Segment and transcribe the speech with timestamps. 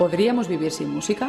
[0.00, 1.28] ¿Podríamos vivir sin música?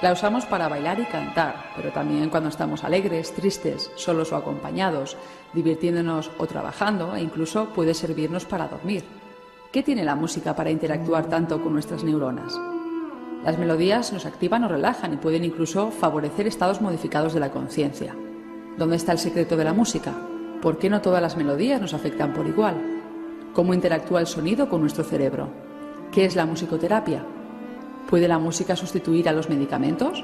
[0.00, 5.16] La usamos para bailar y cantar, pero también cuando estamos alegres, tristes, solos o acompañados,
[5.54, 9.02] divirtiéndonos o trabajando e incluso puede servirnos para dormir.
[9.72, 12.56] ¿Qué tiene la música para interactuar tanto con nuestras neuronas?
[13.44, 18.14] Las melodías nos activan o relajan y pueden incluso favorecer estados modificados de la conciencia.
[18.78, 20.14] ¿Dónde está el secreto de la música?
[20.62, 22.76] ¿Por qué no todas las melodías nos afectan por igual?
[23.52, 25.48] ¿Cómo interactúa el sonido con nuestro cerebro?
[26.12, 27.24] ¿Qué es la musicoterapia?
[28.08, 30.22] ¿Puede la música sustituir a los medicamentos?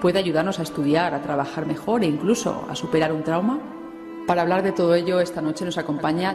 [0.00, 3.58] ¿Puede ayudarnos a estudiar, a trabajar mejor e incluso a superar un trauma?
[4.26, 6.34] Para hablar de todo ello, esta noche nos acompaña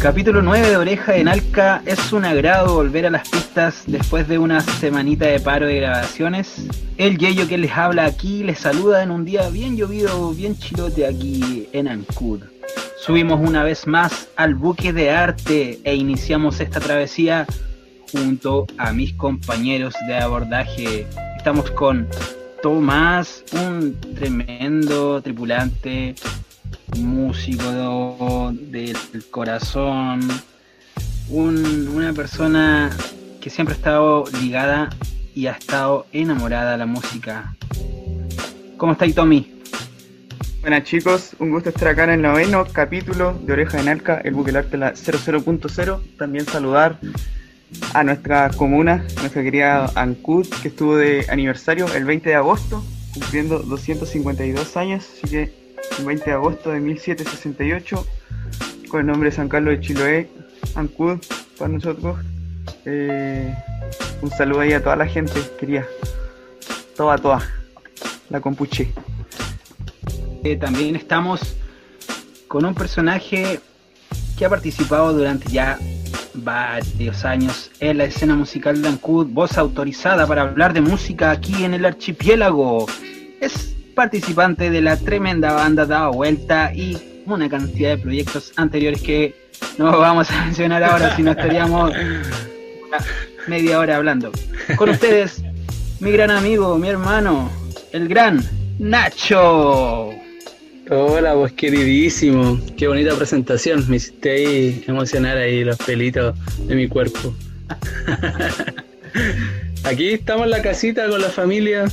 [0.00, 1.82] Capítulo 9 de Oreja en Alca.
[1.84, 6.66] Es un agrado volver a las pistas después de una semanita de paro de grabaciones.
[6.96, 11.06] El Yeyo que les habla aquí les saluda en un día bien llovido, bien chilote
[11.06, 12.40] aquí en Ancud.
[12.98, 17.46] Subimos una vez más al buque de arte e iniciamos esta travesía
[18.10, 21.06] junto a mis compañeros de abordaje.
[21.36, 22.08] Estamos con
[22.62, 26.14] Tomás, un tremendo tripulante
[26.98, 28.96] músico del
[29.30, 30.20] corazón,
[31.28, 32.90] una persona
[33.40, 34.90] que siempre ha estado ligada
[35.34, 37.54] y ha estado enamorada de la música.
[38.76, 39.60] ¿Cómo estáis, Tommy?
[40.60, 44.34] Buenas chicos, un gusto estar acá en el noveno capítulo de Oreja en Alca, el
[44.34, 46.00] buque arte la 00.0.
[46.18, 46.98] También saludar
[47.94, 53.60] a nuestra comuna, nuestra querida Ancud, que estuvo de aniversario el 20 de agosto, cumpliendo
[53.60, 55.69] 252 años, así que
[56.04, 58.06] 20 de agosto de 1768,
[58.88, 60.28] con el nombre de San Carlos de Chiloé,
[60.74, 61.18] Ancud,
[61.58, 62.18] para nosotros.
[62.84, 63.54] Eh,
[64.22, 65.86] un saludo ahí a toda la gente, quería.
[66.96, 67.42] Toda, toda.
[68.28, 68.92] La compuche.
[70.44, 71.56] Eh, también estamos
[72.48, 73.60] con un personaje
[74.36, 75.78] que ha participado durante ya
[76.34, 81.64] varios años en la escena musical de Ancud, voz autorizada para hablar de música aquí
[81.64, 82.86] en el archipiélago.
[83.40, 89.34] Es participante de la tremenda banda Daba Vuelta y una cantidad de proyectos anteriores que
[89.78, 91.92] no vamos a mencionar ahora, si no estaríamos
[93.46, 94.32] media hora hablando.
[94.76, 95.42] Con ustedes,
[96.00, 97.50] mi gran amigo, mi hermano,
[97.92, 98.42] el gran
[98.78, 100.10] Nacho.
[100.88, 102.58] Hola, pues queridísimo.
[102.76, 103.84] Qué bonita presentación.
[103.88, 106.34] Me hiciste ahí emocionar ahí los pelitos
[106.66, 107.34] de mi cuerpo.
[109.84, 111.84] Aquí estamos en la casita con la familia,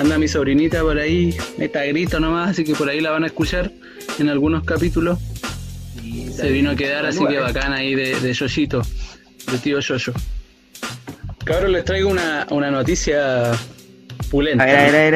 [0.00, 3.26] Anda mi sobrinita por ahí, está grito nomás, así que por ahí la van a
[3.26, 3.70] escuchar
[4.18, 5.18] en algunos capítulos.
[6.34, 8.80] Se vino a quedar así que bacán ahí de, de Yoyito,
[9.52, 10.14] de tío Yoyo.
[11.44, 13.52] Cabrón, les traigo una, noticia
[14.30, 14.64] pulenta.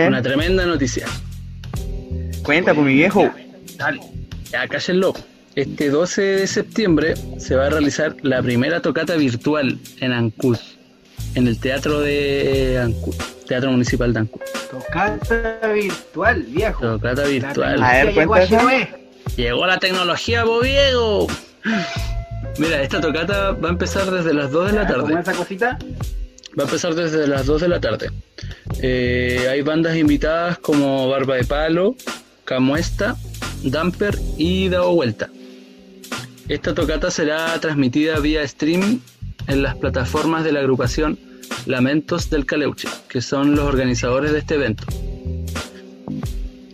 [0.07, 1.07] Una tremenda noticia.
[2.43, 3.33] Cuenta, por mi viejo.
[3.79, 4.01] Dale,
[4.51, 5.15] ya cállenlo.
[5.55, 10.59] Este 12 de septiembre se va a realizar la primera tocata virtual en Ancud,
[11.35, 13.15] en el teatro de Ancud,
[13.47, 14.41] Teatro Municipal de Ancud.
[14.71, 16.81] Tocata virtual, viejo.
[16.81, 17.83] Tocata virtual.
[17.83, 18.35] A ver, llegó,
[19.37, 21.27] llegó la tecnología, Bobiego.
[22.59, 25.03] Mira, esta tocata va a empezar desde las 2 de la tarde.
[25.03, 25.79] ¿Cómo esa cosita?
[26.57, 28.11] Va a empezar desde las 2 de la tarde.
[28.81, 31.97] Eh, hay bandas invitadas como Barba de Palo,
[32.45, 33.17] Camuesta,
[33.65, 35.31] Damper y Dado Vuelta.
[36.49, 38.99] Esta tocata será transmitida vía streaming
[39.47, 41.19] en las plataformas de la agrupación
[41.67, 44.85] Lamentos del Caleuche, que son los organizadores de este evento.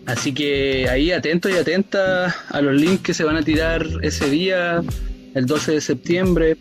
[0.07, 4.29] Así que ahí atento y atenta a los links que se van a tirar ese
[4.29, 4.83] día,
[5.35, 6.57] el 12 de septiembre,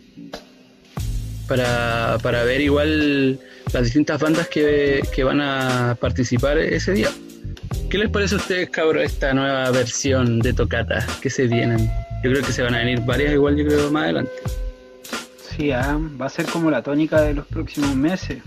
[1.47, 3.39] para, ver igual
[3.73, 7.09] las distintas bandas que, van a participar ese día.
[7.89, 11.89] ¿Qué les parece a ustedes, cabros, esta nueva versión de Tocata que se vienen?
[12.23, 14.31] Yo creo que se van a venir varias igual, yo creo, más adelante.
[15.61, 18.41] Va a ser como la tónica de los próximos meses.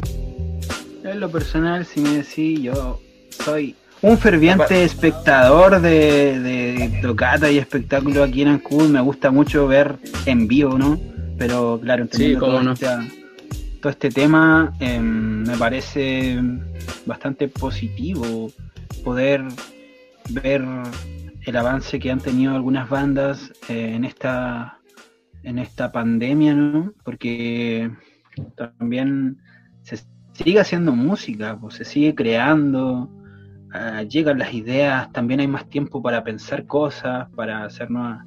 [1.04, 3.00] En lo personal, si me decís, yo
[3.30, 8.88] soy un ferviente espectador de, de, tocata y espectáculo aquí en Ancud.
[8.88, 10.98] Me gusta mucho ver en vivo, ¿no?
[11.36, 12.22] Pero claro, todo,
[12.72, 12.86] este,
[13.80, 16.40] todo, este, tema em, me parece
[17.04, 18.50] bastante positivo
[19.04, 19.44] poder
[20.30, 20.64] ver
[21.44, 24.78] el avance que han tenido algunas bandas eh, en esta
[25.42, 26.92] en esta pandemia, ¿no?
[27.04, 27.90] Porque
[28.56, 29.38] también
[29.82, 29.98] se
[30.32, 33.10] sigue haciendo música, se sigue creando,
[33.72, 38.24] ah, llegan las ideas, también hay más tiempo para pensar cosas, para hacer nueva,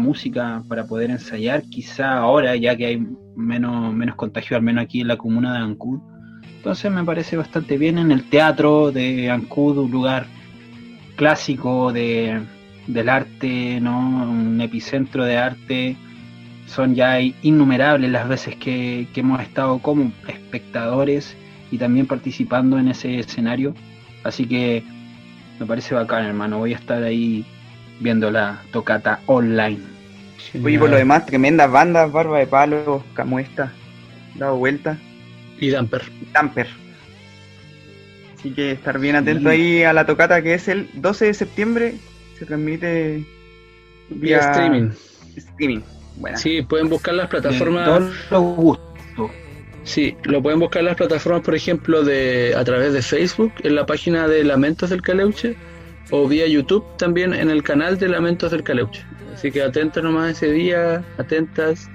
[0.00, 5.00] música, para poder ensayar, quizá ahora, ya que hay menos, menos contagio, al menos aquí
[5.00, 6.00] en la comuna de Ancud,
[6.56, 10.26] Entonces me parece bastante bien en el teatro de Ancud, un lugar
[11.14, 12.42] clásico de,
[12.86, 14.28] del arte, ¿no?
[14.28, 15.96] Un epicentro de arte.
[16.66, 21.36] Son ya innumerables las veces que, que hemos estado como espectadores
[21.70, 23.74] y también participando en ese escenario.
[24.24, 24.82] Así que
[25.58, 26.58] me parece bacán, hermano.
[26.58, 27.44] Voy a estar ahí
[28.00, 29.80] viendo la tocata online.
[30.62, 33.72] Oye, por lo demás, tremendas bandas, Barba de Palo, Camuesta,
[34.34, 34.98] Dado Vuelta.
[35.58, 36.02] Y Damper.
[36.32, 36.68] Damper.
[38.38, 41.94] Así que estar bien atento ahí a la tocata que es el 12 de septiembre.
[42.38, 43.24] Se transmite
[44.10, 44.90] vía, streaming.
[45.36, 45.80] Streaming.
[46.16, 46.38] Bueno.
[46.38, 48.02] Sí, pueden buscar las plataformas.
[49.84, 53.76] Sí, lo pueden buscar en las plataformas, por ejemplo, de a través de Facebook, en
[53.76, 55.56] la página de Lamentos del Caleuche,
[56.10, 59.04] o vía YouTube también en el canal de Lamentos del Caleuche.
[59.32, 61.88] Así que atentos nomás ese día, atentas.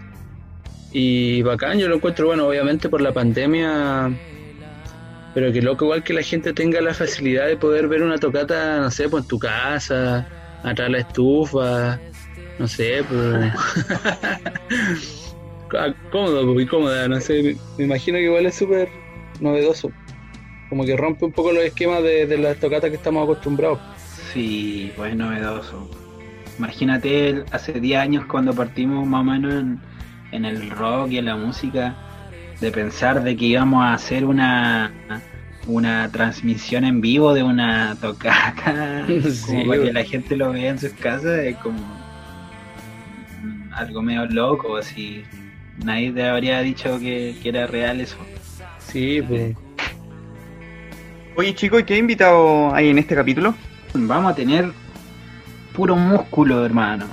[0.94, 4.12] Y bacán, yo lo encuentro, bueno, obviamente por la pandemia,
[5.34, 8.80] pero que loco igual que la gente tenga la facilidad de poder ver una tocata,
[8.80, 10.28] no sé, pues en tu casa,
[10.64, 12.00] atrás de la estufa,
[12.62, 13.54] no sé, pues...
[16.12, 18.90] cómodo muy cómoda, no sé, me, imagino que igual es súper
[19.40, 19.92] novedoso.
[20.70, 23.80] Como que rompe un poco los esquemas de, de las tocatas que estamos acostumbrados.
[24.32, 25.90] Sí, pues novedoso.
[26.60, 29.80] Imagínate hace 10 años cuando partimos más o menos
[30.32, 31.96] en, el rock y en la música,
[32.60, 34.92] de pensar de que íbamos a hacer una
[35.68, 39.06] una transmisión en vivo de una tocata
[39.46, 42.01] como para que la gente lo vea en sus casas es como
[43.74, 45.24] algo medio loco así
[45.84, 48.18] nadie te habría dicho que, era real eso.
[48.80, 49.56] Sí, pues.
[51.36, 53.56] Oye, chicos, ¿qué invitado hay en este capítulo?
[53.94, 54.72] Vamos a tener
[55.74, 57.06] puro músculo, hermano.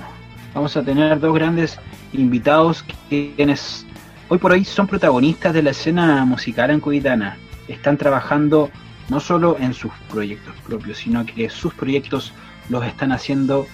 [0.53, 1.79] Vamos a tener dos grandes
[2.13, 3.85] invitados quienes
[4.27, 7.37] hoy por hoy son protagonistas de la escena musical ancuditana.
[7.67, 8.69] Están trabajando
[9.09, 12.33] no solo en sus proyectos propios, sino que sus proyectos
[12.69, 13.67] los están haciendo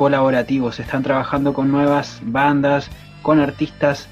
[0.00, 2.88] colaborativos, están trabajando con nuevas bandas,
[3.20, 4.08] con artistas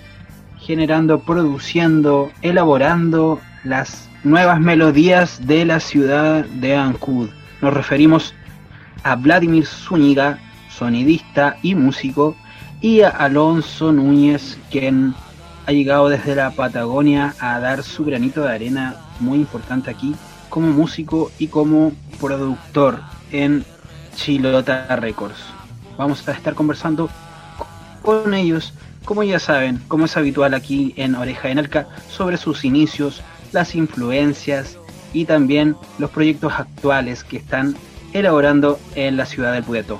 [0.60, 7.30] generando, produciendo, elaborando las nuevas melodías de la ciudad de Ancud.
[7.62, 8.34] Nos referimos
[9.02, 10.38] a Vladimir Zúñiga,
[10.68, 12.36] sonidista y músico,
[12.82, 15.14] y a Alonso Núñez, quien
[15.64, 20.14] ha llegado desde la Patagonia a dar su granito de arena muy importante aquí
[20.50, 23.00] como músico y como productor
[23.32, 23.64] en
[24.14, 25.57] Chilota Records.
[25.98, 27.10] Vamos a estar conversando
[28.02, 28.72] con ellos
[29.08, 33.22] como ya saben, como es habitual aquí en Oreja en Alca, sobre sus inicios,
[33.52, 34.78] las influencias
[35.14, 37.74] y también los proyectos actuales que están
[38.12, 39.98] elaborando en la ciudad del Pueto.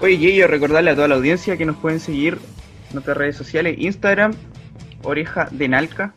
[0.00, 2.38] Oye, Yeyo, recordarle a toda la audiencia que nos pueden seguir
[2.88, 4.32] en nuestras redes sociales, Instagram,
[5.02, 6.14] Oreja de Nalca,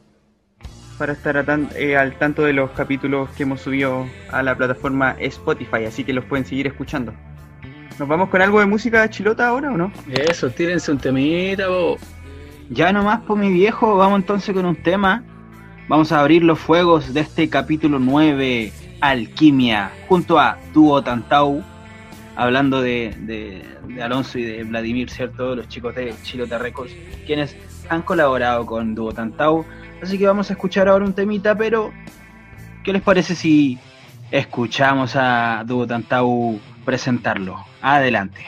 [0.98, 1.46] para estar
[1.76, 6.14] eh, al tanto de los capítulos que hemos subido a la plataforma Spotify, así que
[6.14, 7.14] los pueden seguir escuchando.
[7.98, 9.90] ¿Nos vamos con algo de música chilota ahora o no?
[10.10, 11.98] Eso, tírense un temita, bo.
[12.70, 15.24] Ya nomás, por mi viejo, vamos entonces con un tema.
[15.88, 21.64] Vamos a abrir los fuegos de este capítulo 9, Alquimia, junto a Duo Tantau,
[22.36, 23.64] hablando de,
[24.02, 25.56] Alonso y de Vladimir, ¿cierto?
[25.56, 26.92] Los chicos de Chilota Records,
[27.26, 27.56] quienes
[27.88, 29.64] han colaborado con Duo Tantau.
[30.04, 31.94] Así que vamos a escuchar ahora un temita, pero
[32.84, 33.80] ¿qué les parece si
[34.32, 37.66] escuchamos a Duo Tantau presentarlo?
[37.82, 38.46] Adelante.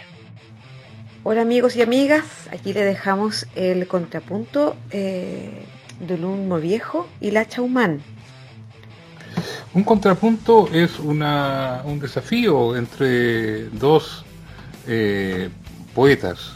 [1.23, 5.65] Hola amigos y amigas, aquí le dejamos el contrapunto eh,
[5.99, 8.01] del humo viejo y la chaumán.
[9.73, 14.23] Un contrapunto es una, un desafío entre dos
[14.87, 15.49] eh,
[15.93, 16.53] poetas.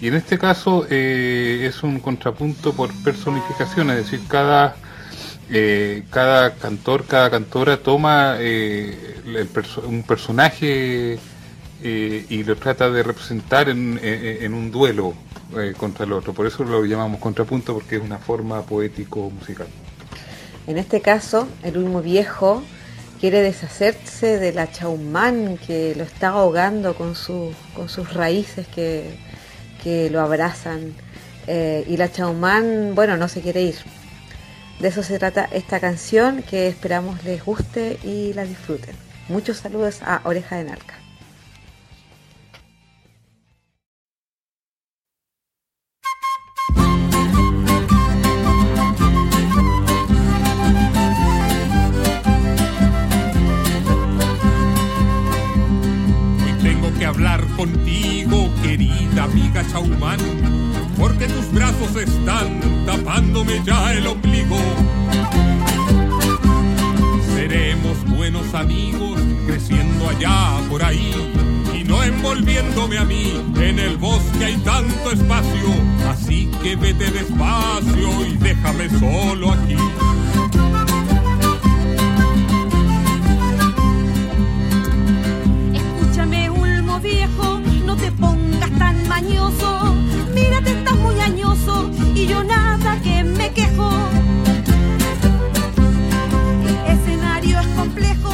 [0.00, 4.76] Y en este caso eh, es un contrapunto por personificación, es decir, cada,
[6.10, 8.38] cada cantor, cada cantora toma
[9.86, 11.18] un personaje
[11.84, 15.14] eh, y lo trata de representar en, un duelo
[15.58, 16.32] eh, contra el otro.
[16.32, 19.66] Por eso lo llamamos contrapunto porque es una forma poético-musical.
[20.68, 22.62] En este caso, el humo viejo
[23.18, 27.14] quiere deshacerse de la chaumán que lo está ahogando con,
[27.74, 29.18] con sus raíces que,
[30.10, 30.94] lo abrazan.
[31.48, 33.74] Eh, y la chaumán, bueno, no se quiere ir.
[34.82, 38.96] De eso se trata esta canción que esperamos les guste y la disfruten.
[39.28, 41.02] Muchos saludos a Oreja de Narca.
[57.12, 60.18] hablar contigo, querida amiga Chaumán,
[61.02, 64.56] porque tus brazos están tapándome ya el ombligo.
[68.30, 71.12] mis amigos creciendo allá por ahí
[71.74, 73.32] y no envolviéndome a mí.
[73.56, 75.68] En el bosque hay tanto espacio,
[76.08, 79.76] así que vete despacio y déjame solo aquí.
[85.74, 89.94] Escúchame, Ulmo viejo, no te pongas tan mañoso.
[90.34, 93.90] Mírate, muy añoso y yo nada que me quejo.
[96.66, 98.32] El escenario es complejo,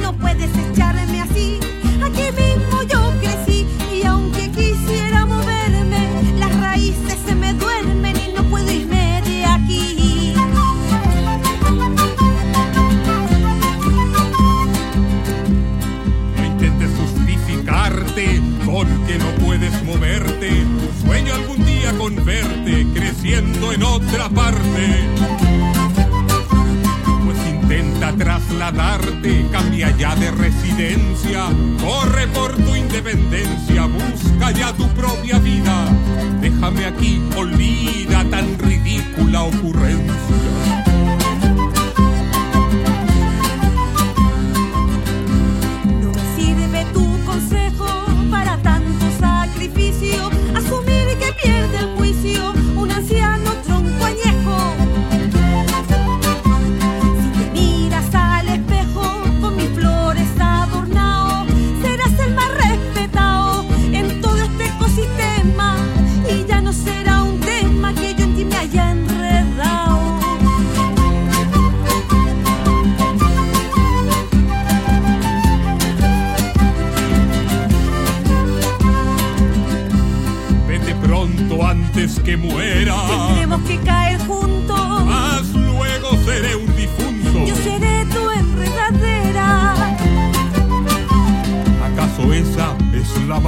[0.00, 1.60] no puedes echarme así.
[2.02, 2.73] Aquí mismo
[23.24, 25.08] creciendo en otra parte.
[27.24, 31.46] Pues intenta trasladarte, cambia ya de residencia.
[31.80, 35.86] Corre por tu independencia, busca ya tu propia vida.
[36.42, 40.83] Déjame aquí, olvida tan ridícula ocurrencia.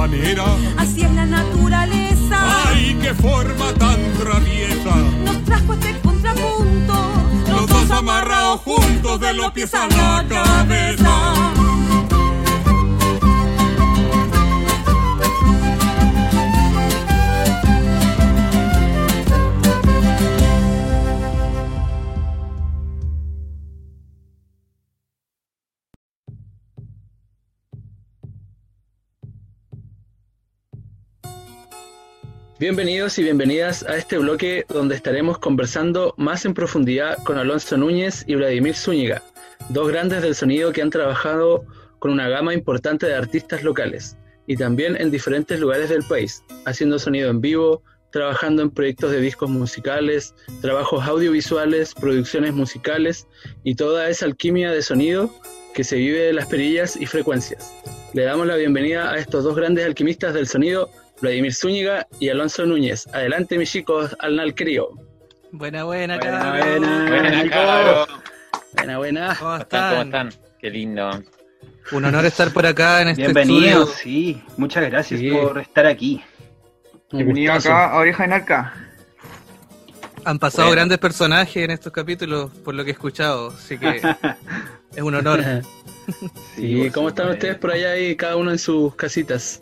[0.07, 0.45] Manera?
[0.77, 2.67] Así es la naturaleza.
[2.67, 4.95] ¡Ay, qué forma tan traviesa!
[5.23, 6.93] Nos trajo este contrapunto.
[7.49, 11.56] Los dos amarrados juntos de los pies a la cabeza.
[32.59, 38.23] Bienvenidos y bienvenidas a este bloque donde estaremos conversando más en profundidad con Alonso Núñez
[38.25, 39.21] y Vladimir Zúñiga,
[39.69, 41.65] dos grandes del sonido que han trabajado
[41.99, 46.97] con una gama importante de artistas locales y también en diferentes lugares del país, haciendo
[46.97, 53.27] sonido en vivo, trabajando en proyectos de discos musicales, trabajos audiovisuales, producciones musicales
[53.63, 55.29] y toda esa alquimia de sonido
[55.75, 57.71] que se vive de las perillas y frecuencias.
[58.15, 60.89] Le damos la bienvenida a estos dos grandes alquimistas del sonido,
[61.21, 63.07] Vladimir Zúñiga y Alonso Núñez.
[63.13, 64.89] Adelante, mis chicos, al Nalcrío.
[65.51, 67.09] Buena, buena, Buena, buena.
[67.09, 68.07] Buena.
[68.75, 69.35] Buena, buena.
[69.39, 69.89] ¿Cómo ¿Cómo están?
[69.91, 70.29] ¿Cómo están?
[70.59, 71.09] Qué lindo.
[71.91, 74.03] Un honor estar por acá en este Bienvenidos, estudio.
[74.03, 74.43] sí.
[74.57, 75.31] Muchas gracias Sí.
[75.31, 76.21] por estar aquí.
[77.11, 77.73] Un Bienvenido gustazo.
[77.75, 78.73] acá a Oreja en Arca.
[80.25, 80.75] Han pasado Bueno.
[80.75, 84.01] grandes personajes en estos capítulos, por lo que he escuchado, así que
[84.95, 85.41] es un honor.
[86.55, 89.61] Sí, ¿cómo están ustedes por allá y cada uno en sus casitas?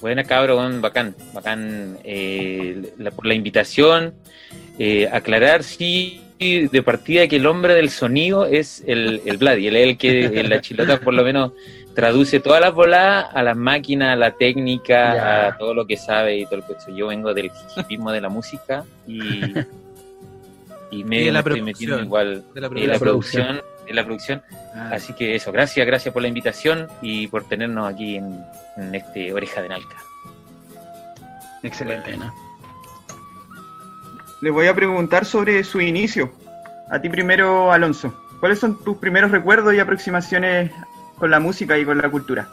[0.00, 4.14] Buena cabrón, bacán, bacán eh, la- por la invitación.
[4.78, 9.76] Eh, aclarar, sí, de partida que el hombre del sonido es el, el Vladi, él
[9.76, 11.52] es el que en la chilota por lo menos
[11.94, 16.36] traduce todas las voladas a las máquinas, a la técnica, a todo lo que sabe
[16.36, 16.74] y todo lo que.
[16.94, 19.54] Yo vengo del hipismo de la música y,
[20.90, 23.46] y me, Y de la me estoy metiendo igual De la en la producción.
[23.46, 24.42] producción, en la producción
[24.74, 28.44] Ah, Así que eso, gracias, gracias por la invitación y por tenernos aquí en,
[28.76, 29.96] en este Oreja de Nalca.
[31.62, 32.10] excelente.
[32.10, 32.32] Buena.
[34.42, 36.30] Les voy a preguntar sobre su inicio.
[36.90, 38.12] A ti primero, Alonso.
[38.38, 40.70] ¿Cuáles son tus primeros recuerdos y aproximaciones
[41.18, 42.48] con la música y con la cultura?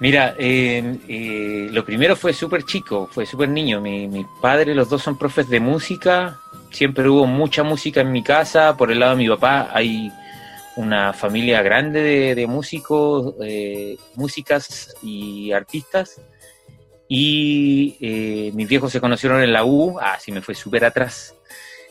[0.00, 3.80] Mira, eh, eh, lo primero fue súper chico, fue súper niño.
[3.80, 6.38] Mi, mi padre, los dos son profes de música.
[6.70, 8.76] Siempre hubo mucha música en mi casa.
[8.76, 10.12] Por el lado de mi papá hay
[10.76, 16.20] una familia grande de, músicos, eh, músicas y artistas.
[17.08, 19.98] Y eh, mis viejos se conocieron en la U.
[20.00, 21.34] Ah, sí, me fue súper atrás.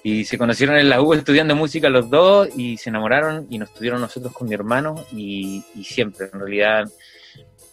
[0.01, 3.73] Y se conocieron en la U estudiando música los dos y se enamoraron y nos
[3.73, 6.89] tuvieron nosotros con mi hermano y siempre, en realidad,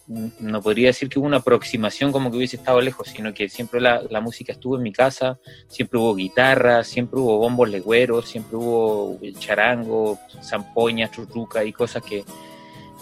[0.07, 3.81] no podría decir que hubo una aproximación como que hubiese estado lejos, sino que siempre
[3.81, 5.37] la, música estuvo en mi casa,
[5.67, 12.03] siempre hubo guitarra, siempre hubo bombos legüeros, siempre hubo el charango, zampoñas, churruca y cosas
[12.03, 12.23] que,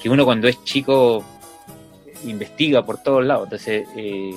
[0.01, 1.24] que uno cuando es chico
[2.24, 3.45] investiga por todos lados.
[3.45, 4.33] Entonces, eh,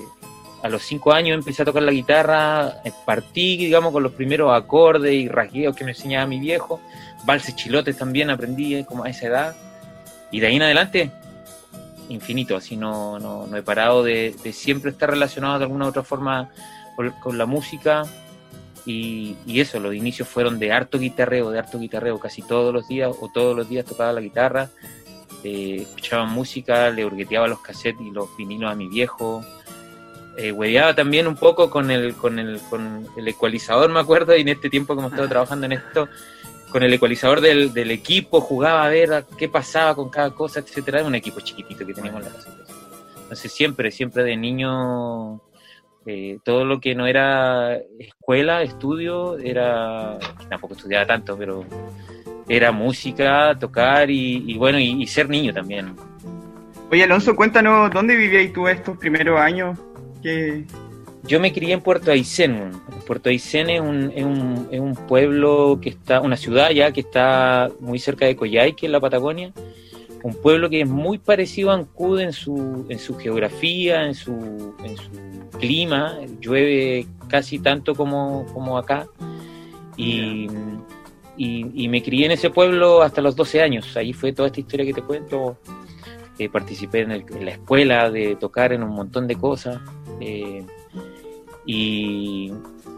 [0.63, 4.53] a los cinco años empecé a tocar la guitarra, eh, partí, digamos, con los primeros
[4.53, 6.81] acordes y rasgueos que me enseñaba mi viejo,
[7.25, 9.57] valses chilotes también aprendí eh, como a esa edad,
[10.31, 11.11] y de ahí en adelante,
[12.09, 15.89] infinito, así no, no, no he parado de, de siempre estar relacionado de alguna u
[15.89, 16.51] otra forma
[16.97, 18.05] con, con la música,
[18.87, 22.89] y, y eso, los inicios fueron de harto guitarreo, de harto guitarreo, casi todos los
[22.89, 24.71] días, o todos los días tocaba la guitarra,
[25.45, 29.45] eh, escuchaba música, le hurgueteaba los cassettes y los vinilos a mi viejo,
[30.39, 34.41] eh, hueveaba también un poco con el, con, el, con el ecualizador, me acuerdo, y
[34.41, 36.09] en este tiempo que hemos estado trabajando en esto,
[36.71, 41.01] con el ecualizador del, equipo, jugaba a ver qué pasaba con cada cosa, etcétera.
[41.01, 42.51] Era un equipo chiquitito que teníamos en la casa.
[43.23, 45.41] Entonces siempre, siempre de niño,
[46.07, 51.65] eh, todo lo que no era escuela, estudio, era, tampoco estudiaba tanto, pero
[52.49, 55.95] era música, tocar y, y bueno, y, y ser niño también.
[56.91, 59.79] Oye, Alonso, cuéntanos, ¿dónde vivías tú estos primeros años?
[60.23, 60.65] ¿Qué...
[61.29, 62.73] Yo me crié en Puerto Aysén.
[63.07, 67.01] Puerto Aysén es un, es, un, es un pueblo que está, una ciudad ya que
[67.01, 69.53] está muy cerca de Coyhaique, en la Patagonia.
[70.23, 74.75] Un pueblo que es muy parecido a Ancud en su, en su geografía, en su,
[74.83, 76.19] en su clima.
[76.41, 79.07] Llueve casi tanto como, como acá.
[79.99, 80.47] Y,
[81.37, 83.95] y, y me crié en ese pueblo hasta los 12 años.
[83.99, 85.59] Ahí fue toda esta historia que te cuento.
[86.39, 89.79] Eh, participé en, el, en, la escuela de tocar en un montón de cosas.
[90.21, 90.65] Eh,
[91.71, 92.51] y,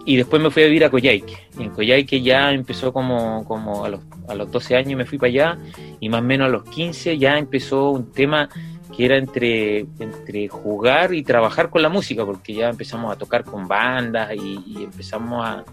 [0.04, 1.36] y, después me fui a vivir a Coyhaique.
[1.58, 5.28] En Coyhaique ya empezó como, como a, los, a los 12 años me fui para
[5.28, 5.58] allá
[5.98, 8.48] y más o menos a los 15 ya empezó un tema
[8.96, 13.42] que era entre, entre jugar y trabajar con la música, porque ya empezamos a tocar
[13.42, 15.64] con bandas y, y empezamos a,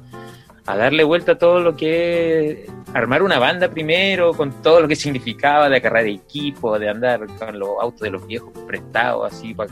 [0.65, 4.87] a darle vuelta a todo lo que es armar una banda primero, con todo lo
[4.87, 9.53] que significaba de agarrar equipo, de andar con los autos de los viejos prestados, así
[9.53, 9.71] para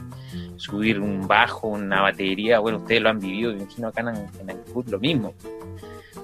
[0.57, 2.59] subir un bajo, una batería.
[2.59, 5.33] Bueno, ustedes lo han vivido, me imagino acá en, en el fútbol lo mismo.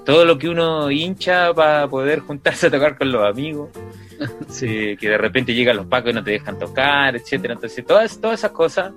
[0.05, 3.69] Todo lo que uno hincha para poder juntarse a tocar con los amigos,
[4.47, 4.65] sí.
[4.67, 7.53] eh, que de repente llegan los pacos y no te dejan tocar, etcétera.
[7.53, 8.93] Entonces, todas, todas esas cosas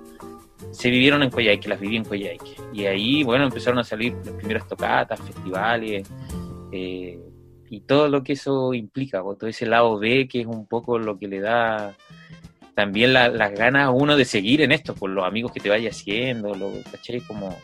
[0.71, 2.55] se vivieron en Coyhaique, las viví en Coyhaique.
[2.73, 6.09] Y ahí, bueno, empezaron a salir las primeras tocatas, festivales,
[6.71, 7.19] eh,
[7.69, 11.17] y todo lo que eso implica, todo ese lado B que es un poco lo
[11.17, 11.95] que le da
[12.75, 15.69] también la, las ganas a uno de seguir en esto, por los amigos que te
[15.69, 17.21] vaya haciendo, lo, ¿cachai?
[17.21, 17.57] Como,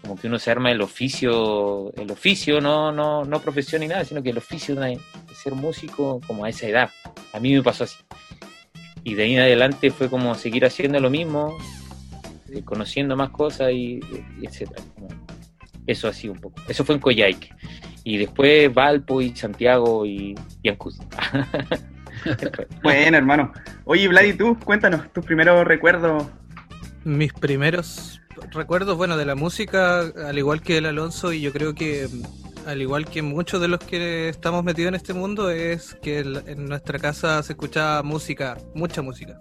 [0.00, 4.04] como que uno se arma el oficio, el oficio, no, no, no profesión ni nada,
[4.04, 6.90] sino que el oficio de, de ser músico como a esa edad.
[7.32, 7.98] A mí me pasó así.
[9.04, 11.56] Y de ahí en adelante fue como seguir haciendo lo mismo,
[12.50, 14.00] eh, conociendo más cosas y,
[14.40, 14.82] y etcétera.
[15.86, 16.60] Eso así un poco.
[16.66, 17.50] Eso fue en Coyhaique.
[18.02, 20.94] Y después Valpo y Santiago y, y Ancud.
[22.82, 23.52] bueno, hermano.
[23.84, 24.58] Oye, Vlad, ¿y tú?
[24.64, 26.26] Cuéntanos tus primeros recuerdos.
[27.04, 28.20] Mis primeros
[28.52, 32.08] recuerdos, bueno, de la música, al igual que el Alonso, y yo creo que
[32.66, 36.66] al igual que muchos de los que estamos metidos en este mundo, es que en
[36.66, 39.38] nuestra casa se escuchaba música, mucha música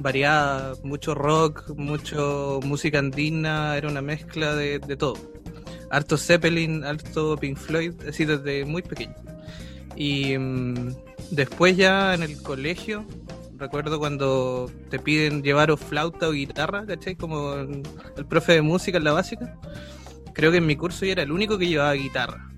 [0.00, 5.14] variada, mucho rock, mucho música andina, era una mezcla de, todo.
[5.90, 9.14] Harto Zeppelin, harto Pink Floyd, así desde muy pequeño.
[9.96, 10.94] Y mmm,
[11.30, 13.04] después ya en el colegio,
[13.56, 17.16] recuerdo cuando te piden llevar o flauta o guitarra, ¿cachai?
[17.16, 17.82] Como el,
[18.28, 19.56] profe de música en la básica.
[20.32, 22.48] Creo que en mi curso yo era el único que llevaba guitarra.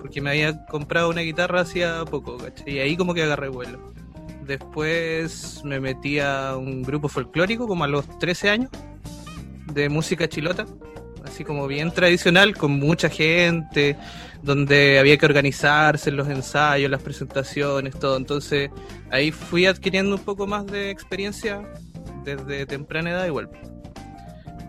[0.00, 2.74] Porque me había comprado una guitarra hacía poco, ¿cachai?
[2.74, 3.92] Y ahí como que agarré vuelo.
[4.46, 8.70] Después me metí a un grupo folclórico como a los 13 años
[9.72, 10.66] de música chilota,
[11.24, 13.96] así como bien tradicional, con mucha gente,
[14.42, 18.16] donde había que organizarse los ensayos, las presentaciones, todo.
[18.16, 18.70] Entonces
[19.10, 21.62] ahí fui adquiriendo un poco más de experiencia
[22.24, 23.50] desde temprana edad igual.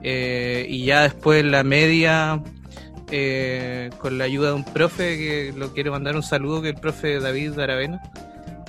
[0.03, 2.43] Eh, y ya después la media,
[3.11, 6.75] eh, con la ayuda de un profe, que lo quiero mandar un saludo, que el
[6.75, 8.01] profe David Aravena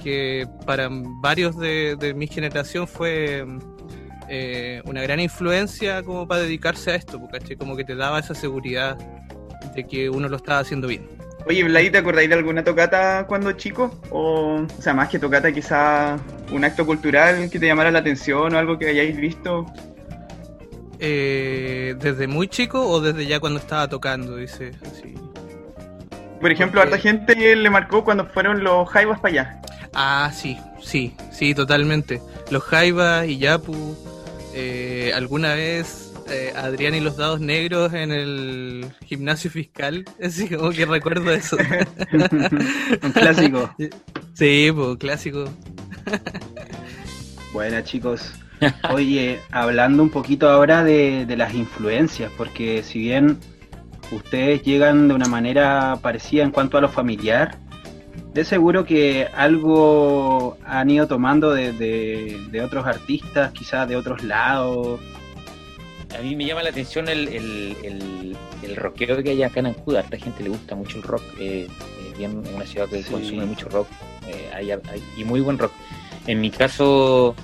[0.04, 3.46] que para varios de, de mi generación fue
[4.28, 8.34] eh, una gran influencia como para dedicarse a esto, porque como que te daba esa
[8.34, 8.98] seguridad
[9.74, 11.08] de que uno lo estaba haciendo bien.
[11.46, 14.00] Oye, Vlad, ¿te acordáis de alguna tocata cuando chico?
[14.10, 16.16] O, o sea, más que tocata, quizá
[16.50, 19.66] un acto cultural que te llamara la atención o algo que hayáis visto.
[20.98, 24.37] Eh, ¿Desde muy chico o desde ya cuando estaba tocando?
[24.37, 25.14] Dice así.
[26.40, 26.94] Por ejemplo, Porque...
[26.94, 29.60] harta gente le marcó cuando fueron los Jaivas para allá.
[29.92, 32.22] Ah, sí, sí, sí, totalmente.
[32.50, 33.96] Los Jaiba y Yapu,
[34.54, 40.70] eh, alguna vez eh, Adrián y los dados negros en el gimnasio fiscal, así como
[40.70, 41.56] que recuerdo eso.
[43.02, 43.74] Un clásico.
[44.34, 45.44] Sí, pues, clásico.
[47.52, 48.32] Buena chicos.
[48.92, 53.38] Oye, hablando un poquito ahora de, de las influencias, porque si bien
[54.10, 57.58] ustedes llegan de una manera parecida en cuanto a lo familiar,
[58.32, 64.24] de seguro que algo han ido tomando de, de- de otros artistas, quizás de otros
[64.24, 65.00] lados.
[66.18, 69.66] A mí me llama la atención el, el, el, el rockero que hay acá en
[69.66, 69.96] Ancud.
[69.96, 71.22] A esta gente le gusta mucho el rock.
[71.40, 73.11] Eh, eh, bien una ciudad que Sí.
[73.11, 73.88] consume mucho rock
[74.29, 75.72] eh, hay- hay- y muy buen rock.
[76.27, 77.35] En mi caso,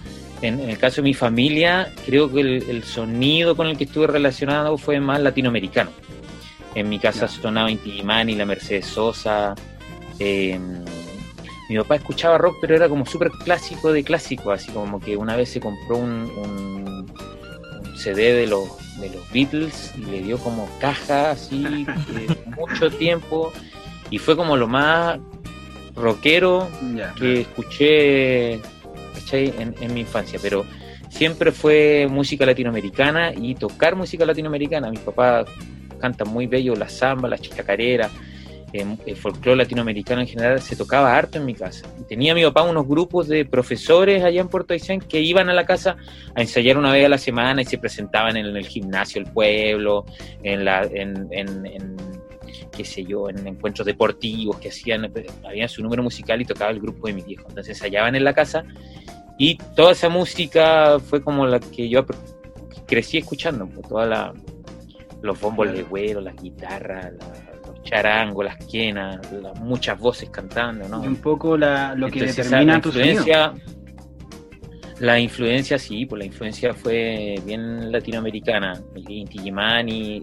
[0.40, 4.06] en, en el caso de mi familia, creo que el, sonido con el que estuve
[4.06, 5.90] relacionado fue más latinoamericano.
[6.74, 9.54] En mi casa sonaba Inti Illimani, la Mercedes Sosa.
[10.18, 10.58] eh,
[11.68, 15.36] mi papá escuchaba rock, pero era como súper clásico de clásico, así como que una
[15.36, 17.06] vez se compró un- un
[18.00, 18.68] CD de los,
[19.00, 23.52] de los Beatles y le dio como caja así de mucho tiempo
[24.10, 25.18] y fue como lo más
[25.94, 26.68] rockero
[27.16, 28.60] que escuché.
[29.32, 30.66] En, en mi infancia, pero
[31.08, 34.90] siempre fue música latinoamericana y tocar música latinoamericana.
[34.90, 35.44] Mi papá
[36.00, 38.10] canta muy bello la samba, la chacarera, eh,
[38.72, 41.86] el folclore latinoamericano en general se tocaba harto en mi casa.
[42.08, 45.66] Tenía mi papá unos grupos de profesores allá en Puerto Aysén que iban a la
[45.66, 45.96] casa
[46.34, 50.04] a ensayar una vez a la semana y se presentaban en el gimnasio del pueblo,
[50.42, 51.96] en la, en, en- en,
[52.72, 55.12] qué sé yo, en encuentros deportivos que hacían,
[55.44, 57.46] había su número musical y tocaba el grupo de mis viejos.
[57.48, 58.64] Entonces ensayaban en la casa
[59.38, 62.04] y toda esa música fue como la que yo
[62.86, 64.32] crecí escuchando, pues, toda la,
[65.22, 65.78] los bombos Claro.
[65.78, 67.49] legüeros, las guitarras, la-
[67.80, 71.02] los charangos, las quenas, las muchas voces cantando, ¿no?
[71.04, 73.10] Y un poco la, lo que Entonces, esa- determina la tu sonido.
[73.10, 73.54] influencia,
[75.00, 78.80] la influencia sí, pues la influencia fue bien latinoamericana.
[79.08, 79.50] Inti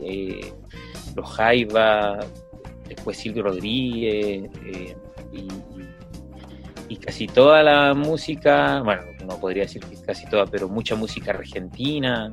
[0.04, 0.54] eh,
[1.16, 2.20] los Jaiba,
[2.88, 4.96] después Silvio Rodríguez, eh,
[5.34, 5.48] y, y-
[6.90, 11.32] y casi toda la música, bueno, no podría decir que casi toda, pero mucha música
[11.32, 12.32] argentina,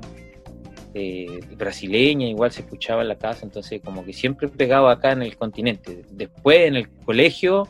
[0.95, 5.23] eh, brasileña, igual se escuchaba en la casa, entonces como que siempre pegaba acá en
[5.23, 6.03] el continente.
[6.11, 7.69] Después en el colegio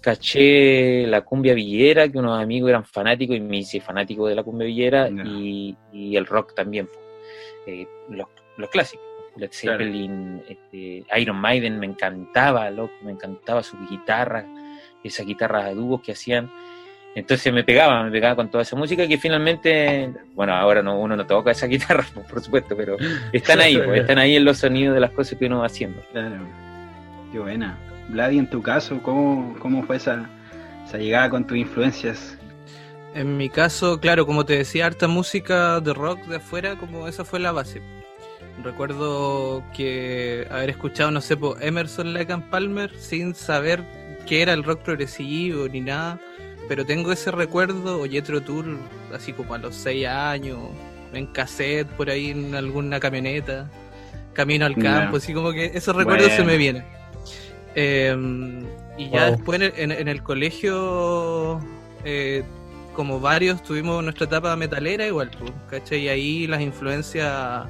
[0.00, 4.42] caché la cumbia villera, que unos amigos eran fanáticos y me hice fanático de la
[4.42, 6.88] cumbia villera y, y el rock también.
[7.66, 8.26] Eh, los,
[8.56, 9.06] los clásicos.
[9.36, 9.78] Led Claro.
[9.78, 14.44] Zeppelin, este, Iron Maiden me encantaba, loco, me encantaba su guitarra,
[15.02, 16.50] esas guitarras de dúos que hacían.
[17.14, 21.14] Entonces me pegaba, me pegaba con toda esa música que finalmente, bueno, ahora no, uno
[21.16, 22.96] no toca esas guitarras, por- por supuesto, pero
[23.32, 26.02] están ahí, pues, están ahí en los sonidos de las cosas que uno va haciendo.
[26.12, 26.36] Claro.
[27.30, 27.76] Qué buena.
[28.08, 30.28] Vladi, en tu caso, ¿cómo, cómo fue esa,
[30.86, 32.36] esa llegada con tus influencias?
[33.14, 37.24] En mi caso, claro, como te decía, harta música de rock de afuera, como esa
[37.26, 37.82] fue la base.
[38.62, 43.82] Recuerdo que haber escuchado, no sé, por Emerson Lake and Palmer sin saber
[44.26, 46.18] qué era el rock progresivo ni nada,
[46.68, 48.78] pero tengo ese recuerdo, o Jethro Tull,
[49.14, 50.58] así como a los 6 años,
[51.12, 53.70] en cassette por ahí en alguna camioneta,
[54.32, 56.84] camino al campo, así como que esos recuerdos se me vienen.
[57.74, 58.14] Eh,
[58.98, 59.36] y ya Wow.
[59.36, 61.60] después en el, en- en el colegio,
[62.04, 62.42] eh,
[62.94, 66.00] como varios, tuvimos nuestra etapa metalera igual, pues, ¿cachai?
[66.00, 67.66] Y ahí las influencias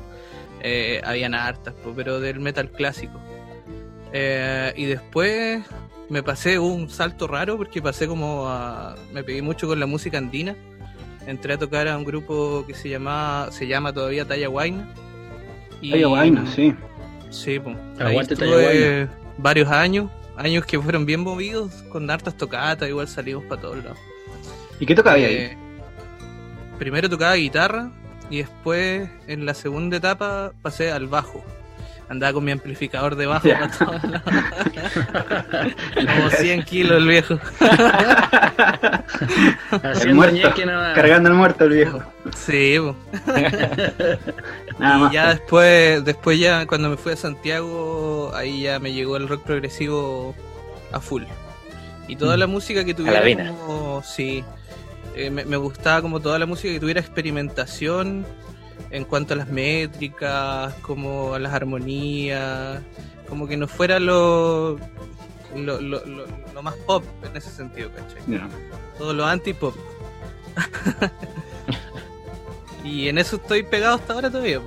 [0.64, 3.20] eh, habían hartas, pues, pero del metal clásico.
[4.12, 5.62] Eh, y después
[6.12, 8.94] me pasé un salto raro porque pasé como a...
[9.14, 10.54] me pegué mucho con la música andina.
[11.26, 14.48] Entré a tocar a un grupo que se llama, se llama todavía Talla.
[15.80, 16.74] Y- Ay, vaina, sí.
[17.30, 17.78] Sí, pues.
[17.98, 23.62] Ahí estuve varios años, años que fueron bien movidos, con hartas tocatas, igual salimos para
[23.62, 23.98] todos lados.
[24.80, 25.24] ¿Y qué tocaba ahí?
[25.24, 25.56] Eh,
[26.78, 27.90] primero tocaba guitarra
[28.28, 31.42] y después en la segunda etapa pasé al bajo.
[32.12, 33.60] Andaba con mi amplificador de bajo Ya.
[33.60, 34.22] para todos lados.
[35.94, 37.38] Como 100 kilos el viejo.
[40.02, 40.52] El muerto.
[40.94, 42.02] Cargando el muerto, el viejo.
[42.36, 42.76] Sí.
[44.78, 45.12] Nada y más.
[45.12, 49.44] ya después, después ya cuando me fui a Santiago, ahí ya me llegó el rock
[49.44, 50.34] progresivo
[50.92, 51.22] a full.
[52.08, 53.22] Y toda la música que tuviera
[53.66, 54.44] como, sí,
[55.16, 58.26] eh, me, me gustaba como toda la música que tuviera experimentación
[58.90, 62.80] en cuanto a las métricas, como a las armonías,
[63.28, 64.78] como que no fuera lo,
[65.56, 68.22] lo, lo, lo- lo más pop en ese sentido, ¿cachai?
[68.98, 69.74] Todo lo anti-pop.
[72.84, 74.60] y en eso estoy pegado hasta ahora todavía.
[74.60, 74.66] po.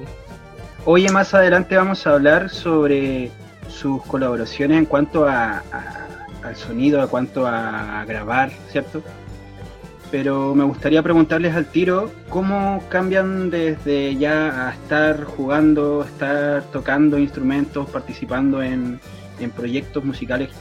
[0.86, 3.32] Oye, más adelante vamos a hablar sobre
[3.68, 6.08] sus colaboraciones en cuanto a, a-
[6.44, 9.02] al sonido, a cuanto a grabar, ¿cierto?
[10.18, 17.20] Pero me gustaría preguntarles al tiro cómo cambian desde ya a estar jugando, estar tocando
[17.20, 18.98] instrumentos, participando en,
[19.42, 20.52] en proyectos musicales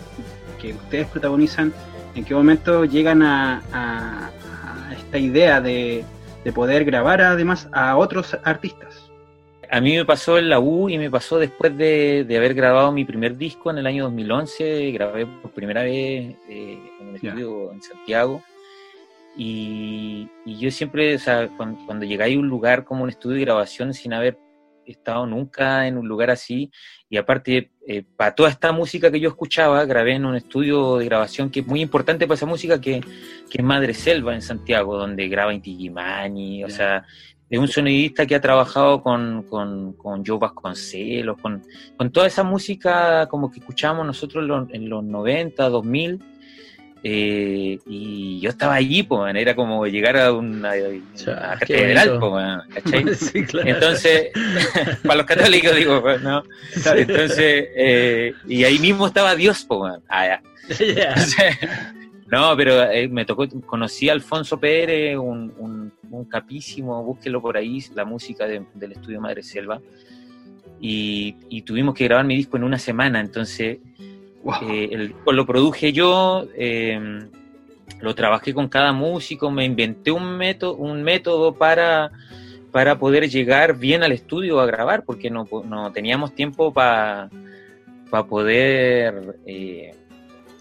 [0.60, 1.72] que ustedes protagonizan,
[2.16, 4.30] en qué momento llegan a, a-
[4.88, 6.04] a esta idea de,
[6.44, 9.08] de poder grabar además a otros artistas.
[9.70, 12.90] A mí me pasó en la U y me pasó después de, de haber grabado
[12.90, 14.90] mi primer disco en el año 2011.
[14.90, 17.28] Grabé por primera vez eh, en Ya.
[17.30, 18.42] estudio en Santiago.
[19.36, 23.36] Y, y yo siempre, o sea, cuando, cuando llegáis a un lugar como un estudio
[23.36, 24.38] de grabación sin haber
[24.86, 26.70] estado nunca en un lugar así,
[27.08, 31.06] y aparte, eh, para toda esta música que yo escuchaba, grabé en un estudio de
[31.06, 33.00] grabación que es muy importante para esa música, que,
[33.50, 37.04] que es Madre Selva en Santiago, donde graba Inti Gimani, o sea,
[37.50, 41.62] es un sonidista que ha trabajado con, con, con Joe Vasconcelos, con,
[41.96, 46.20] con toda esa música como que escuchábamos nosotros en los, en los 90, 2000.
[47.06, 50.72] Eh, y yo estaba allí, pues, era como llegar a una,
[51.60, 53.34] catedral, pues.
[53.62, 54.30] Entonces,
[55.04, 56.42] para los católicos digo, pues, ¿no?
[56.96, 59.98] Entonces, eh, y ahí mismo estaba Dios, pues.
[60.08, 60.40] Ah.
[60.70, 61.56] Entonces,
[62.32, 67.58] no, pero eh, me tocó, conocí a Alfonso Pérez, un, un, un capísimo, búsquelo por
[67.58, 69.78] ahí, la música de- del estudio Madre Selva.
[70.80, 73.76] Y, y tuvimos que grabar mi disco en una semana, entonces
[74.44, 74.54] Wow.
[74.70, 77.26] eh, el disco lo produje yo, eh,
[78.00, 82.10] lo trabajé con cada músico, me inventé un método, un método para,
[82.70, 87.30] para poder llegar bien al estudio a grabar, porque no, no teníamos tiempo para
[88.28, 89.92] poder, eh,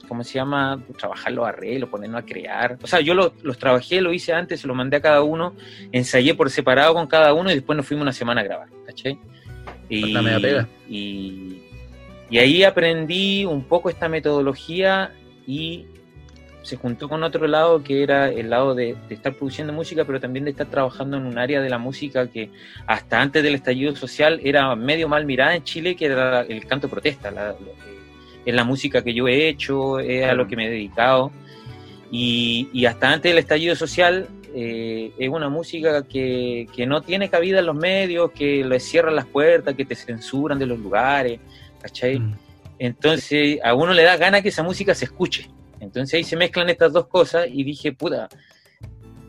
[0.07, 0.81] ¿cómo se llama?
[0.97, 2.77] Trabajar los arreglos, ponernos a crear.
[2.81, 5.53] O sea, yo lo- los trabajé, lo hice antes, se lo mandé a cada uno,
[5.91, 9.19] ensayé por separado con cada uno y después nos fuimos una semana a grabar, ¿cachai?
[9.89, 10.67] Y, La media pega.
[10.89, 11.57] y,
[12.33, 15.13] y ahí aprendí un poco esta metodología
[15.45, 15.85] y
[16.63, 20.19] se juntó con otro lado que era el lado de, de estar produciendo música, pero
[20.19, 22.49] también de estar trabajando en un área de la música que
[22.87, 26.89] hasta antes del estallido social era medio mal mirada en Chile, que era el canto
[26.89, 27.29] protesta.
[27.29, 27.55] La, eh,
[28.47, 31.31] es la música que yo he hecho, es a lo que me he dedicado.
[32.09, 37.29] Y, y hasta antes del estallido social eh, es una música que, que no tiene
[37.29, 41.39] cabida en los medios, que le cierran las puertas, que te censuran de los lugares,
[41.83, 42.19] ¿cachai?
[42.19, 42.35] Mm.
[42.79, 45.49] Entonces a uno le da gana que esa música se escuche.
[45.79, 48.29] Entonces ahí se mezclan estas dos cosas y dije, puta,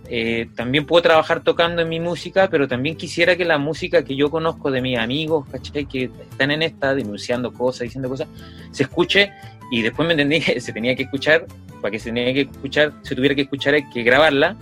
[0.09, 4.17] eh, también puedo trabajar tocando en mi música, pero también quisiera que la música que
[4.17, 5.87] yo conozco de mis amigos, ¿cachai?
[5.87, 8.29] Que están en esta, denunciando cosas, diciendo cosas,
[8.71, 9.33] se escuche
[9.71, 11.47] y después me entendí que se tenía que escuchar,
[11.81, 14.57] para que se tenía que escuchar, se tuviera que escuchar hay que grabarla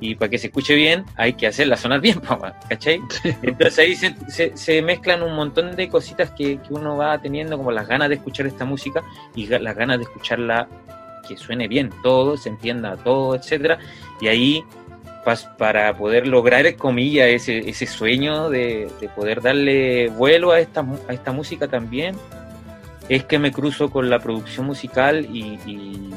[0.00, 3.00] y para que se escuche bien hay que hacerla sonar bien, papá, ¿cachai?
[3.42, 7.56] Entonces ahí se, se- se mezclan un montón de cositas que, que uno va teniendo,
[7.56, 9.02] como las ganas de escuchar esta música
[9.34, 10.68] y las ganas de escucharla
[11.26, 13.78] que suene bien todo, se entienda todo, etcétera
[14.20, 14.64] Y ahí,
[15.58, 21.12] para poder lograr, comillas, ese, ese sueño de, de poder darle vuelo a esta, a
[21.12, 22.14] esta música también,
[23.08, 26.14] es que me cruzo con la producción musical y, y-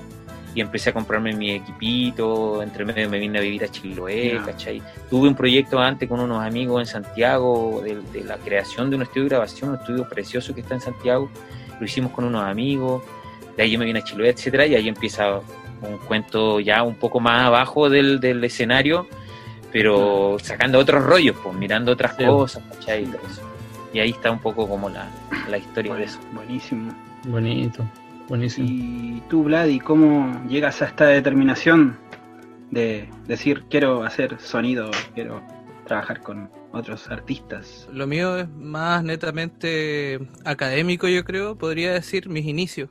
[0.60, 4.44] y empecé a comprarme mi equipito, entre medio me vine a vivir a Chiloé, Ya.
[4.44, 4.82] ¿cachai?
[5.10, 9.04] Tuve un proyecto antes con unos amigos en Santiago de, de la creación de un
[9.04, 11.30] estudio de grabación, un estudio precioso que está en Santiago,
[11.80, 13.04] lo hicimos con unos amigos,
[13.56, 15.40] de ahí yo me vine a Chiloé, etcétera, y ahí empieza
[15.82, 19.08] un cuento ya un poco más abajo del, del escenario,
[19.72, 22.26] pero sacando otros rollos, pues mirando otras Sí.
[22.26, 23.04] cosas, ¿cachai?
[23.04, 23.42] Y todo eso.
[23.94, 25.08] Y ahí está un poco como la,
[25.50, 26.20] la historia de eso.
[26.34, 26.94] Buenísimo.
[27.26, 27.84] Bonito,
[28.30, 28.68] buenísimo.
[28.70, 31.98] Y tú, Vladi, ¿cómo llegas a esta determinación
[32.72, 35.42] de decir quiero hacer sonido, quiero
[35.86, 37.90] trabajar con otros artistas?
[37.92, 42.90] Lo mío es más netamente académico, yo creo, podría decir mis inicios.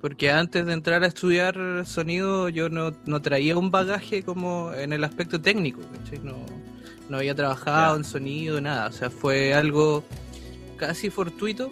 [0.00, 4.92] Porque antes de entrar a estudiar sonido yo no, no traía un bagaje como en
[4.92, 6.20] el aspecto técnico, ¿cachai?
[6.22, 6.36] No,
[7.08, 8.88] no había trabajado en sonido, nada.
[8.88, 10.04] O sea, fue algo
[10.76, 11.70] casi fortuito,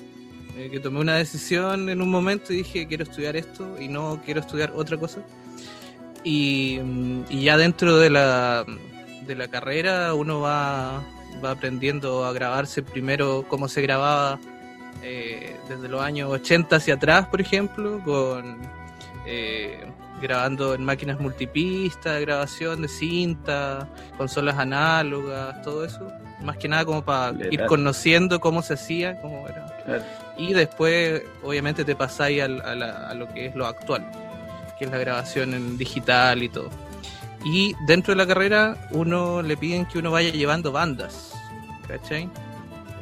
[0.56, 4.20] eh, que tomé una decisión en un momento y dije quiero estudiar esto y no
[4.24, 5.20] quiero estudiar otra cosa.
[6.22, 8.64] Y, mm, y ya dentro de la,
[9.26, 11.02] de la carrera uno va,
[11.44, 14.38] va aprendiendo a grabarse primero cómo se grababa
[15.02, 18.58] eh, desde los años 80 hacia atrás, por ejemplo, con
[19.26, 19.84] eh,
[20.20, 26.10] grabando en máquinas multipista, grabación de cinta, consolas análogas, todo eso.
[26.42, 29.66] Más que nada como para ir conociendo cómo se hacía, cómo era.
[29.84, 30.04] Claro.
[30.36, 34.04] Y después, obviamente, te pasáis a, la- a lo que es lo actual,
[34.78, 36.70] que es la grabación en digital y todo.
[37.44, 41.32] Y dentro de la carrera, uno le piden que uno vaya llevando bandas,
[41.86, 42.28] ¿cachai?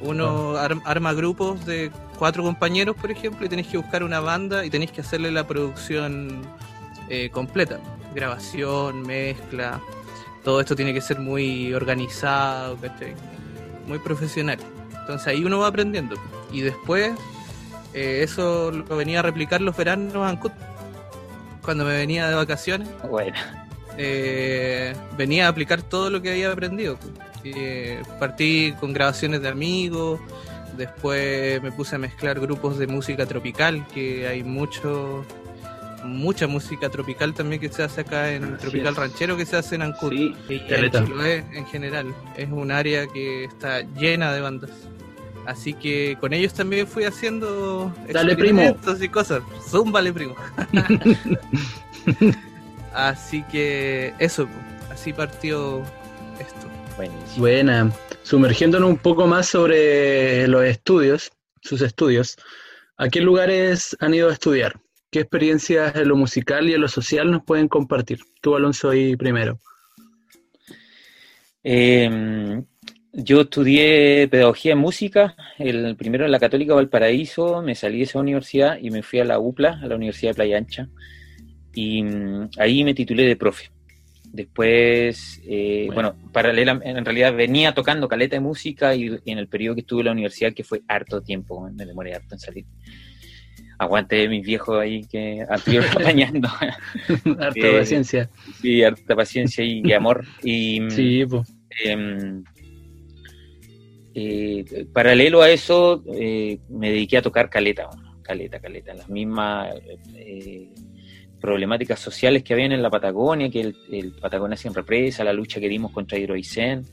[0.03, 4.65] Uno ar- arma grupos de cuatro compañeros, por ejemplo, y tenéis que buscar una banda
[4.65, 6.43] y tenéis que hacerle la producción
[7.09, 7.79] eh, completa.
[8.15, 9.81] Grabación, mezcla,
[10.45, 13.15] todo esto tiene que ser muy organizado, ¿cachai?
[13.87, 14.59] muy profesional.
[15.01, 16.17] Entonces ahí uno va aprendiendo.
[16.53, 17.13] Y después
[17.95, 20.51] eh, eso lo venía a replicar los veranos en Ancud.
[21.63, 23.37] Cuando me venía de vacaciones, Bueno,
[23.97, 26.99] eh, venía a aplicar todo lo que había aprendido.
[27.45, 30.21] Eh, partí con grabaciones de amigos,
[30.77, 35.25] después me puse a mezclar grupos de música tropical, que hay mucho
[36.05, 38.97] mucha música tropical también que se hace acá en Así Tropical es.
[38.99, 40.91] Ranchero que se hace en Ancud Sí, y en.
[40.91, 42.13] Chiloé en general.
[42.37, 44.71] Es un área que está llena de bandas.
[45.47, 48.61] Así que con ellos también fui haciendo Dale, primo.
[48.61, 49.43] experimentos y cosas.
[49.69, 50.37] Zúmbale, primo.
[52.95, 54.47] Así que eso,
[54.91, 55.83] así partió
[56.39, 56.69] esto.
[56.97, 57.39] buenísimo.
[57.39, 57.93] Buena.
[58.23, 62.37] Sumergiéndonos un poco más sobre los estudios, sus estudios.
[62.99, 64.79] ¿A qué lugares han ido a estudiar?
[65.11, 68.21] ¿Qué experiencias en lo musical y en lo social nos pueden compartir?
[68.43, 69.59] Tú, Alonso, ahí primero.
[71.65, 72.63] Eh,
[73.13, 78.19] yo estudié pedagogía en música, el primero en la Católica Valparaíso, me salí de esa
[78.21, 80.89] universidad y me fui a la UPLA, a la Universidad de Playa Ancha,
[81.75, 83.71] y mm, ahí me titulé de profe.
[84.33, 86.15] Después, eh, Bueno.
[86.15, 90.01] bueno, paralela, en realidad venía tocando caleta de música y, en el periodo que estuve
[90.01, 92.65] en la universidad, que fue harto tiempo, me demoré harto en salir.
[93.79, 96.49] Aguante mis viejos ahí que estuvieron apañando.
[97.41, 98.31] Harta Eh, paciencia.
[98.61, 100.25] sí, harta paciencia y, amor.
[100.43, 101.53] Y, mm, Sí, pues.
[101.85, 102.45] Em,
[104.15, 107.89] eh, paralelo a eso, eh, me dediqué a tocar caleta,
[108.23, 109.75] caleta, caleta, las mismas
[110.15, 110.69] eh,
[111.41, 115.61] problemáticas sociales que habían en la Patagonia, que el, el Patagonia sin represa, la lucha
[115.61, 116.85] que dimos contra Hidroicén.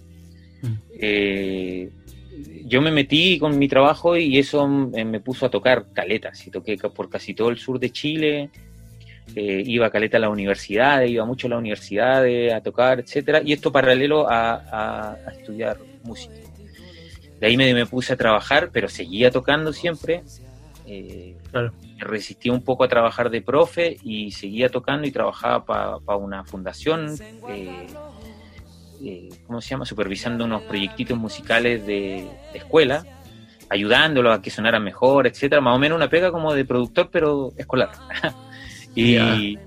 [0.62, 0.68] Mm.
[1.00, 1.90] Eh,
[2.66, 6.52] yo me metí con mi trabajo y eso eh, me puso a tocar caletas, y
[6.52, 8.50] toqué por casi todo el sur de Chile,
[9.36, 13.42] eh, iba a caleta a las universidades, iba mucho a las universidades a tocar, etcétera,
[13.46, 16.34] y esto paralelo a, a- a estudiar música.
[17.40, 20.24] De ahí me, me puse a trabajar, pero seguía tocando siempre.
[20.86, 21.72] eh, Claro.
[21.98, 26.44] me resistí un poco a trabajar de profe y seguía tocando y trabajaba para una
[26.46, 27.16] fundación,
[27.50, 27.88] eh,
[29.04, 29.86] eh, ¿cómo se llama?
[29.86, 33.06] Supervisando unos proyectitos musicales de, de escuela,
[33.70, 35.62] ayudándolos a que sonaran mejor, etcétera.
[35.62, 37.90] Más o menos una pega como de productor, pero escolar.
[38.96, 39.58] y,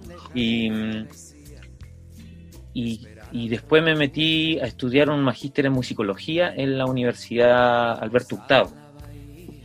[2.75, 8.37] y, y después me metí a estudiar un magíster en musicología en la Universidad Alberto
[8.37, 8.71] Hurtado.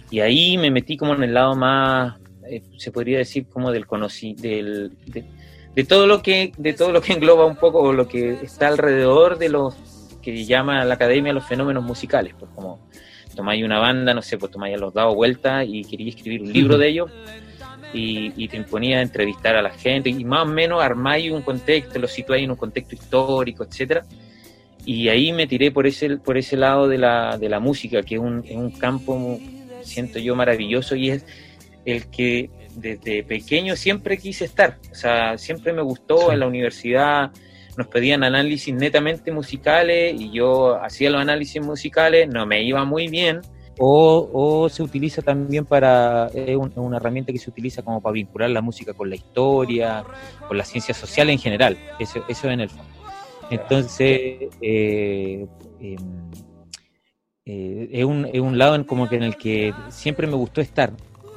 [0.09, 2.17] Y ahí me metí como en el lado más,
[2.49, 5.25] eh, se podría decir como del conocí, del, de,
[5.75, 9.37] de todo lo que, de todo lo que engloba un poco lo que está alrededor
[9.37, 9.75] de los
[10.21, 12.79] que llama la academia los fenómenos musicales, pues como
[13.35, 16.77] tomáis una banda, no sé, pues tomáis los dados vueltas y quería escribir un libro
[16.77, 17.11] de ellos
[17.93, 21.41] y, y te imponía a entrevistar a la gente y más o menos armáis un
[21.41, 24.05] contexto, lo situáis en un contexto histórico, etcétera.
[24.85, 28.15] Y ahí me tiré por ese, por ese lado de la, de la música, que
[28.15, 29.37] es un, es un campo,
[29.81, 31.25] siento yo, maravilloso y es
[31.83, 34.77] el que desde pequeño siempre quise estar.
[34.91, 37.31] O sea, siempre me gustó en la universidad.
[37.75, 43.07] Nos pedían análisis netamente musicales y yo hacía los análisis musicales, no me iba muy
[43.07, 43.41] bien.
[43.79, 48.49] O, se utiliza también para, es un- una herramienta que se utiliza como para vincular
[48.49, 50.03] la música con la historia,
[50.47, 51.77] con la ciencia social en general.
[51.99, 52.91] Eso, eso en el fondo.
[53.49, 55.45] Entonces, eh,
[55.79, 56.31] em,
[57.45, 60.61] eh, es, un, es un lado en como que en el que siempre me gustó
[60.61, 60.91] estar.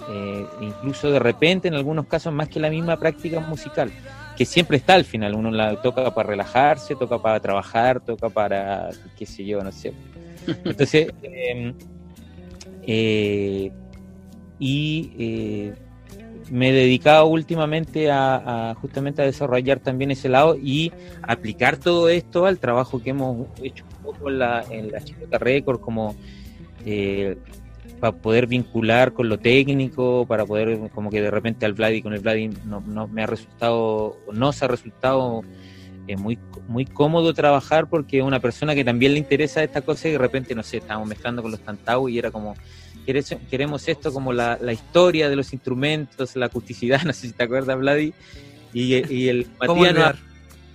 [0.09, 3.93] Eh, incluso de repente, en algunos casos, más que la misma práctica musical,
[4.37, 5.35] que siempre está al final.
[5.35, 9.93] Uno la toca para relajarse, toca para trabajar, toca para, qué sé yo, no sé.
[10.65, 11.09] Entonces,
[12.93, 13.71] eh,
[14.59, 15.75] y eh,
[16.51, 22.47] me he dedicado últimamente a, justamente a desarrollar también ese lado y aplicar todo esto
[22.47, 26.17] al trabajo que hemos hecho un poco en la, en la Chilota Record, como
[26.85, 27.37] eh,
[28.01, 32.13] para poder vincular con lo técnico, para poder, como que de repente al Vladi, con
[32.13, 35.43] el Vladi no, no me ha resultado, nos ha resultado
[36.09, 40.09] eh, muy, muy cómodo trabajar porque es una persona que también le interesa esta cosa
[40.09, 43.89] y de repente, no sé, estábamos mezclando con los tantau y era como, "Querés- queremos
[43.89, 47.79] esto como la, la historia de los instrumentos, la acusticidad, no sé si te acuerdas,
[47.79, 48.13] Vladi,
[48.73, 49.95] y, y el ¿Cómo Matías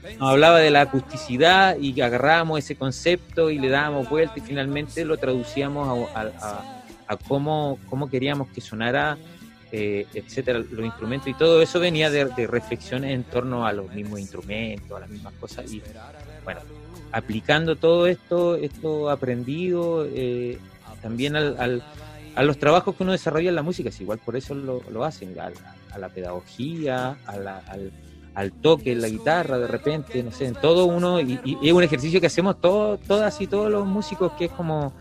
[0.04, 4.42] nos, nos hablaba de la acusticidad y agarrábamos ese concepto y le dábamos vuelta y
[4.42, 6.66] finalmente lo traducíamos a, a- a-
[7.08, 9.16] a cómo, cómo queríamos que sonara,
[9.72, 11.28] eh, etcétera, los instrumentos.
[11.28, 15.10] Y todo eso venía de, de reflexiones en torno a los mismos instrumentos, a las
[15.10, 15.72] mismas cosas.
[15.72, 15.84] Y
[16.44, 16.62] bueno,
[17.12, 20.58] aplicando todo esto, esto aprendido, eh,
[21.02, 21.84] también al, al-
[22.36, 25.04] a los trabajos que uno desarrolla en la música, es igual por eso lo, lo
[25.06, 27.92] hacen, a, la- a la pedagogía, a la- al,
[28.34, 31.74] al toque en la guitarra de repente, no sé, en todo uno, y, y es
[31.74, 34.94] un ejercicio que hacemos todo, todas y todos los músicos, que es como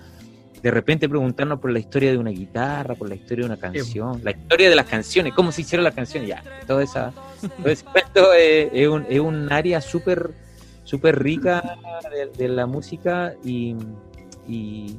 [0.62, 4.20] de repente preguntarnos por la historia de una guitarra, por la historia de una canción,
[4.24, 7.12] la historia de las canciones, cómo se hicieron las canciones, ya, todo, esa,
[7.59, 10.30] todo ese cuento es, es un, es un área súper
[10.85, 11.76] súper rica
[12.12, 13.74] de, de la música y,
[14.47, 14.97] y,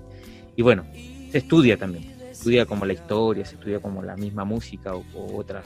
[0.55, 0.85] y bueno,
[1.31, 5.37] se estudia también, estudia como la historia, se estudia como la misma música o, o
[5.37, 5.65] otras,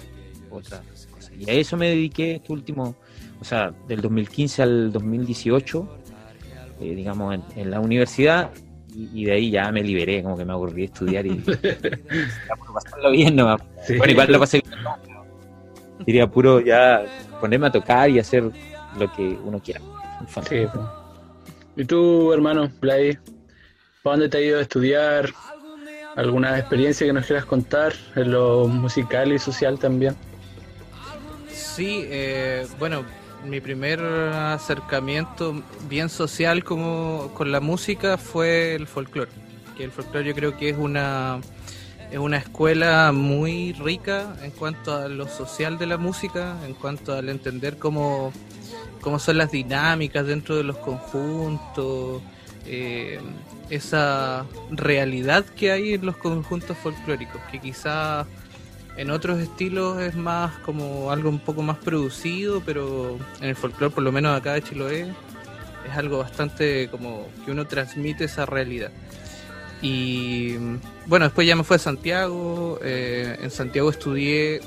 [0.50, 1.32] otras cosas.
[1.38, 2.96] Y a eso me dediqué este último,
[3.40, 5.90] o sea, del 2015 al 2018,
[6.82, 8.52] eh, digamos, en, en la universidad
[8.94, 11.60] y, y de ahí ya me liberé, como que me aburrí de estudiar y por
[12.74, 13.62] pasarlo bien nomás.
[13.86, 13.98] Sí.
[13.98, 14.96] Bueno, igual lo pasé bien, no,
[16.06, 17.04] diría puro ya
[17.40, 18.44] ponerme a tocar y hacer
[18.98, 19.82] lo que uno quiera.
[20.48, 20.90] Sí, po.
[21.76, 23.18] ¿Y tú, hermano, Blay?
[24.04, 25.30] ¿Para dónde te has ido a estudiar?
[26.16, 30.16] ¿Alguna experiencia que nos quieras contar en lo musical y social también?
[31.52, 33.06] Sí, eh, bueno,
[33.46, 39.32] mi primer acercamiento bien social como con la música fue el folclore.
[39.78, 41.40] Que el folclore yo creo que es una
[42.12, 47.14] es una escuela muy rica en cuanto a lo social de la música, en cuanto
[47.14, 48.34] al entender cómo,
[49.00, 52.22] cómo son las dinámicas dentro de los conjuntos,
[52.66, 53.20] eh,
[53.70, 58.26] esa realidad que hay en los conjuntos folclóricos, que quizás
[58.98, 63.94] en otros estilos es más como algo un poco más producido, pero en el folclore,
[63.94, 65.08] por lo menos acá de Chiloé,
[65.88, 68.92] es algo bastante como que uno transmite esa realidad.
[69.82, 70.56] Y
[71.06, 72.80] bueno, después ya me fui a Santiago.
[72.84, 74.60] eh, en Santiago estudié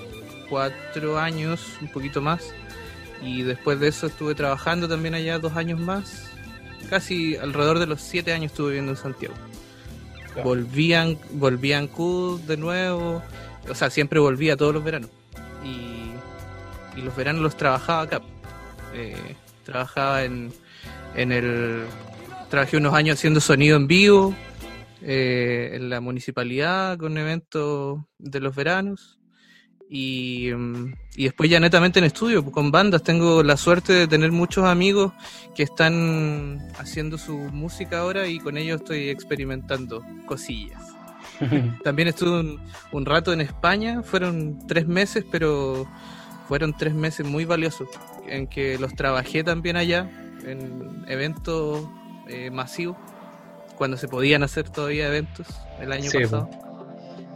[0.49, 2.43] cuatro años, un poquito más.
[3.23, 6.32] Y después de eso estuve trabajando también allá dos años más.
[6.93, 9.33] Casi alrededor de los siete años estuve viviendo en Santiago.
[10.45, 13.23] Volví a, volví a Ancud de nuevo.
[13.67, 15.09] O sea, siempre volvía todos los veranos.
[15.65, 18.21] Y, y los veranos los trabajaba acá.
[18.93, 19.17] Eh,
[19.65, 20.53] trabajaba en,
[21.17, 21.85] en el...
[22.51, 24.35] Trabajé unos años haciendo sonido en vivo
[25.01, 29.19] eh, en la municipalidad con eventos de los veranos
[29.95, 33.03] y, mm, y después ya netamente en estudio con bandas.
[33.03, 35.13] Tengo la suerte de tener muchos amigos
[35.55, 40.81] que están haciendo su música ahora y con ellos estoy experimentando cosillas.
[41.85, 45.87] También estuve un, un rato en España fueron tres meses pero
[46.49, 47.89] fueron tres meses muy valiosos
[48.27, 50.11] en que los trabajé también allá
[50.45, 51.87] en eventos
[52.29, 52.97] eh, masivos
[53.77, 55.47] cuando se podían hacer todavía eventos
[55.81, 56.49] el año Sí, pasado.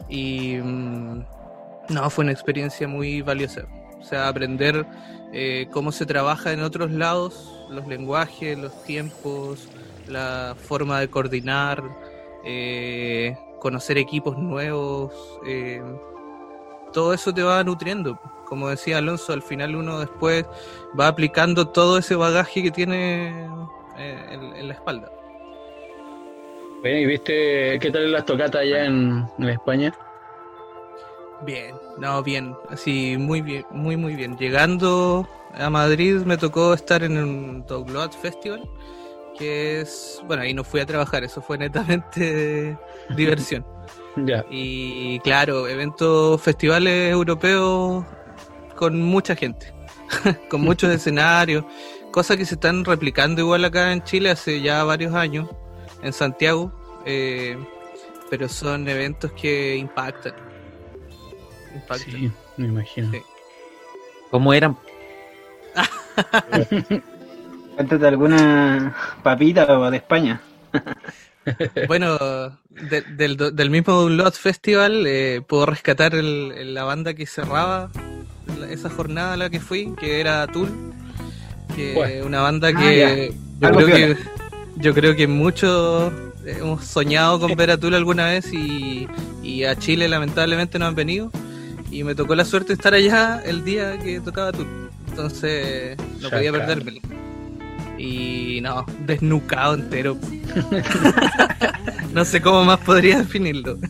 [0.09, 1.23] Y mm,
[1.89, 3.67] no, fue una experiencia muy valiosa.
[4.01, 4.87] O sea, aprender
[5.33, 9.69] eh, cómo se trabaja en otros lados, los lenguajes, los tiempos,
[10.09, 11.83] la forma de coordinar,
[12.45, 15.13] eh, conocer equipos nuevos,
[15.47, 15.83] eh,
[16.93, 18.19] todo eso te va nutriendo.
[18.47, 20.45] Como decía Alonso, al final uno después
[20.99, 23.47] va aplicando todo ese bagaje que tiene
[23.99, 25.11] eh, en- la espalda.
[26.83, 29.93] Bueno, ¿y viste qué tal las tocatas allá en España?
[31.45, 34.37] Bien, no, bien, así muy bien, muy muy bien.
[34.37, 38.69] Llegando a Madrid me tocó estar en un Dogloat Festival,
[39.39, 42.77] que es, bueno, ahí no fui a trabajar, eso fue netamente
[43.17, 43.65] diversión.
[44.17, 44.45] Ya.
[44.51, 48.05] Y claro, eventos, festivales europeos
[48.75, 49.75] con mucha gente,
[50.49, 51.65] con muchos escenarios,
[52.13, 55.49] cosas que se están replicando igual acá en Chile hace ya varios años,
[56.03, 56.73] en Santiago,
[57.05, 57.59] eh,
[58.31, 60.46] pero son eventos que impactan.
[61.99, 63.11] Sí, me imagino.
[63.13, 63.19] Sí.
[64.31, 64.77] ¿Cómo eran?
[67.77, 70.41] Cuéntate alguna papita de España.
[71.87, 72.19] Bueno,
[72.71, 77.89] de- del, del mismo Download Festival eh, puedo rescatar el- el- la banda que cerraba
[78.59, 80.69] la- esa jornada a la que fui, que era Tool,
[81.77, 82.27] que Bueno.
[82.27, 84.17] una banda Ah, que yo creo que
[84.79, 86.13] yo creo que muchos
[86.45, 89.07] hemos soñado con ver a Tool alguna vez y,
[89.45, 91.31] y a Chile lamentablemente no han venido
[91.97, 96.29] y me tocó la suerte de estar allá el día que tocaba Tool, entonces no
[96.29, 97.01] podía perdérmelo.
[97.97, 100.19] Y no, desnucado entero.
[102.13, 103.79] no sé cómo más podría definirlo.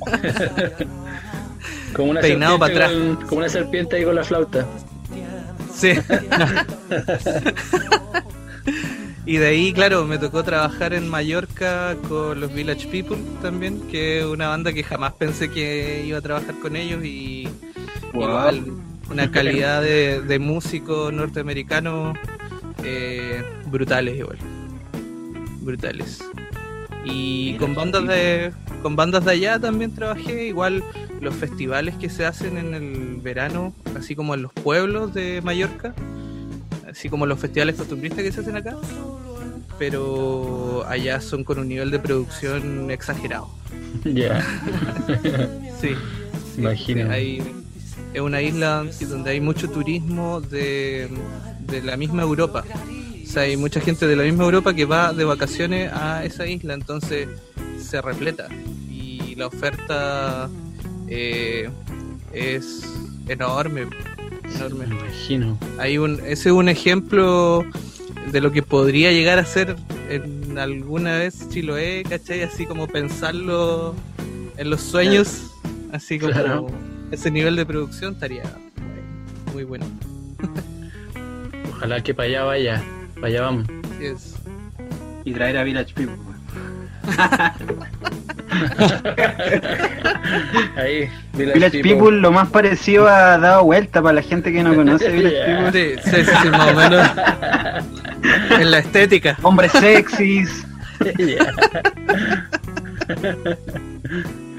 [1.94, 2.92] Como una Peinado para atrás.
[2.92, 4.64] con- como una serpiente ahí con la flauta.
[5.74, 5.94] Sí.
[9.26, 14.20] y de ahí, claro, me tocó trabajar en Mallorca con los Village People también, que
[14.20, 17.48] es una banda que jamás pensé que iba a trabajar con ellos y
[18.12, 18.22] Wow.
[18.22, 18.64] igual
[19.10, 22.16] una calidad de, de músicos norteamericanos
[22.84, 24.38] eh, brutales igual.
[25.60, 26.22] Brutales.
[27.04, 30.82] Y con bandas de con bandas de allá también trabajé, igual
[31.20, 35.94] los festivales que se hacen en el verano, así como en los pueblos de Mallorca,
[36.88, 38.76] así como los festivales costumbristas que se hacen acá,
[39.78, 43.48] pero allá son con un nivel de producción exagerado.
[44.04, 44.40] Ya.
[45.80, 45.90] Sí,
[46.54, 47.10] sí, Imagino.
[47.10, 47.42] hay-
[48.16, 51.06] es una isla donde hay mucho turismo de,
[51.66, 52.64] de la misma Europa.
[53.22, 56.46] O sea, hay mucha gente de la misma Europa que va de vacaciones a esa
[56.46, 57.28] isla, entonces
[57.78, 58.48] se repleta.
[58.90, 60.48] Y la oferta
[61.08, 61.68] eh,
[62.32, 62.84] es
[63.28, 63.82] enorme,
[64.54, 64.86] enorme.
[64.86, 65.58] Me imagino.
[65.78, 67.66] Hay un, ese es un ejemplo
[68.32, 69.76] de lo que podría llegar a ser
[70.08, 72.44] en alguna vez Chiloé, ¿cachai?
[72.44, 73.94] Así como pensarlo
[74.56, 75.50] en los sueños,
[75.92, 76.95] así como Claro.
[77.10, 78.42] Ese nivel de producción estaría
[79.52, 79.86] muy bueno.
[81.70, 82.82] Ojalá que para allá vaya.
[83.14, 83.66] Para allá vamos.
[83.94, 84.34] Así es.
[85.24, 86.16] Y traer a Village People.
[90.76, 95.10] Ahí, Village People lo más parecido ha dado vuelta para la gente que no conoce
[95.10, 95.46] Village Ya.
[95.64, 96.00] People.
[96.02, 97.10] Sí, sí, sí, más o menos.
[98.60, 99.36] en la estética.
[99.42, 100.66] Hombres sexys.
[101.18, 101.52] Ya.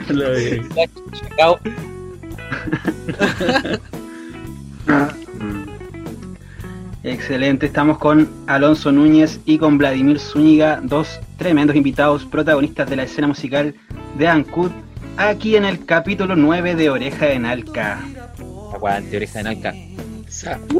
[0.10, 1.60] Lo.
[7.04, 13.04] Excelente, estamos con Alonso Núñez y con Vladimir Zúñiga, dos tremendos invitados protagonistas de la
[13.04, 13.76] escena musical
[14.18, 14.72] de Ancud,
[15.16, 18.02] aquí en el capítulo 9 de Oreja en Alca.
[18.74, 19.74] Aguante, oreja de nalca.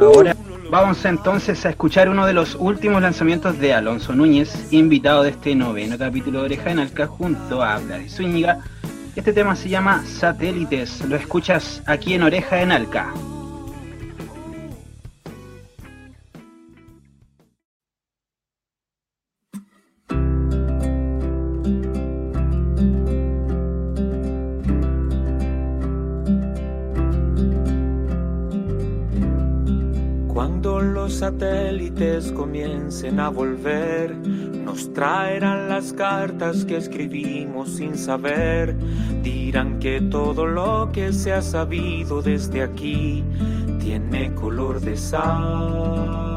[0.00, 0.36] Ahora
[0.70, 5.54] vamos entonces a escuchar uno de los últimos lanzamientos de Alonso Núñez, invitado de este
[5.54, 8.58] noveno capítulo de Oreja en Alca junto a Vladimir Zúñiga.
[9.18, 13.12] Este tema se llama Satélites, lo escuchas aquí en Oreja en Alca.
[30.28, 34.14] Cuando los satélites comiencen a volver,
[34.68, 38.76] nos traerán las cartas que escribimos sin saber.
[39.22, 43.24] Dirán que todo lo que se ha sabido desde aquí
[43.80, 46.28] tiene color de sangre.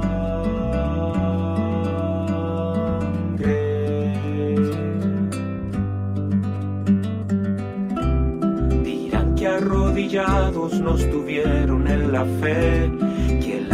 [8.82, 12.90] Dirán que arrodillados nos tuvieron en la fe,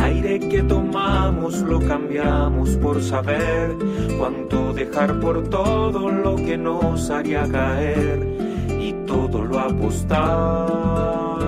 [0.07, 3.75] aire que tomamos lo cambiamos por saber
[4.17, 8.25] cuánto dejar por todo lo que nos haría caer
[8.79, 11.43] y todo lo apostamos.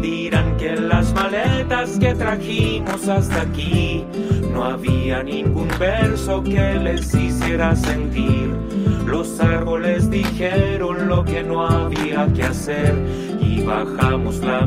[0.00, 4.06] Dirán que en las maletas que trajimos hasta aquí
[4.50, 8.83] no había ningún verso que les hiciera sentir.
[9.06, 12.94] Los árboles dijeron lo que no había que hacer
[13.40, 14.66] y bajamos la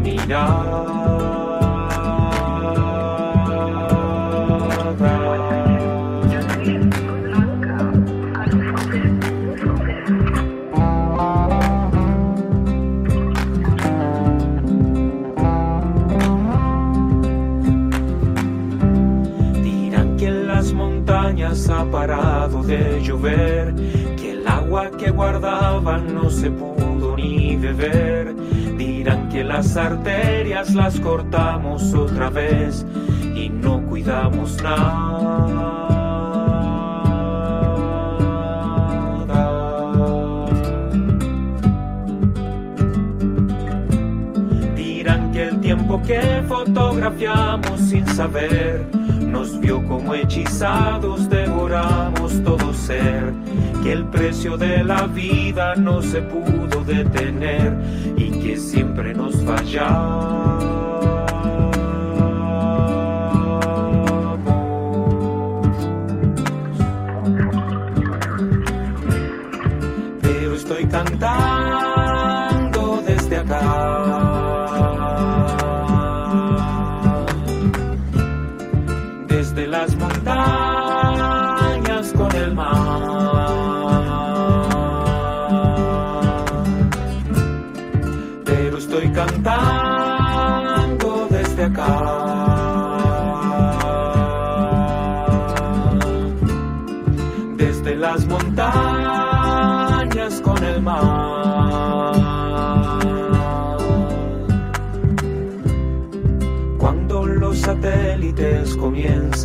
[19.63, 23.66] Dirán que en las montañas ha parado de llover,
[25.17, 28.35] guardaban no se pudo ni beber.
[28.77, 32.85] Dirán que las arterias las cortamos otra vez
[33.35, 35.87] y no cuidamos nada.
[44.75, 48.85] Dirán que el tiempo que fotografiamos sin saber
[49.25, 56.83] nos vio como hechizados, devoramos todo Que el precio de la vida no se pudo
[56.85, 57.73] detener
[58.15, 60.46] y que siempre nos fallamos.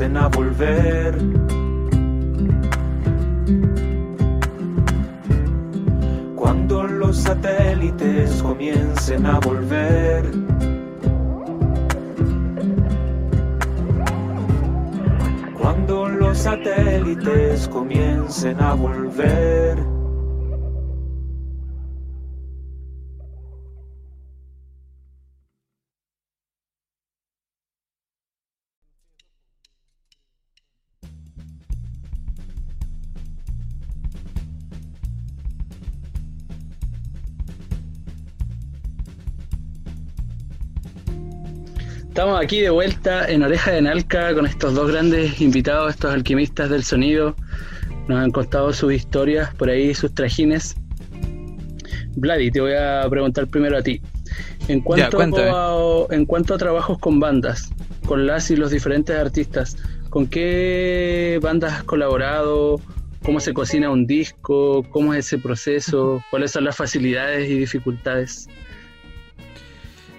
[0.02, 1.16] A volver.
[6.34, 10.24] Cuando los satélites comiencen a volver.
[15.60, 19.91] Cuando los satélites comiencen a volver.
[42.22, 46.70] Estamos aquí de vuelta en Oreja de Nalca con estos dos grandes invitados, estos alquimistas
[46.70, 47.34] del sonido.
[48.06, 50.76] Nos han contado sus historias, por ahí sus trajines.
[52.14, 54.00] Vladi, te voy a preguntar primero a ti.
[54.68, 57.72] En cuanto, a, en cuanto a trabajos con bandas,
[58.06, 59.76] con las y los diferentes artistas,
[60.08, 62.80] ¿con qué bandas has colaborado?
[63.24, 64.84] ¿Cómo se cocina un disco?
[64.90, 66.22] ¿Cómo es ese proceso?
[66.30, 68.48] ¿Cuáles son las facilidades y dificultades?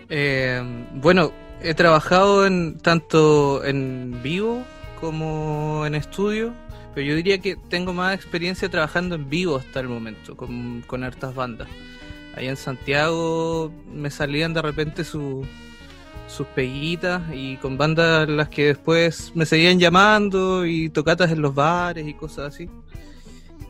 [0.09, 0.61] Eh,
[0.95, 1.31] bueno,
[1.63, 4.63] he trabajado en tanto en vivo
[4.99, 6.53] como en estudio,
[6.93, 11.03] pero yo diría que tengo más experiencia trabajando en vivo hasta el momento, con, con
[11.03, 11.69] hartas bandas.
[12.35, 15.47] Allá en Santiago me salían de repente sus
[16.53, 22.07] peguitas y con bandas las que después me seguían llamando y tocatas en los bares
[22.07, 22.69] y cosas así.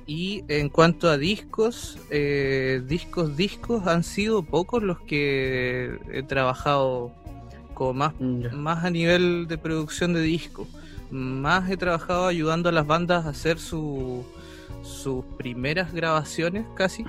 [0.06, 7.14] Y en cuanto a discos, eh, discos, discos, han sido pocos los que he trabajado
[7.74, 10.68] como más, más a nivel de producción de disco.
[11.12, 14.26] Más he trabajado ayudando a las bandas a hacer su,
[14.84, 17.06] sus primeras grabaciones casi.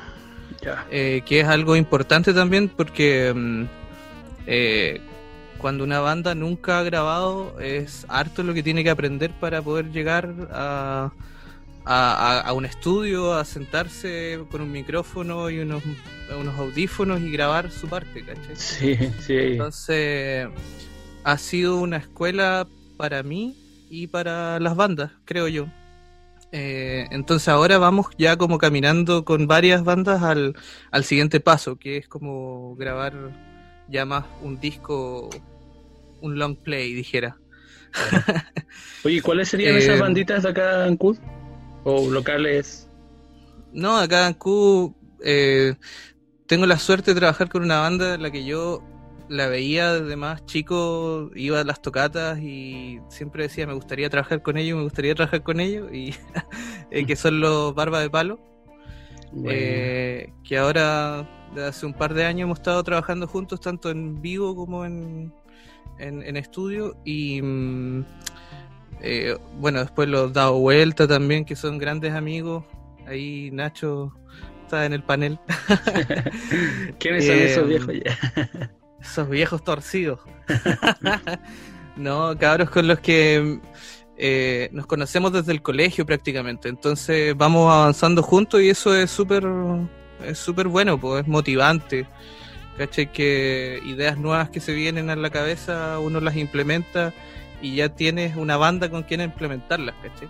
[0.91, 3.65] Eh, que es algo importante también porque mm,
[4.47, 5.01] eh,
[5.59, 9.91] cuando una banda nunca ha grabado es harto lo que tiene que aprender para poder
[9.91, 11.13] llegar a,
[11.85, 15.83] a, un estudio, a sentarse con un micrófono y unos,
[16.39, 18.57] unos audífonos y grabar su parte, ¿cachai?
[18.57, 19.37] Sí, sí.
[19.37, 20.49] Entonces,
[21.25, 22.67] ha sido una escuela
[22.97, 23.57] para mí
[23.91, 25.67] y para las bandas, creo yo.
[26.57, 30.55] Eh, entonces ahora vamos ya como caminando con varias bandas al,
[30.93, 33.13] al siguiente paso, que es como grabar
[33.89, 35.31] ya más un disco,
[36.21, 37.37] un long play, dijera.
[39.05, 41.19] Oye, ¿cuáles serían esas eh, banditas de acá en Cud?
[41.85, 42.89] ¿O locales?
[43.73, 45.75] No, acá en Cud eh,
[46.47, 48.83] tengo la suerte de trabajar con una banda en la que yo
[49.29, 54.43] la veía desde más chico, iba a las tocatas y siempre decía, me gustaría trabajar
[54.43, 56.15] con ellos, me gustaría trabajar con ellos, y
[56.91, 58.39] eh, que son los Barba de Palo,
[59.47, 64.21] eh, que ahora, desde hace un par de años, hemos estado trabajando juntos, tanto en
[64.21, 65.33] vivo como en,
[65.99, 68.05] en, estudio, y mm,
[69.01, 72.65] eh, bueno, después los Dado Vuelta también, que son grandes amigos,
[73.07, 74.13] ahí Nacho
[74.63, 75.39] está en el panel.
[76.99, 78.71] ¿Quiénes son esos viejos ya?
[79.01, 80.21] Esos viejos torcidos.
[81.97, 83.61] no, cabros con los que
[84.17, 86.71] eh, nos conocemos desde el colegio prácticamente.
[86.71, 89.47] Entonces vamos avanzando juntos y eso es súper
[90.27, 92.07] es súper bueno, pues es motivante.
[92.79, 93.13] ¿Cachai?
[93.13, 97.13] Que ideas nuevas que se vienen a la cabeza uno las implementa
[97.65, 100.29] y ya tienes una banda con quien implementarlas, ¿cachai?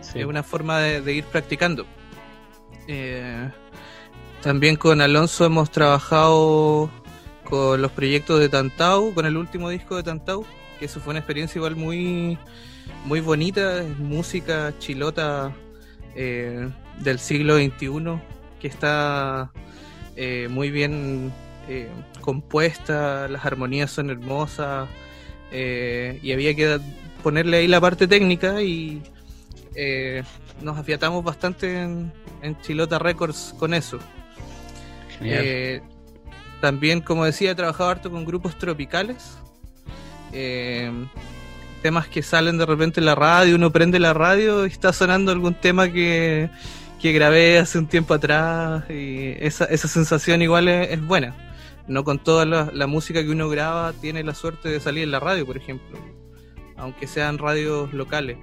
[0.00, 1.84] Es una forma de, ir practicando.
[2.88, 3.50] Eh,
[4.40, 6.90] también con Alonso hemos trabajado
[7.44, 10.46] con los proyectos de Tantau, con el último disco de Tantau,
[10.78, 12.38] que eso fue una experiencia igual muy,
[13.04, 15.52] muy bonita, música chilota
[16.14, 16.66] eh,
[17.00, 18.22] del siglo XXI,
[18.58, 19.52] que está
[20.16, 21.30] eh, muy bien
[22.22, 24.88] compuesta, las armonías son hermosas,
[25.52, 26.78] y había que
[27.22, 29.02] ponerle ahí la parte técnica y
[30.60, 32.12] nos afiatamos bastante en,
[32.62, 33.98] Chilota Records con eso.
[36.60, 39.38] También, como decía, he trabajado harto con grupos tropicales.
[40.32, 40.92] Eh,
[41.82, 45.32] temas que salen de repente en la radio, uno prende la radio y está sonando
[45.32, 46.50] algún tema que,
[47.00, 51.34] que grabé hace un tiempo atrás y esa, esa sensación igual es, buena.
[51.90, 55.18] No con toda la, música que uno graba tiene la suerte de salir en la
[55.18, 55.98] radio, por ejemplo,
[56.76, 58.38] aunque sean radios locales.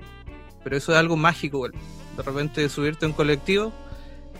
[0.65, 3.71] Pero eso es algo mágico, de repente subirte a un colectivo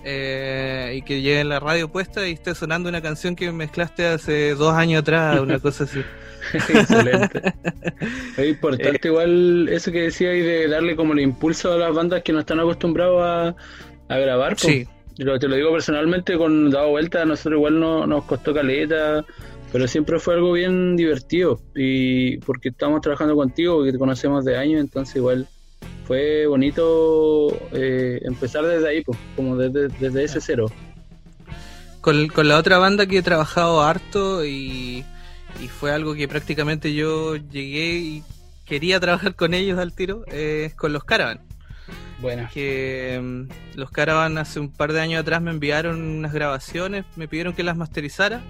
[0.04, 4.08] eh, y que llegue en la radio puesta y esté sonando una canción que mezclaste
[4.08, 6.02] hace dos años atrás, una cosa así.
[6.54, 7.42] Excelente.
[8.36, 11.96] Es importante eh, igual eso que decía y de darle como el impulso a las
[11.96, 13.56] bandas que no están acostumbrados
[14.10, 14.60] a, grabar.
[14.60, 14.86] Sí,
[15.18, 19.26] Lo, te lo digo personalmente, con dado vuelta, a nosotros igual no, nos costó caleta,
[19.72, 21.60] pero siempre fue algo bien divertido.
[21.76, 25.48] Y porque estamos trabajando contigo, que te conocemos de años, entonces igual
[26.06, 30.72] fue bonito eh, empezar desde ahí, pues, como desde, desde ese cero.
[32.02, 35.04] Con, con la otra banda que he trabajado harto y,
[35.62, 38.24] y fue algo que prácticamente yo llegué y
[38.66, 41.47] quería trabajar con ellos al tiro, es con los Caravan.
[42.20, 42.50] Bueno.
[42.54, 47.28] Que mm, los Caravan hace un par de años atrás me enviaron unas grabaciones, me
[47.28, 48.42] pidieron que las masterizara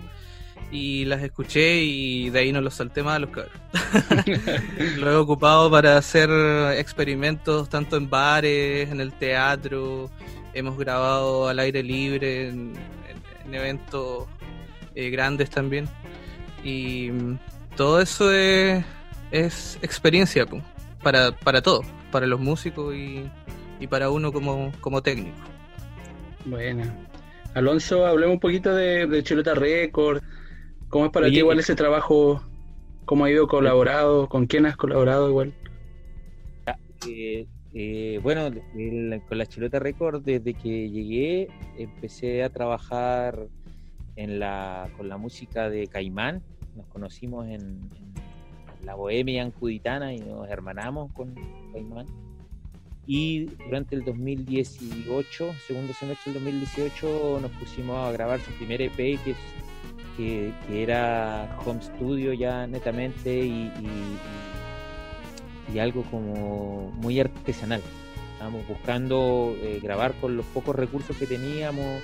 [0.72, 3.53] y las escuché y de ahí no los salté más a los cabros.
[4.97, 6.30] Lo he ocupado para hacer
[6.78, 10.09] experimentos tanto en bares, en el teatro,
[10.53, 12.74] hemos grabado al aire libre, en,
[13.09, 14.26] en- en eventos
[14.95, 15.88] eh, grandes también.
[16.63, 17.38] Y mm,
[17.78, 18.84] todo eso es,
[19.32, 20.45] es experiencia
[21.03, 23.30] para, para todo, para los músicos y,
[23.80, 25.38] y para uno como, como técnico.
[26.45, 26.84] Bueno.
[27.53, 30.21] Alonso, hablemos un poquito de, de Chilota Record.
[30.89, 32.41] ¿Cómo es para Oye, ti igual ese trabajo?
[33.05, 34.28] ¿Cómo ha ido colaborado?
[34.30, 35.53] ¿Con quién has colaborado igual?
[37.07, 41.47] Eh, eh, bueno, el- con la Chilota Record, desde que llegué,
[41.78, 43.47] empecé a trabajar
[44.15, 46.41] en la, con la música de Caimán.
[46.75, 47.89] Nos conocimos en,
[48.80, 51.34] en la Bohemia Ancuditana y nos hermanamos con
[51.73, 52.05] Caimán.
[53.08, 58.95] Y durante el 2018, segundo semestre del 2018, nos pusimos a grabar su primer EP,
[58.97, 59.34] que,
[60.18, 60.53] que,
[60.84, 63.72] era home studio ya netamente y-
[65.74, 67.82] y- algo como muy artesanal.
[68.34, 72.01] Estábamos buscando eh, grabar con los pocos recursos que teníamos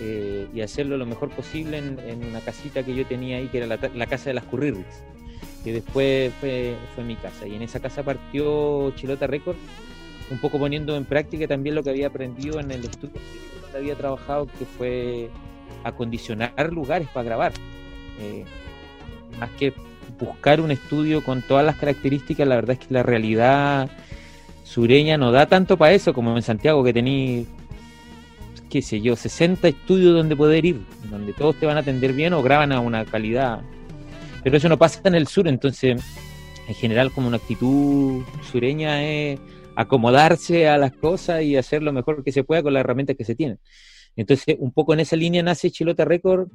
[0.00, 3.66] eh, y hacerlo lo mejor posible en, una casita que yo tenía ahí, que era
[3.66, 4.86] la, la casa de las Currirris,
[5.62, 7.46] que después fue, fue mi casa.
[7.46, 9.56] Y en esa casa partió Chilota Record,
[10.30, 13.20] un poco poniendo en práctica también lo que había aprendido en el estudio
[13.62, 15.28] donde había trabajado, que fue
[15.84, 17.52] acondicionar lugares para grabar.
[18.20, 18.44] Eh,
[19.38, 19.72] más que
[20.18, 23.90] buscar un estudio con todas las características, la verdad es que la realidad
[24.64, 27.48] sureña no da tanto para eso como en Santiago que tenéis,
[28.68, 32.34] qué sé yo, 60 estudios donde poder ir, donde todos te van a atender bien
[32.34, 33.62] o graban a una calidad.
[34.44, 36.02] Pero eso no pasa en el sur, entonces
[36.68, 39.40] en general como una actitud sureña es
[39.76, 43.24] acomodarse a las cosas y hacer lo mejor que se pueda con las herramientas que
[43.24, 43.58] se tienen.
[44.16, 46.48] Entonces, un poco en esa línea nace Chilota Record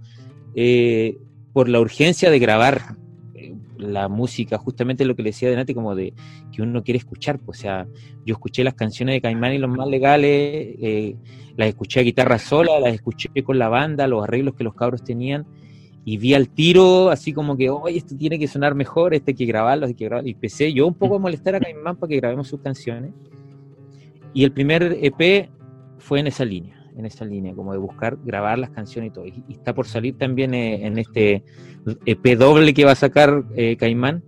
[0.55, 1.17] eh,
[1.53, 2.95] por la urgencia de grabar
[3.33, 6.13] eh, la música, justamente lo que le decía de Nati, como de
[6.51, 7.39] que uno quiere escuchar.
[7.39, 7.87] Pues, o sea,
[8.25, 11.15] yo escuché las canciones de Caimán y los más legales, eh,
[11.55, 15.03] las escuché a guitarra sola, las escuché con la banda, los arreglos que los cabros
[15.03, 15.45] tenían,
[16.07, 19.35] y vi al tiro, así como que, oye, esto tiene que sonar mejor, este hay
[19.35, 20.29] que grabarlo, hay que grabarlo.
[20.29, 23.11] Y empecé yo un poco a molestar a Caimán para que grabemos sus canciones.
[24.31, 25.49] Y el primer EP
[25.97, 29.25] fue en esa línea, en esa línea, como de buscar grabar las canciones y todo.
[29.25, 31.43] Y, está por salir también eh, en este
[32.05, 34.23] EP doble que va a sacar eh, Caimán.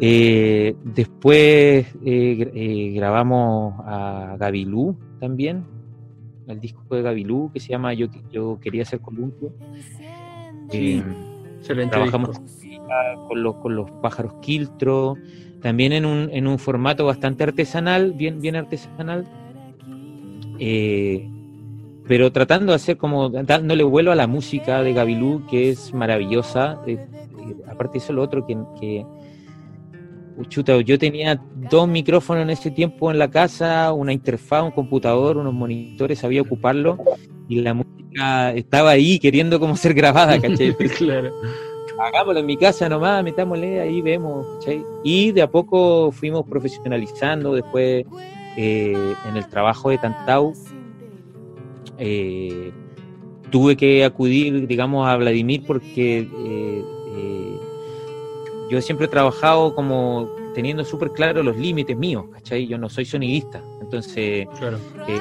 [0.00, 5.64] Eh, después gra- grabamos a Gabilú también,
[6.46, 9.52] el disco de Gabilú que se llama Yo, Yo quería ser columpio.
[10.72, 11.02] Eh,
[11.58, 12.40] Excelente trabajamos
[13.28, 15.16] con los, con los pájaros quiltro,
[15.60, 19.26] también en un, en un formato bastante artesanal, bien, bien artesanal,
[20.58, 21.28] eh,
[22.06, 26.80] pero tratando de hacer como, dándole vuelo a la música de Gabilú, que es maravillosa.
[26.86, 29.06] eh, eh, aparte eso, lo otro que, que
[30.48, 35.36] chuta, yo tenía dos micrófonos en ese tiempo en la casa, una interfaz, un computador,
[35.36, 36.98] unos monitores, sabía ocuparlo,
[37.48, 40.74] y la música estaba ahí queriendo como ser grabada, ¿cachai?
[40.98, 41.30] claro.
[41.98, 44.84] hagámoslo en mi casa nomás, metámosle, ahí vemos, ¿cachai?
[45.04, 48.04] Y de a poco fuimos profesionalizando, después
[48.56, 50.52] eh, en el trabajo de Tantau
[51.98, 52.72] eh,
[53.50, 56.84] tuve que acudir, digamos, a Vladimir porque eh,
[58.70, 62.66] yo siempre he trabajado como teniendo súper claro los límites míos, ¿cachai?
[62.66, 64.78] Yo no soy sonidista, entonces Claro.
[65.08, 65.20] eh,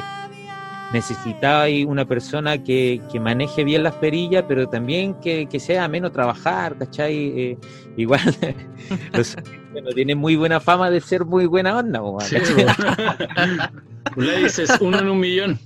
[0.93, 6.11] necesitaba una persona que, que maneje bien las perillas, pero también que, que sea menos
[6.11, 7.15] trabajar, ¿cachai?
[7.15, 7.57] Eh,
[7.97, 8.21] igual
[9.13, 9.35] los
[9.71, 12.65] bueno, tienen muy buena fama de ser muy buena onda, Sí, ¿cachai?
[14.15, 15.59] Le dices uno en un millón.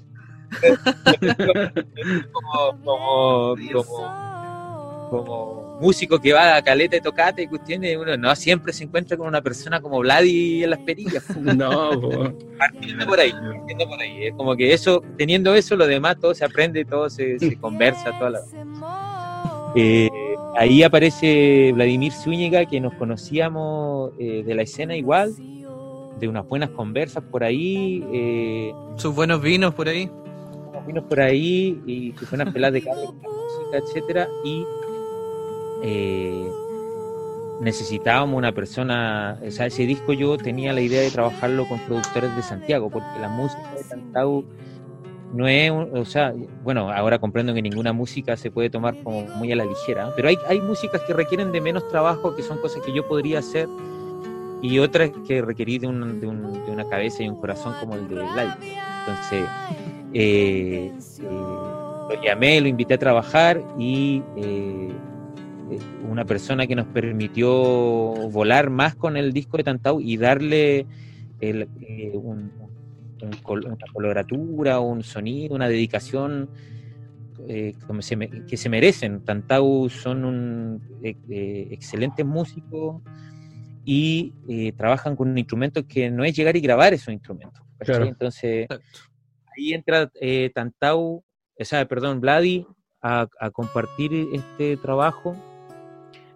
[2.32, 8.36] como, como, como, como músico que va a caleta de tocate y cuestiones, uno no
[8.36, 11.24] siempre se encuentra con una persona como Vladi en las perillas.
[11.44, 12.34] No, po.
[12.58, 14.26] partiendo por ahí, partiendo por ahí.
[14.26, 18.18] Es como que eso, teniendo eso, lo demás todo se aprende, todo se, se conversa,
[18.18, 18.40] toda la...
[19.76, 20.10] Eh,
[20.56, 25.34] ahí aparece Vladimir Zúñiga, que nos conocíamos eh, de la escena igual,
[26.20, 30.10] de unas buenas conversas por ahí, eh, Sus buenos vinos por ahí.
[30.86, 33.08] vino por ahí y que fue una pelada de cable
[33.74, 34.66] etcétera, y
[35.84, 36.48] eh,
[37.62, 42.36] necesitábamos una persona, o sea, ese disco yo tenía la idea de trabajarlo con productores
[42.36, 44.44] de Santiago, porque la música de Tantau
[45.34, 49.52] no es, o sea, bueno, ahora comprendo que ninguna música se puede tomar como muy
[49.52, 52.82] a la ligera, pero hay, hay músicas que requieren de menos trabajo, que son cosas
[52.84, 53.68] que yo podría hacer,
[54.62, 57.96] y otras que requerí de, un- de un- de una cabeza y un corazón como
[57.96, 58.52] el de Vladi.
[59.08, 59.46] Entonces,
[60.14, 64.92] eh, eh, lo llamé, lo invité a trabajar y eh,
[66.08, 70.86] una persona que nos permitió volar más con el disco de Tantau y darle
[71.40, 72.52] el, eh, un-
[73.22, 76.50] un col- una coloratura, un sonido, una dedicación
[77.48, 79.22] eh, como se me- que se merecen.
[79.22, 83.02] Tantau son un eh, eh, excelentes músicos
[83.84, 87.62] y eh, trabajan con un instrumento que no es llegar y grabar esos instrumentos.
[88.08, 88.68] Entonces,
[89.58, 91.24] ahí entra eh, Tantau,
[91.60, 92.66] o sea, perdón, Vladi,
[93.02, 95.36] a, a compartir este trabajo.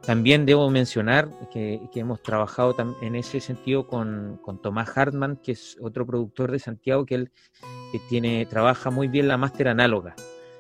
[0.08, 5.52] También debo mencionar que, que hemos trabajado en ese sentido con, con Tomás Hartman, que
[5.52, 7.32] es otro productor de Santiago, que él
[7.92, 10.16] que tiene, trabaja muy bien la máster análoga.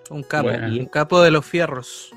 [0.09, 2.11] Un capo, Bueno, y- un capo de los fierros.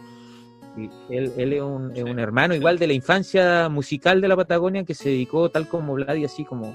[1.08, 4.84] él, él es, un, es un hermano igual de la infancia musical de la Patagonia
[4.84, 6.74] que se dedicó, tal como Vladi, así como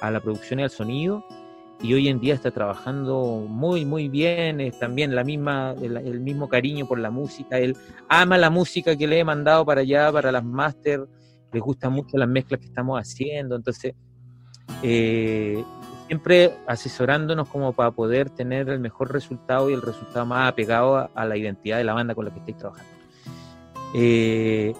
[0.00, 1.24] a la producción y al sonido.
[1.80, 4.60] Y hoy en día está trabajando muy, muy bien.
[4.60, 7.58] Es también la misma, el, mismo cariño por la música.
[7.58, 7.76] Él
[8.08, 11.06] ama la música que le he mandado para allá, para las máster.
[11.52, 13.54] Le gustan mucho las mezclas que estamos haciendo.
[13.54, 13.94] Entonces,
[14.82, 15.62] eh,
[16.08, 21.24] siempre asesorándonos como para poder tener el mejor resultado y el resultado más apegado a,
[21.24, 22.90] la identidad de la banda con la que estáis trabajando.
[23.94, 24.74] Eh,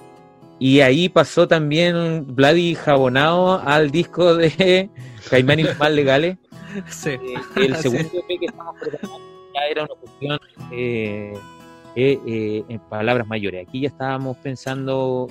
[0.58, 4.90] y ahí pasó también Vladi Jabonado al disco de
[5.30, 6.38] Caimán y los Más Legales.
[6.88, 7.10] Sí.
[7.10, 7.82] Eh, el Sí.
[7.82, 9.18] segundo EP que estamos preparando
[9.54, 10.38] ya era una cuestión
[10.72, 11.34] eh,
[11.96, 13.66] eh, en palabras mayores.
[13.66, 15.26] Aquí ya estábamos pensando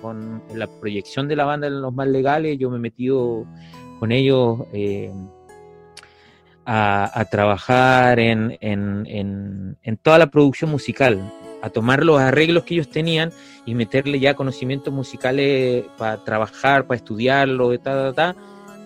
[0.00, 2.58] con la proyección de la banda en los más legales.
[2.58, 3.44] Yo me he metido
[3.98, 4.60] con ellos
[6.64, 11.20] a, a trabajar en, en- en- en toda la producción musical,
[11.62, 13.30] a tomar los arreglos que ellos tenían
[13.66, 18.36] y meterle ya conocimientos musicales para trabajar, para estudiarlo, ta, ta,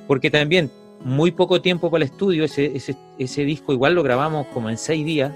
[0.07, 0.71] porque también
[1.05, 4.79] muy poco tiempo para el estudio, ese, ese, ese disco igual lo grabamos como en
[4.79, 5.33] seis días,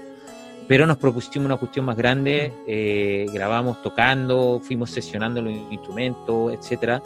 [0.67, 7.01] pero nos propusimos una cuestión más grande, eh, grabamos tocando, fuimos sesionando los instrumentos, etcétera,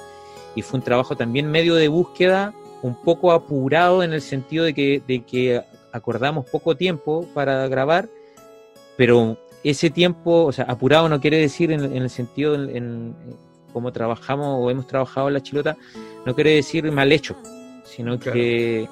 [0.56, 4.74] y fue un trabajo también medio de búsqueda, un poco apurado en el sentido de
[4.74, 8.10] que, de que acordamos poco tiempo para grabar,
[8.98, 13.16] pero ese tiempo, o sea, apurado no quiere decir en, en el sentido en, en
[13.72, 15.78] cómo trabajamos o hemos trabajado en la chilota,
[16.26, 17.36] no quiere decir mal hecho,
[17.96, 18.88] sino que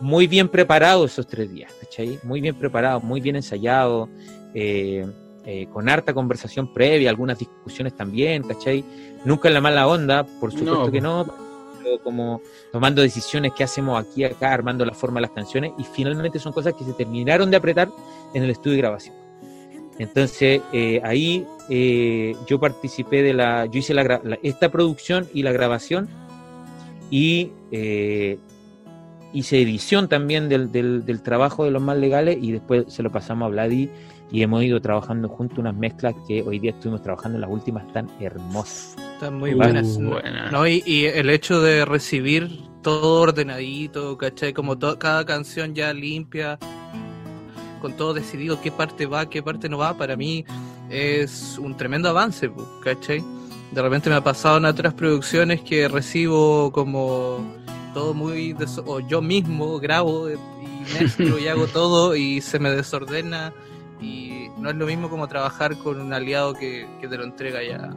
[0.00, 2.18] muy bien preparado esos tres días, ¿cachai?
[2.22, 4.08] Muy bien preparado, muy bien ensayado,
[4.54, 5.04] eh,
[5.44, 8.84] eh, con harta conversación previa, algunas discusiones también, ¿cachai?
[9.24, 11.26] Nunca en la mala onda, por supuesto No, que no,
[11.82, 15.84] pero como tomando decisiones que hacemos aquí, acá, armando la forma de las canciones, y
[15.84, 17.88] finalmente son cosas que se terminaron de apretar
[18.34, 19.14] en el estudio de grabación.
[19.98, 25.42] Entonces, eh, ahí eh, yo participé de la, yo hice la, la- esta producción y
[25.42, 26.08] la grabación,
[27.10, 28.38] y eh,
[29.32, 33.10] hice edición también del, del, del trabajo de los más legales, y después se lo
[33.12, 33.90] pasamos a Vladi,
[34.30, 37.90] y hemos ido trabajando juntos unas mezclas que hoy día estuvimos trabajando en las últimas
[37.92, 38.96] tan hermosas.
[39.14, 39.98] Están muy Uh, buenas.
[39.98, 40.50] buena.
[40.50, 44.52] No, y, y el hecho de recibir todo ordenadito, ¿cachai?
[44.52, 46.58] Como to- cada canción ya limpia,
[47.80, 50.44] con todo decidido qué parte va, qué parte no va, para mí
[50.90, 52.50] es un tremendo avance,
[52.84, 53.22] ¿cachai?
[53.72, 57.54] De repente me ha pasado en otras producciones que recibo como
[57.94, 58.56] todo muy...
[58.86, 60.36] o yo mismo grabo y
[60.98, 63.52] mezclo y hago todo y se me desordena
[64.00, 67.62] y no es lo mismo como trabajar con un aliado que, que te lo entrega
[67.62, 67.90] ya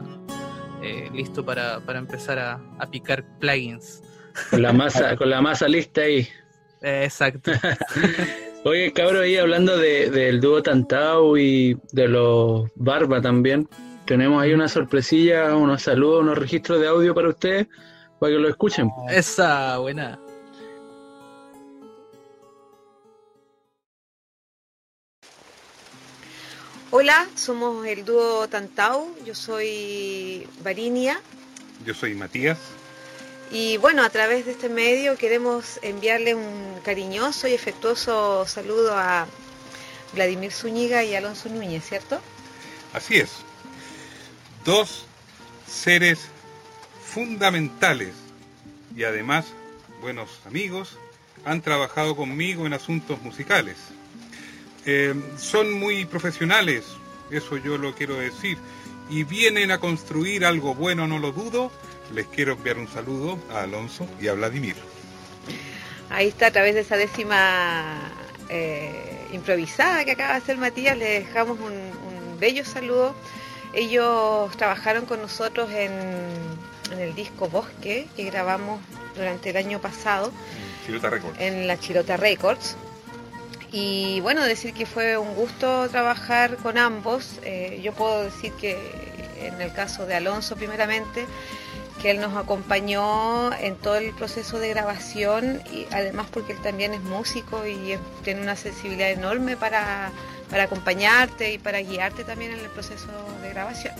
[0.82, 4.02] eh, listo para, para empezar a, a picar plugins.
[4.50, 6.28] Con la masa, con la masa lista ahí.
[6.80, 7.52] Eh, exacto.
[8.64, 13.68] Oye, cabrón, ahí hablando de, del dúo Tantau y de los Barba también,
[14.06, 17.68] tenemos ahí una sorpresilla, unos saludos, unos registros de audio para ustedes,
[18.18, 18.90] para que lo escuchen.
[19.10, 20.18] Esa, buena.
[26.90, 31.18] Hola, somos el dúo Tantau, yo soy Varinia
[31.86, 32.58] Yo soy Matías.
[33.50, 39.26] y bueno, a través de este medio queremos enviarle un cariñoso y afectuoso saludo a
[40.12, 42.20] Vladimir Zúñiga y Alonso Núñez, ¿cierto?
[42.92, 43.42] Así es.
[44.64, 45.06] Dos
[45.66, 46.28] seres
[47.04, 48.14] fundamentales
[48.96, 49.46] y además
[50.00, 50.98] buenos amigos
[51.44, 53.76] han trabajado conmigo en asuntos musicales.
[54.84, 56.84] eh, son muy profesionales,
[57.30, 58.58] eso yo lo quiero decir,
[59.10, 61.70] y vienen a construir algo bueno, no lo dudo.
[62.14, 64.76] Les quiero enviar un saludo a Alonso y a Vladimir.
[66.10, 68.10] Ahí está, a través de esa décima
[68.48, 73.14] eh, improvisada que acaba de hacer Matías, le dejamos un, un bello saludo.
[73.74, 75.92] Ellos trabajaron con nosotros en,
[76.92, 78.80] en el disco Bosque que grabamos
[79.16, 80.30] durante el año pasado
[80.86, 81.40] Chilota Records.
[81.40, 82.76] en la Chilota Records.
[83.70, 87.36] Y bueno, decir que fue un gusto trabajar con ambos.
[87.42, 88.76] Eh, yo puedo decir que
[89.40, 91.24] en el caso de Alonso primeramente,
[92.02, 96.92] que él nos acompañó en todo el proceso de grabación y además porque él también
[96.94, 100.10] es músico y es- tiene una sensibilidad enorme para,
[100.52, 103.94] para acompañarte y para guiarte también en el proceso de grabación.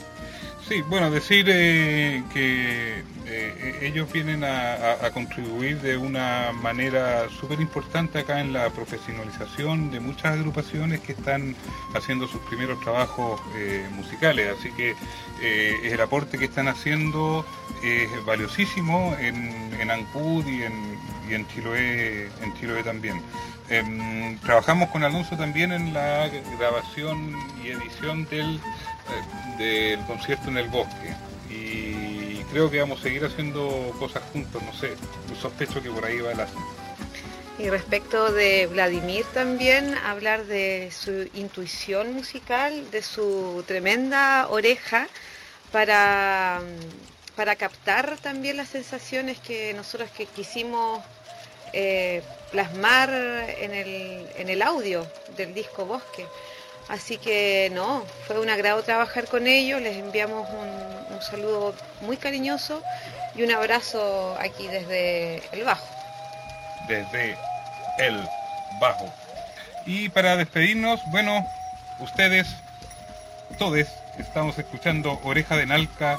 [0.69, 8.19] Sí, bueno, decir eh, que eh, ellos vienen a, contribuir de una manera súper importante
[8.19, 11.57] acá en la profesionalización de muchas agrupaciones que están
[11.95, 14.55] haciendo sus primeros trabajos eh, musicales.
[14.59, 14.95] Así que
[15.41, 17.47] eh, el aporte que están haciendo
[17.83, 20.99] es valiosísimo en, en Ancud y en,
[21.29, 23.21] y en Chiloé, en Chiloé también.
[23.73, 30.59] Em, trabajamos con Alonso también en la grabación y edición del, eh, del concierto en
[30.59, 31.15] el bosque.
[31.49, 34.95] Y creo que vamos a seguir haciendo cosas juntos, no sé,
[35.41, 36.69] sospecho que por ahí va el asunto.
[37.59, 45.09] Y respecto de Vladimir también, hablar de su intuición musical, de su tremenda oreja
[45.71, 46.61] para,
[47.37, 51.01] para captar también las sensaciones que nosotros que quisimos
[51.73, 55.07] eh, plasmar en el, en el audio
[55.37, 56.27] del disco Bosque.
[56.89, 62.17] Así que no, fue un agrado trabajar con ellos, les enviamos un, un saludo muy
[62.17, 62.83] cariñoso
[63.35, 65.87] y un abrazo aquí desde el Bajo.
[66.89, 67.37] desde
[67.99, 68.21] el
[68.81, 69.13] bajo.
[69.87, 71.47] Y para despedirnos, bueno,
[72.01, 72.49] ustedes,
[73.59, 73.87] todos,
[74.19, 76.17] estamos escuchando Oreja de Nalca,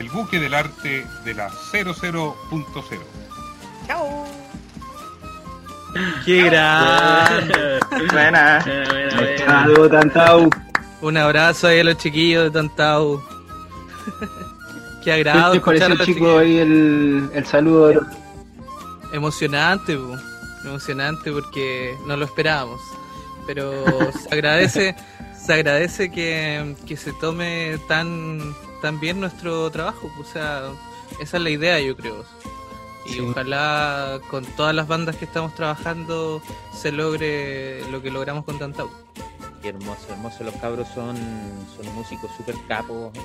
[0.00, 2.34] el buque del arte de la 00.0.
[3.86, 4.43] ¡Chao!
[6.24, 7.78] ¡Qué grande!
[8.10, 8.62] Buena.
[8.64, 9.46] Buena, buena.
[9.46, 10.50] Saludos, Tantau.
[11.00, 13.22] Un abrazo ahí a los chiquillos de Tantau.
[15.02, 16.40] Qué agrado ¿Qué pareció, chiquillos.
[16.40, 17.88] ahí el, el saludo?
[17.88, 18.00] de-
[19.12, 20.16] Emocionante, po.
[20.64, 22.80] emocionante porque no lo esperábamos.
[23.46, 24.96] Pero se agradece,
[25.46, 30.10] se agradece que, que se tome tan, tan bien nuestro trabajo.
[30.18, 30.62] O sea,
[31.20, 32.24] esa es la idea, yo creo.
[33.06, 33.20] Y Sí.
[33.20, 36.40] ojalá con todas las bandas que estamos trabajando
[36.72, 38.88] se logre lo que logramos con Tantau.
[39.62, 40.44] Qué hermoso, hermoso.
[40.44, 41.16] Los cabros son,
[41.76, 43.16] son músicos súper capos.
[43.16, 43.20] eh,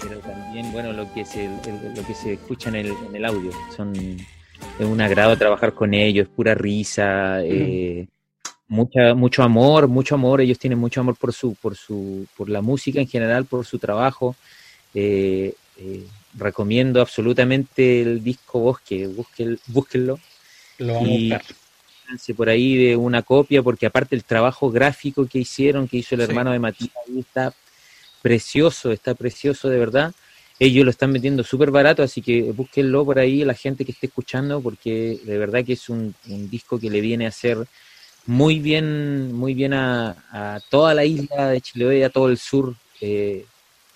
[0.00, 3.24] pero también, bueno, lo que se, el- lo que se escucha en el, en el
[3.24, 3.50] audio.
[3.74, 8.06] Son, es un agrado trabajar con ellos, pura risa, eh,
[8.68, 10.40] mucha, mucho amor, mucho amor.
[10.42, 13.78] Ellos tienen mucho amor por su, por su, por la música en general, por su
[13.78, 14.36] trabajo.
[14.92, 16.04] Eh, eh,
[16.38, 20.18] recomiendo absolutamente el disco Bosque, búsquenlo, búsquenlo
[20.78, 21.56] Lo vamos Y- a buscar.
[22.36, 26.20] por ahí de una copia, porque aparte el trabajo gráfico que hicieron, que hizo el
[26.22, 26.28] Sí.
[26.28, 27.52] hermano de Matías, ahí está
[28.22, 30.12] precioso, está precioso de verdad.
[30.60, 34.06] Ellos lo están vendiendo súper barato, así que búsquenlo por ahí, la gente que esté
[34.06, 37.58] escuchando, porque de verdad que es un, un disco que le viene a hacer
[38.26, 42.74] muy bien, muy bien a, a toda la isla de Chiloé, a todo el sur.
[43.00, 43.44] eh,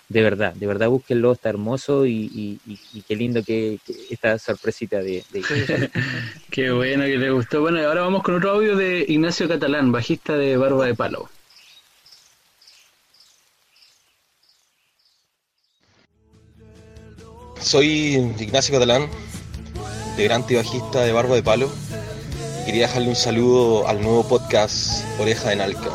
[0.09, 3.93] de verdad, de verdad búsquenlo, está hermoso y, y- y- y qué lindo que, que
[4.09, 5.43] esta sorpresita de, de-
[6.49, 7.61] Qué bueno que le gustó.
[7.61, 11.29] Bueno, y ahora vamos con otro audio de Ignacio Catalán, bajista de Barba de Palo.
[17.59, 19.09] Soy Ignacio Catalán,
[20.11, 21.69] integrante y bajista de Barba de Palo.
[22.65, 25.91] Quería dejarle un saludo al nuevo podcast Oreja de Nalca.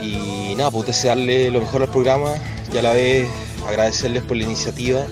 [0.00, 2.34] Y nada, pues desearle lo mejor al programa
[2.74, 3.28] y a la vez
[3.68, 5.06] agradecerles por la iniciativa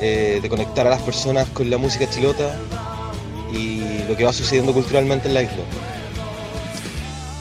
[0.00, 2.56] eh, de conectar a las personas con la música chilota
[3.52, 5.62] y lo que va sucediendo culturalmente en la isla.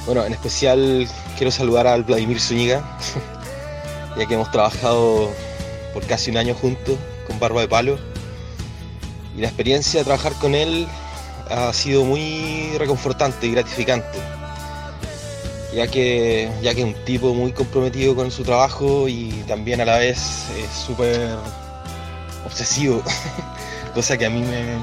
[0.05, 2.83] Bueno, en especial quiero saludar al Vladimir Zúñiga,
[4.17, 5.31] ya que hemos trabajado
[5.95, 7.97] por casi un año juntos con Barba de Palo.
[9.35, 10.87] Y la experiencia de trabajar con él
[11.49, 14.19] ha sido muy reconfortante y gratificante.
[15.75, 19.85] Ya que, ya que es un tipo muy comprometido con su trabajo y también a
[19.85, 20.17] la vez
[20.57, 21.35] es súper
[22.45, 23.01] obsesivo,
[23.95, 24.77] cosa que a mí me,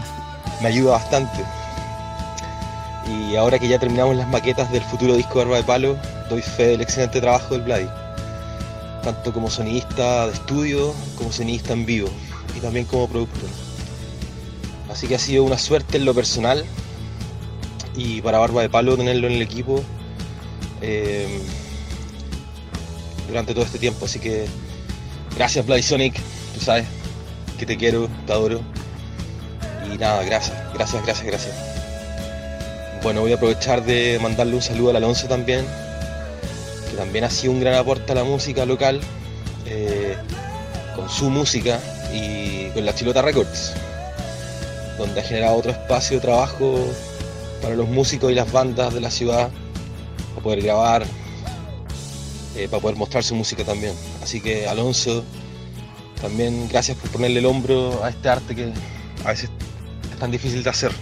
[0.60, 1.44] me ayuda bastante.
[3.08, 5.96] Y ahora que ya terminamos las maquetas del futuro disco Barba de Palo,
[6.28, 7.88] doy fe del excelente trabajo del Vladi
[9.02, 12.08] tanto como sonidista de estudio como sonidista en vivo
[12.56, 13.48] y también como productor.
[14.90, 16.64] Así que ha sido una suerte en lo personal
[17.96, 19.82] y para Barba de Palo tenerlo en el equipo
[20.80, 21.40] eh,
[23.28, 24.04] durante todo este tiempo.
[24.06, 24.46] Así que
[25.36, 26.14] gracias Bloody Sonic,
[26.54, 26.86] tú sabes
[27.58, 28.60] que te quiero, te adoro.
[29.92, 31.54] Y nada, gracias, gracias, gracias, gracias.
[33.02, 35.64] Bueno, voy a aprovechar de mandarle un saludo al Alonso también,
[36.90, 39.00] que también ha sido un gran aporte a la música local,
[39.66, 40.16] eh,
[40.94, 41.80] con su música
[42.12, 43.72] y con la Chilota Records,
[44.98, 46.78] donde ha generado otro espacio de trabajo
[47.62, 49.48] para los músicos y las bandas de la ciudad,
[50.30, 51.04] para poder grabar,
[52.56, 53.94] eh, para poder mostrar su música también.
[54.22, 55.24] Así que Alonso,
[56.20, 58.72] también gracias por ponerle el hombro a este arte que
[59.24, 59.50] a veces
[60.10, 60.92] es tan difícil de hacer.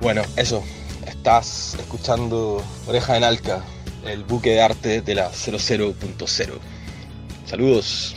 [0.00, 0.62] Bueno, eso,
[1.06, 3.64] estás escuchando Oreja en Alca,
[4.04, 6.58] el buque de arte de la 00.0.
[7.46, 8.16] Saludos.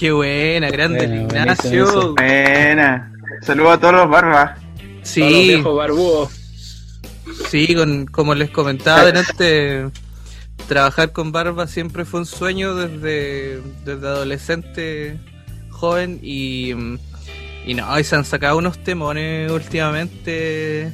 [0.00, 2.14] Qué buena, grande Bueno, Ignacio.
[2.14, 3.12] Buena.
[3.42, 4.58] Saludos a todos los barbas.
[5.02, 5.20] Sí.
[5.20, 6.28] Todos los viejos barbudos.
[7.50, 9.90] Sí, con, como les comentaba delante,
[10.66, 15.20] trabajar con barba siempre fue un sueño desde, desde adolescente,
[15.68, 16.70] joven y,
[17.66, 20.90] y no, y se han sacado unos temones últimamente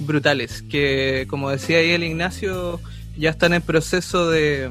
[0.00, 2.80] brutales, que como decía ahí el Ignacio,
[3.16, 4.70] ya están en proceso de,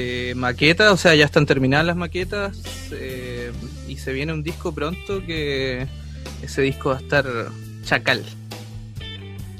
[0.00, 2.58] de maqueta, o sea, ya están terminadas las maquetas
[2.92, 3.52] eh,
[3.88, 5.86] y se viene un disco pronto que
[6.42, 7.26] ese disco va a estar
[7.84, 8.24] chacal.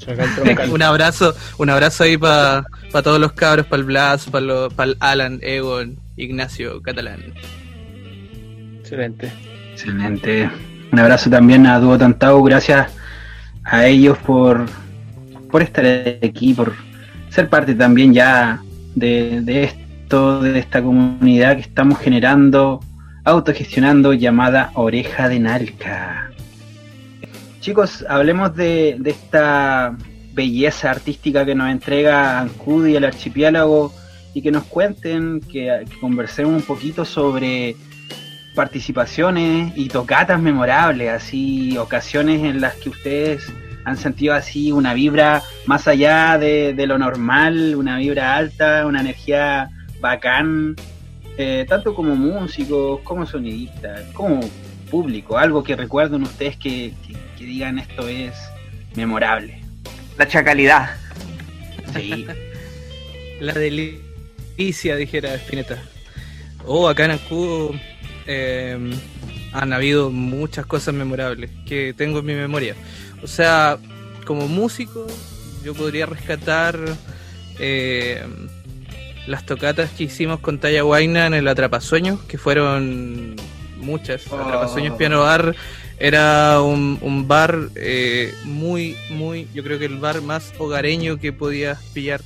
[0.72, 5.38] un abrazo, un abrazo ahí para todos los cabros, para el Blas, para el Alan,
[5.42, 7.34] Egon, Ignacio, Catalán.
[8.80, 9.30] Excelente.
[9.72, 10.50] Excelente.
[10.90, 12.90] Un abrazo también a Dúo Tantau, gracias
[13.62, 14.66] a ellos por,
[15.50, 15.84] por estar
[16.22, 16.74] aquí, por
[17.28, 18.60] ser parte también ya
[18.94, 19.64] de, de
[20.10, 22.80] de esta comunidad que estamos generando,
[23.22, 26.32] autogestionando, llamada Oreja de Nalca.
[27.60, 29.96] Chicos, hablemos de, de esta
[30.32, 33.92] belleza artística que nos entrega Ancud y el archipiélago
[34.34, 37.76] y que nos cuenten, que, que conversemos un poquito sobre
[38.56, 43.46] participaciones y tocatas memorables, así ocasiones en las que ustedes
[43.84, 49.02] han sentido así una vibra más allá de, de lo normal, una vibra alta, una
[49.02, 49.70] energía
[50.00, 50.76] bacán,
[51.36, 54.40] eh, tanto como músicos, como sonidistas, como
[54.90, 58.34] público, algo que recuerden ustedes que, que, que digan esto es
[58.94, 59.60] memorable.
[60.18, 60.96] La chacalidad.
[61.94, 62.26] Sí.
[63.40, 65.82] La delicia, dijera Spinetta.
[66.66, 67.74] Oh, acá en Ancú
[68.26, 68.78] eh,
[69.52, 72.74] han habido muchas cosas memorables que tengo en mi memoria.
[73.22, 73.78] O sea,
[74.26, 75.06] como músico,
[75.64, 76.78] yo podría rescatar
[77.58, 78.22] eh,
[79.26, 83.36] las tocatas que hicimos con Talla Guaina en el Atrapasueños, que fueron
[83.78, 84.22] muchas.
[84.30, 84.38] Oh.
[84.38, 85.54] Atrapasueños Piano Bar
[85.98, 91.32] era un, un bar eh, muy, muy, yo creo que el bar más hogareño que
[91.32, 92.20] podías pillar.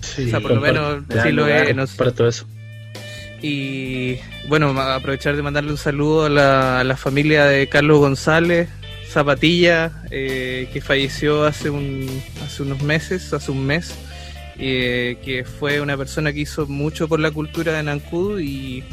[0.00, 1.74] Sí, o sea, por lo menos sí lo es.
[1.76, 1.96] no sé.
[1.96, 2.46] Para todo eso.
[3.42, 8.68] Y bueno, aprovechar de mandarle un saludo a la, a la familia de Carlos González
[9.10, 12.06] Zapatilla, eh, que falleció hace, un,
[12.44, 13.92] hace unos meses, hace un mes,
[14.60, 18.84] eh, que fue una persona que hizo mucho por la cultura de Nancud y,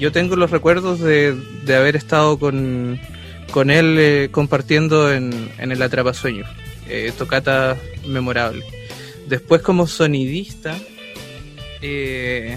[0.00, 1.36] yo tengo los recuerdos de,
[1.68, 2.98] haber estado con,
[3.50, 6.48] con él eh, compartiendo en, el Atrapasueños,
[6.88, 7.76] eh, tocata
[8.06, 8.64] memorable.
[9.28, 10.74] Después como sonidista,
[11.82, 12.56] eh,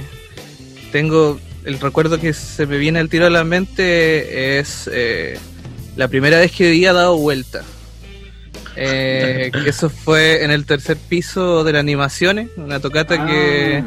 [0.93, 1.38] tengo
[1.68, 5.38] el recuerdo que se me viene al tiro a la mente es eh,
[5.98, 7.64] la primera vez que había dado vuelta.
[8.80, 13.84] Eh, que eso fue en el tercer piso de la animaciones, una tocata que,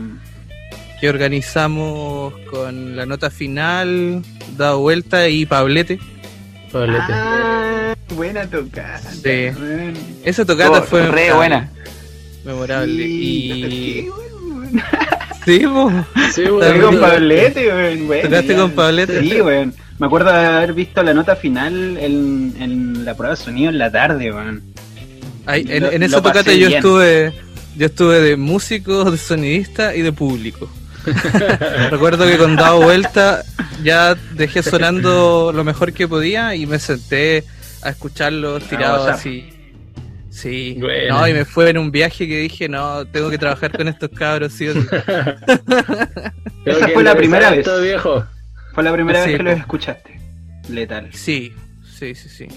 [1.01, 4.23] que organizamos con la nota final,
[4.57, 5.99] dado vuelta y Pablete.
[6.73, 9.01] Ah, buena tocada.
[9.13, 9.51] Sí.
[10.25, 11.71] Esa tocata Oh, fue re memorable, buena.
[12.45, 13.03] Memorable.
[13.05, 14.09] Sí, y...
[15.45, 15.91] Sí, po.
[16.33, 16.45] Sí,
[16.81, 18.07] con Pablete, weón.
[18.07, 18.59] bueno, ¿Tocaste ya.
[18.61, 19.21] con Pablete?
[19.23, 19.75] Sí, weón.
[19.99, 23.79] Me acuerdo de haber visto la nota final en, en la prueba de sonido en
[23.79, 24.63] la tarde, weón.
[25.51, 26.73] Ay, en, Lo- en esa tocata yo bien.
[26.75, 27.33] estuve
[27.77, 30.71] yo estuve de músico, de sonidista y de público.
[31.91, 33.43] Recuerdo que con dado vuelta
[33.83, 37.45] ya dejé sonando lo mejor que podía y me senté
[37.83, 39.15] a escucharlo tirado gozar.
[39.15, 39.49] así.
[40.29, 41.19] Sí, Bueno.
[41.19, 44.11] no, y me fue en un viaje que dije, no, tengo que trabajar con estos
[44.11, 44.81] cabros, sí o sí.
[46.65, 47.65] Esa fue la primera vez.
[47.65, 48.25] Todo viejo.
[48.75, 50.21] Fue la primera Sí, vez que los escuchaste.
[50.69, 51.09] Letal.
[51.13, 51.53] Sí,
[51.99, 52.49] sí, sí, sí.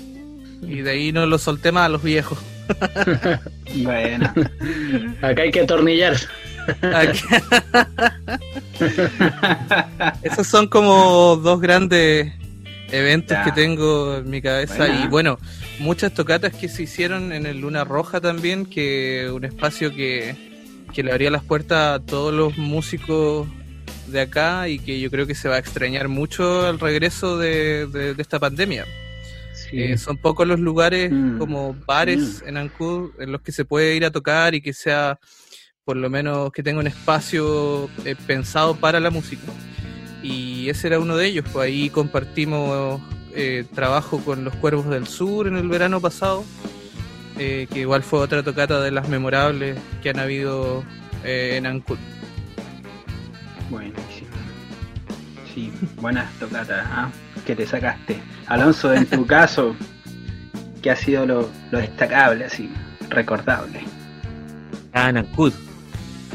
[0.68, 2.38] Y de ahí no lo solté más a los viejos.
[3.76, 4.32] Bueno,
[5.22, 6.16] Acá hay que atornillar.
[10.22, 12.32] Esos son como dos grandes
[12.92, 13.44] eventos Ya.
[13.44, 14.88] que tengo en mi cabeza.
[14.88, 15.40] Y bueno,
[15.80, 20.36] muchas tocatas que se hicieron en el Luna Roja también, que un espacio que,
[20.94, 23.48] que le abría las puertas a todos los músicos
[24.08, 27.88] de acá y que yo creo que se va a extrañar mucho al regreso de,
[27.88, 28.86] de- de esta pandemia.
[29.74, 29.84] Sí.
[29.84, 31.38] Eh, son pocos los lugares Mm.
[31.38, 35.20] como bares en Ancud en los que se puede ir a tocar y que sea
[35.84, 39.44] por lo menos que tenga un espacio eh, pensado para la música.
[40.22, 43.02] Y ese era uno de ellos, pues ahí compartimos
[43.36, 46.46] eh, trabajo con los Cuervos del Sur en el verano pasado,
[47.38, 50.84] eh, que igual fue otra tocata de las memorables que han habido
[51.26, 51.98] eh, en Ancud.
[53.70, 54.30] Buenísimo.
[55.54, 57.12] Sí, buenas tocatas, ¿ah?
[57.46, 58.18] Que te sacaste.
[58.48, 59.76] Alonso, en tu caso,
[60.82, 62.70] ¿qué ha sido lo, lo destacable, así,
[63.10, 63.82] recordable?
[64.94, 65.54] En Ancud.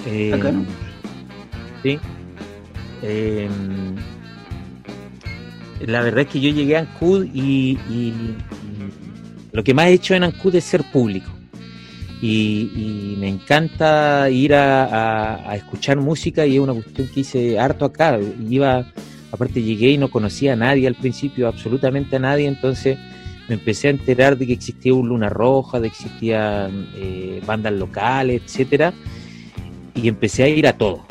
[0.06, 0.64] Eh, Acá, ¿no?
[1.82, 1.98] Sí.
[3.02, 3.48] Eh,
[5.86, 8.36] la verdad es que yo llegué a Ancud y, y- y
[9.52, 11.30] lo que más he hecho en Ancud es ser público.
[12.20, 17.20] Y, y me encanta ir a, a- a escuchar música y es una cuestión que
[17.20, 18.18] hice harto acá.
[18.50, 18.84] Iba,
[19.32, 22.98] aparte llegué y no conocía a nadie al principio, absolutamente a nadie, entonces
[23.48, 27.72] me empecé a enterar de que existía un Luna Roja, de que existían eh, bandas
[27.72, 28.92] locales, etcétera,
[29.94, 31.06] y empecé a ir a todo.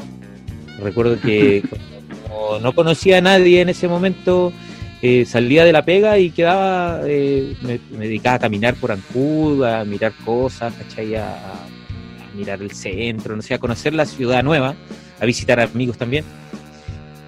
[0.79, 1.63] Recuerdo que
[2.27, 4.53] como no conocía a nadie en ese momento,
[5.01, 9.63] eh, salía de la pega y quedaba, eh, me, me dedicaba a caminar por Ancud,
[9.63, 11.15] a mirar cosas, ¿cachai?
[11.15, 14.75] A, a mirar el centro, no sé, a conocer la ciudad nueva,
[15.19, 16.23] a visitar amigos también.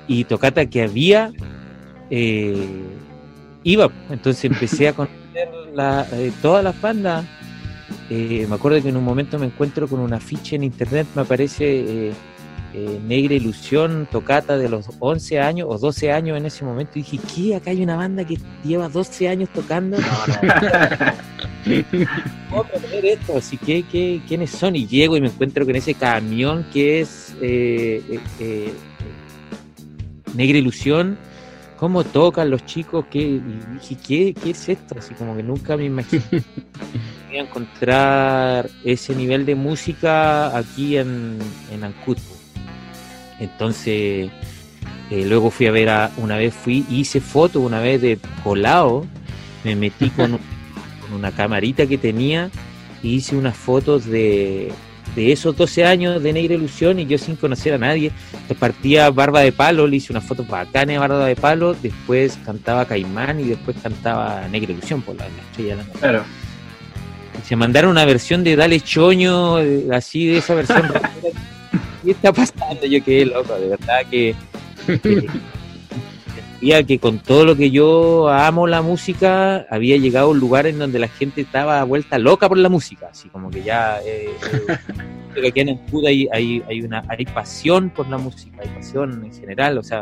[0.09, 1.31] Y tocata que había,
[2.09, 2.67] eh,
[3.63, 7.25] iba, entonces empecé a conocer la- eh, todas las bandas.
[8.09, 11.21] Eh, me acuerdo que en un momento me encuentro con un afiche en internet, me
[11.21, 12.11] aparece
[13.07, 16.93] Negra Ilusión, tocata de los 11 años o 12 años en ese momento.
[16.95, 17.55] Y dije, ¿qué?
[17.55, 19.97] Acá hay una banda que lleva 12 años tocando.
[19.97, 20.53] No, no.
[22.49, 23.37] ¿Cómo aprender esto?
[23.37, 24.75] Así que, ¿qué, ¿quiénes son?
[24.75, 27.35] Y llego y me encuentro con ese camión que es
[30.39, 31.17] Negra Ilusión.
[31.77, 33.05] ¿Cómo tocan los chicos?
[33.11, 34.95] Y dije, ¿qué, ¿qué es esto?
[34.97, 36.23] Así como que nunca me imaginé
[37.31, 41.39] iba a encontrar ese nivel de música aquí en,
[41.71, 41.93] en.
[43.39, 44.31] Entonces,
[45.11, 49.05] eh, luego fui a ver, a, una vez fui, hice fotos una vez de colado,
[49.65, 50.39] me metí con
[51.13, 52.49] una camarita que tenía
[53.03, 54.71] y hice unas fotos de,
[55.19, 58.13] de esos 12 años de Negra Ilusión y yo sin conocer a nadie.
[58.57, 62.85] Partía Barba de Palo, le hice unas fotos bacanas de Barba de Palo, después cantaba
[62.85, 65.99] Caimán y después cantaba Negra Ilusión por la la estrella de la noche.
[65.99, 66.23] Claro.
[67.45, 70.83] Se mandaron una versión de Dale Choño, eh, así de esa versión.
[72.05, 72.85] ¿Qué está pasando?
[72.85, 74.35] Yo quedé loco, de verdad que.
[74.87, 75.27] que
[76.59, 80.67] sentía que con todo lo que yo amo la música, había llegado a un lugar
[80.67, 84.01] en donde la gente estaba vuelta loca por la música, así como que ya.
[84.01, 84.29] Eh,
[84.67, 84.77] eh,
[85.41, 89.33] que aquí en hay, hay, hay, una, hay pasión por la música, hay pasión en
[89.33, 90.01] general, o sea,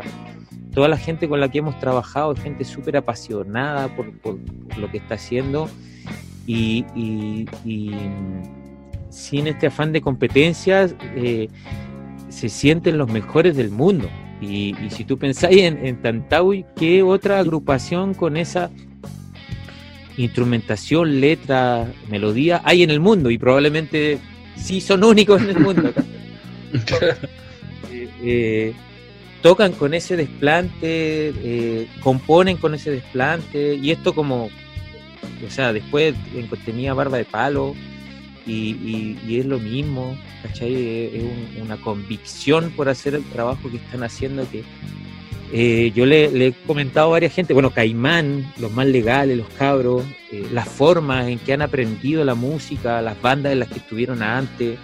[0.74, 4.38] toda la gente con la que hemos trabajado es gente súper apasionada por, por-
[4.78, 5.68] lo que está haciendo
[6.46, 6.84] y
[9.10, 11.48] sin este afán de competencias eh,
[12.28, 14.08] se sienten los mejores del mundo.
[14.40, 18.70] Y, y si tú pensáis en, en Tantaui, ¿qué otra agrupación con esa
[20.16, 23.30] instrumentación, letra, melodía hay en el mundo?
[23.30, 24.18] Y probablemente
[24.56, 25.92] sí son únicos en el mundo.
[27.90, 28.72] Eh, eh,
[29.40, 34.44] tocan con ese desplante, eh, componen con ese desplante, y esto como,
[35.46, 37.74] o sea, después en- tenía barba de palo,
[38.48, 40.74] y, es lo mismo, ¿cachai?
[41.14, 44.62] Es, un- una convicción por hacer el trabajo que están haciendo que
[45.52, 50.04] eh, yo le, he comentado a varias gente, bueno, Caimán, los más legales, los cabros,
[50.30, 54.22] eh, las formas en que han aprendido la música, las bandas en las que estuvieron
[54.22, 54.78] antes,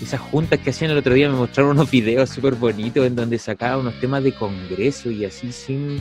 [0.00, 3.38] esas juntas que hacían el otro día me mostraron unos videos súper bonitos en donde
[3.38, 6.00] sacaban unos temas de congreso y así sin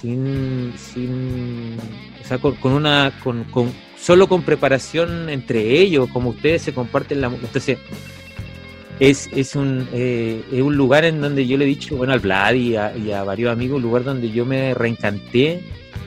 [0.00, 1.76] sin sin
[2.20, 3.12] o sea con, una
[4.00, 7.78] solo con preparación entre ellos como ustedes se comparten la entonces
[9.00, 12.20] es, es un eh, es un lugar en donde yo le he dicho bueno al
[12.20, 15.62] Vlad y a, y a varios amigos un lugar donde yo me reencanté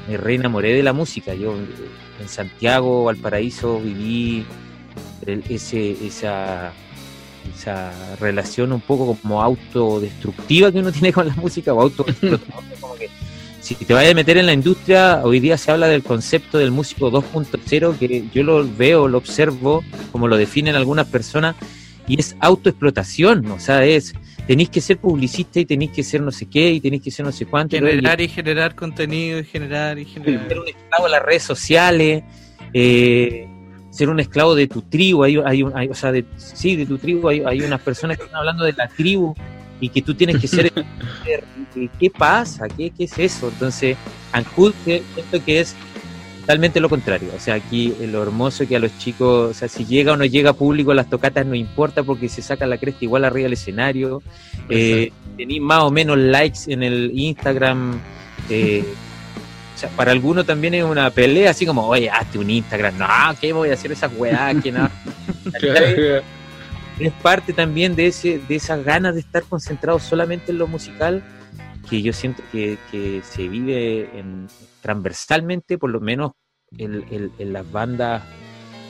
[0.07, 1.33] me reenamoré de la música.
[1.33, 4.45] Yo en Santiago Valparaíso viví
[5.49, 6.73] ese, esa,
[7.55, 12.05] esa relación un poco como autodestructiva que uno tiene con la música o auto
[13.75, 16.71] si te vayas a meter en la industria, hoy día se habla del concepto del
[16.71, 21.55] músico 2.0, que yo lo veo, lo observo, como lo definen algunas personas,
[22.07, 24.13] y es autoexplotación, o sea, es
[24.47, 27.25] tenéis que ser publicista y tenéis que ser no sé qué y tenéis que ser
[27.25, 27.77] no sé cuánto.
[27.77, 30.47] Generar y generar contenido y generar y generar.
[30.47, 32.23] Ser un esclavo de las redes sociales,
[32.73, 33.47] eh,
[33.91, 36.97] ser un esclavo de tu tribu, hay, hay, hay- o sea, de, sí, de tu
[36.97, 39.35] tribu, hay, hay unas personas que están hablando de la tribu
[39.81, 40.71] y que tú tienes que ser...
[41.73, 42.67] ¿Qué, qué pasa?
[42.69, 43.49] ¿Qué, ¿Qué es eso?
[43.49, 43.97] Entonces,
[44.31, 45.75] Ancud que- siento que es
[46.41, 47.29] totalmente lo contrario.
[47.35, 50.25] O sea, aquí lo hermoso que a los chicos, o sea, si llega o no
[50.25, 54.21] llega público las tocatas no importa porque se saca la cresta igual arriba del escenario.
[54.69, 57.99] Eh, tenéis más o menos likes en el Instagram.
[58.49, 58.83] eh,
[59.73, 62.97] o sea, para algunos también es una pelea, así como, oye, hazte un Instagram.
[62.99, 63.07] No,
[63.39, 64.61] ¿qué voy a hacer esas weas?
[64.61, 64.87] Que no.
[67.01, 71.23] Es parte también de ese de esas ganas de estar concentrado solamente en lo musical
[71.89, 74.47] que yo siento que, que se vive en-
[74.81, 76.31] transversalmente por lo menos
[76.77, 78.21] en, en- en las bandas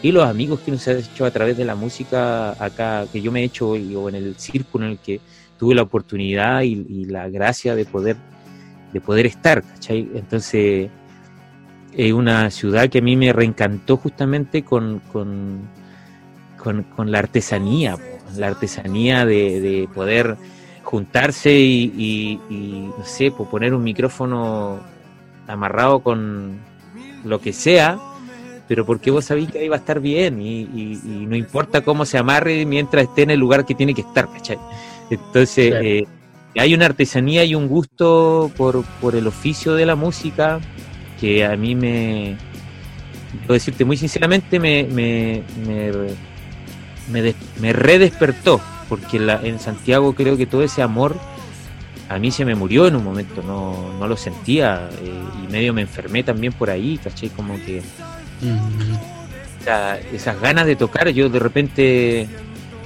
[0.04, 3.32] y los amigos que nos ha hecho a través de la música acá que yo
[3.32, 5.22] me he hecho y- o en el círculo en el que
[5.58, 8.18] tuve la oportunidad y, y la gracia de poder
[8.92, 10.10] de poder estar ¿cachai?
[10.16, 10.90] entonces
[11.94, 15.62] es una ciudad que a mí me reencantó justamente con, con,
[16.64, 17.98] con, con la artesanía,
[18.38, 20.38] la artesanía de, de poder
[20.84, 24.80] juntarse y, y- y, no sé, po, poner un micrófono
[25.48, 26.58] amarrado con
[27.24, 27.98] lo que sea,
[28.68, 31.82] pero porque vos sabéis que ahí va a estar bien y, y- y no importa
[31.82, 34.58] cómo se amarre mientras esté en el lugar que tiene que estar, ¿cachai?
[35.10, 35.86] Entonces, Claro.
[35.86, 36.04] eh,
[36.58, 40.60] hay una artesanía y un gusto por, por el oficio de la música
[41.20, 42.36] que a mí me,
[43.46, 45.92] puedo decirte muy sinceramente, me, me, me,
[47.12, 48.60] me, me redespertó,
[48.90, 51.16] porque la- en Santiago creo que todo ese amor
[52.10, 55.12] a mí se me murió en un momento, no, no lo sentía eh,
[55.44, 57.30] y medio me enfermé también por ahí, ¿cachai?
[57.30, 57.82] Como que
[59.60, 62.28] o sea, esas ganas de tocar, yo de repente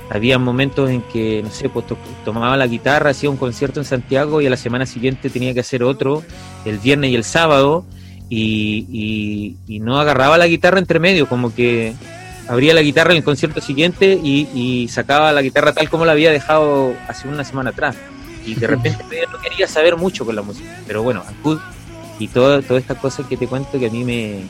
[0.10, 3.86] había momentos en que, no sé, pues to- tomaba la guitarra, hacía un concierto en
[3.86, 6.22] Santiago y a la semana siguiente tenía que hacer otro,
[6.66, 7.86] el viernes y el sábado,
[8.30, 11.94] y, y- y no agarraba la guitarra entre medio, como que
[12.48, 16.12] abría la guitarra en el concierto siguiente y, y sacaba la guitarra tal como la
[16.14, 17.96] había dejado hace una semana atrás.
[18.46, 20.78] Y de repente no quería saber mucho con la música.
[20.88, 21.60] Pero bueno, Ancud
[22.20, 24.42] y todo, todas estas cosas que te cuento que a mí me,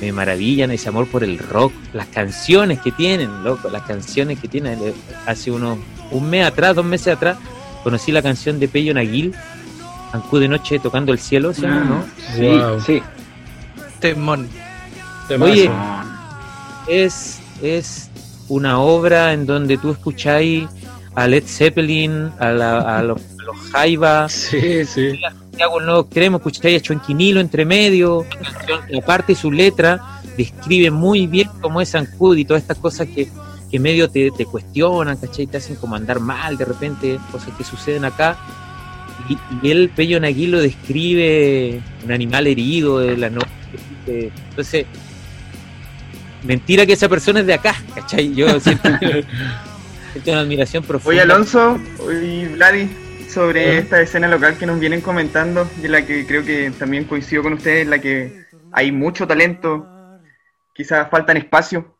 [0.00, 4.48] me maravillan, ese amor por el rock, las canciones que tienen, loco, las canciones que
[4.48, 4.78] tienen.
[4.82, 4.94] Eh,
[5.26, 5.78] Hace unos,
[6.10, 7.36] un mes atrás, dos meses atrás,
[7.84, 9.34] conocí la canción de Pello Naguil,
[10.12, 12.04] Ancud de noche tocando el cielo, ¿se llama, no?
[12.36, 12.80] Sí, Wow.
[12.80, 13.02] sí.
[14.00, 14.48] Temón.
[15.40, 15.70] Oye,
[16.86, 18.10] es, es
[18.48, 20.64] una obra en donde tú escucháis
[21.14, 25.18] a Led Zeppelin, a, la- a los, a los Jaiba, Sí, sí.
[25.20, 26.92] Santiago el Nuevo Extremo, escucháis a
[27.40, 32.62] entre medio, canción que aparte su letra describe muy bien cómo es Ancud y todas
[32.62, 33.28] estas cosas que,
[33.70, 35.46] que medio te, te cuestionan, ¿cachai?
[35.46, 38.38] Te hacen como andar mal de repente, cosas que suceden acá.
[39.28, 43.46] Y, y él, Pello Nagui, lo describe un animal herido de la noche.
[44.06, 44.86] Entonces,
[46.42, 48.34] mentira que esa persona es de acá, ¿cachai?
[48.34, 51.10] Yo siento, siento una admiración profunda.
[51.10, 51.78] Oye, Alonso
[52.22, 52.88] y Vladi,
[53.28, 57.04] sobre esta escena local que nos vienen comentando, y en la que creo que también
[57.04, 59.86] coincido con ustedes, en la que hay mucho talento,
[60.74, 61.96] quizás faltan espacio.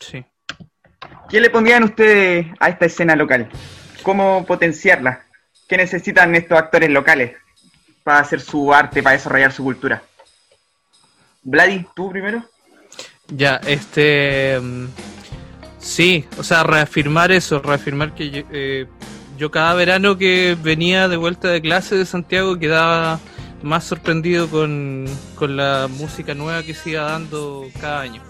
[0.00, 0.24] Sí.
[1.28, 3.48] ¿Qué le pondrían ustedes a esta escena local?
[4.02, 5.24] ¿Cómo potenciarla?
[5.68, 7.36] ¿Qué necesitan estos actores locales
[8.02, 10.02] para hacer su arte, para desarrollar su cultura?
[11.42, 12.42] Vladi, tú primero.
[13.28, 14.58] Ya, este.
[14.60, 14.86] mm,
[15.80, 18.86] Sí, o sea, reafirmar eso, reafirmar que yo, eh,
[19.38, 23.20] yo cada verano que venía de vuelta de clase de Santiago quedaba
[23.62, 25.06] más sorprendido con,
[25.36, 28.20] con la música nueva que se iba dando cada año.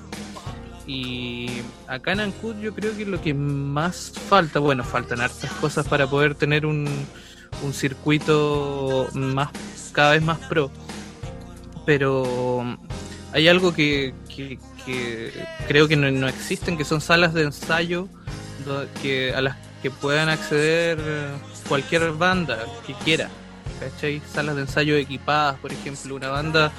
[0.87, 1.49] Y
[1.87, 6.07] acá en Ancud yo creo que lo que más falta, bueno, faltan hartas cosas para
[6.07, 6.87] poder tener un,
[7.65, 9.49] un circuito más
[9.93, 10.71] cada vez más pro.
[11.87, 12.75] Pero mm,
[13.33, 14.15] hay algo que-
[15.67, 18.09] creo que no, existen, que son salas de ensayo
[19.03, 21.29] que, a las que puedan acceder eh,
[21.69, 23.29] cualquier banda que quiera.
[23.81, 24.21] ¿Cachai?
[24.33, 26.73] Salas de ensayo equipadas, por ejemplo, una banda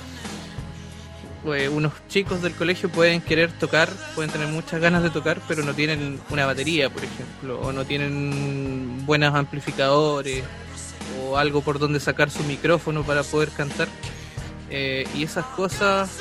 [1.44, 5.64] pues, unos chicos del colegio pueden querer tocar, pueden tener muchas ganas de tocar, pero
[5.64, 10.44] no tienen una batería, por ejemplo, o no tienen buenos amplificadores,
[11.24, 13.88] o algo por donde sacar su micrófono para poder cantar.
[14.70, 16.18] Eh, y esas cosas,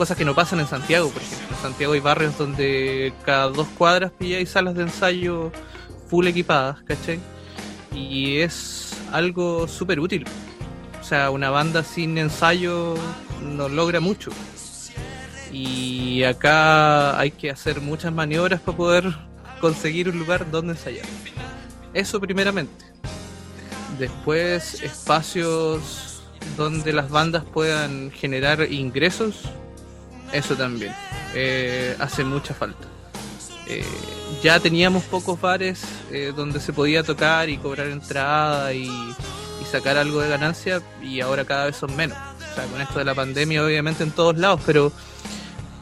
[0.00, 1.48] cosas que no pasan en Santiago, por ejemplo.
[1.54, 5.52] En Santiago hay barrios donde cada dos cuadras hay salas de ensayo
[6.08, 7.20] full equipadas, ¿cachai?
[7.94, 10.24] Y es algo súper útil.
[10.98, 12.94] O sea, una banda sin ensayo
[13.42, 14.30] no logra mucho.
[15.52, 19.14] Y acá hay que hacer muchas maniobras para poder
[19.60, 21.04] conseguir un lugar donde ensayar.
[21.92, 22.86] Eso primeramente.
[23.98, 26.22] Después espacios
[26.56, 29.42] donde las bandas puedan generar ingresos.
[30.32, 30.94] Eso también.
[31.34, 32.86] Eh, hace mucha falta.
[33.66, 33.84] Eh,
[34.42, 39.96] ya teníamos pocos bares eh, donde se podía tocar y cobrar entrada y, y sacar
[39.96, 42.18] algo de ganancia y ahora cada vez son menos.
[42.50, 44.92] O sea, con esto de la pandemia obviamente en todos lados, pero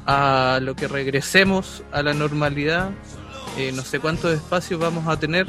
[0.07, 2.91] a lo que regresemos a la normalidad,
[3.57, 5.47] eh, no sé cuántos espacios vamos a tener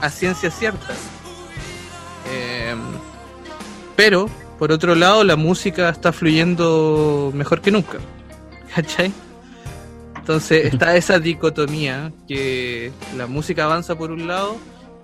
[0.00, 0.94] a ciencia cierta.
[3.96, 4.28] Pero,
[4.64, 7.98] por otro lado, la música está fluyendo mejor que nunca.
[8.74, 9.12] ¿Cachai?
[10.16, 14.56] Entonces está esa dicotomía que la música avanza por un lado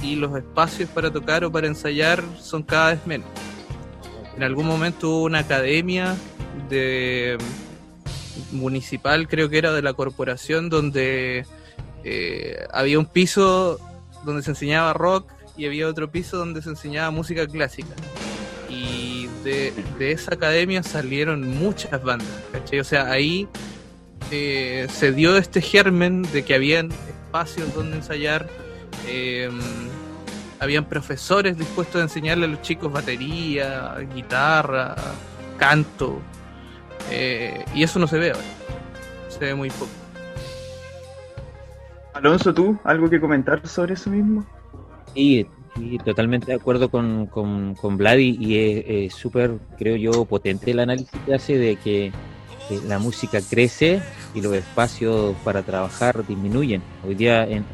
[0.02, 3.28] y los espacios para tocar o para ensayar son cada vez menos.
[4.34, 6.16] En algún momento hubo una academia
[6.70, 7.36] de
[8.52, 11.44] municipal, creo que era de la corporación, donde
[12.02, 13.78] eh, había un piso
[14.24, 17.94] donde se enseñaba rock y había otro piso donde se enseñaba música clásica.
[18.70, 19.09] Y
[19.44, 22.80] de, de esa academia salieron muchas bandas, ¿cachai?
[22.80, 23.48] O sea, ahí
[24.30, 28.46] eh, se dio este germen de que habían espacios donde ensayar,
[29.08, 29.50] eh,
[30.60, 34.94] habían profesores dispuestos a enseñarle a los chicos batería, guitarra,
[35.58, 36.20] canto,
[37.10, 38.44] eh, y eso no se ve ahora,
[39.28, 39.90] se ve muy poco.
[42.14, 44.46] Alonso, ¿tú algo que comentar sobre eso mismo?
[45.14, 45.46] Sí,
[45.76, 50.70] sí, totalmente de acuerdo con, con, con Vladi y es es súper, creo yo, potente
[50.70, 52.12] el análisis que hace de que
[52.86, 54.00] la música crece
[54.32, 56.82] y los espacios para trabajar disminuyen.
[57.06, 57.64] Hoy día, en-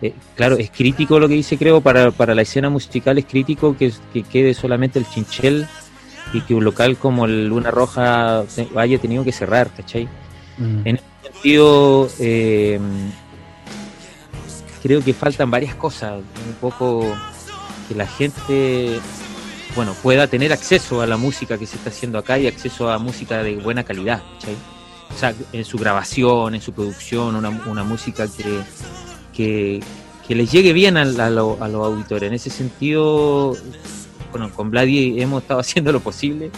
[0.00, 3.76] eh, claro, es crítico lo que dice, creo, para, para la escena musical es crítico
[3.76, 5.66] que, que quede solamente el chinchel
[6.32, 8.44] y que un local como el Luna Roja
[8.76, 10.06] haya tenido que cerrar, ¿cachai?
[10.84, 12.78] En ese sentido, eh,
[14.82, 16.20] creo que faltan varias cosas.
[16.46, 17.04] Un poco
[17.88, 19.00] que la gente,
[19.74, 22.98] bueno, pueda tener acceso a la música que se está haciendo acá y acceso a
[22.98, 24.22] música de buena calidad.
[25.14, 29.80] O sea, en su grabación, en su producción, una, una música que,
[30.26, 32.28] que, les llegue bien a, a a los auditores.
[32.28, 33.56] En ese sentido,
[34.30, 36.50] bueno, con Vladi hemos estado haciendo lo posible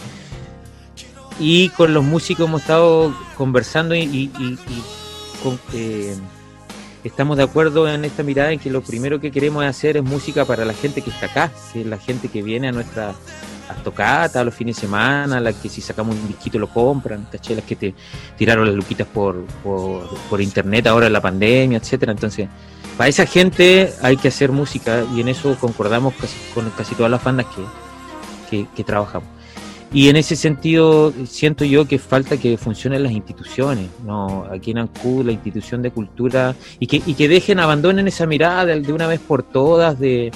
[1.39, 4.27] y con los músicos hemos estado conversando y
[5.41, 6.15] con- eh,
[7.03, 10.45] estamos de acuerdo en esta mirada en que lo primero que queremos hacer es música
[10.45, 13.13] para la gente que está acá, que es la gente que viene a nuestra
[13.83, 17.75] tocata, los fines de semana, las que si sacamos un disquito lo compran, las que
[17.75, 17.93] te
[18.37, 22.11] tiraron las luquitas por, por, internet ahora en la pandemia, etcétera.
[22.11, 22.49] Entonces,
[22.97, 26.13] para esa gente hay que hacer música y en eso concordamos
[26.53, 27.45] con casi todas las bandas
[28.49, 29.40] que, que trabajamos.
[29.93, 34.45] Y en ese sentido siento yo que falta que funcionen las instituciones, ¿no?
[34.49, 38.65] Aquí en Ancud, la institución de cultura, y que, y que dejen, abandonen esa mirada
[38.65, 40.31] de, de una vez por todas de,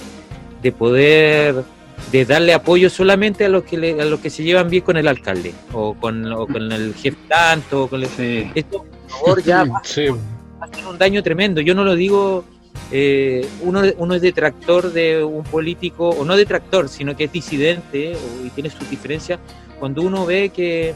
[0.62, 1.64] de poder,
[2.12, 4.98] de darle apoyo solamente a los que le- a los que se llevan bien con
[4.98, 9.42] el alcalde, o con, o con el jefe tanto, o con el, esto, por favor,
[9.44, 11.62] ya va a hacer un daño tremendo.
[11.62, 12.44] Yo no lo digo,
[12.92, 18.16] eh, uno, uno es detractor de un político, o no detractor, sino que es disidente
[18.44, 19.40] y tiene sus diferencias,
[19.80, 20.94] cuando uno ve que,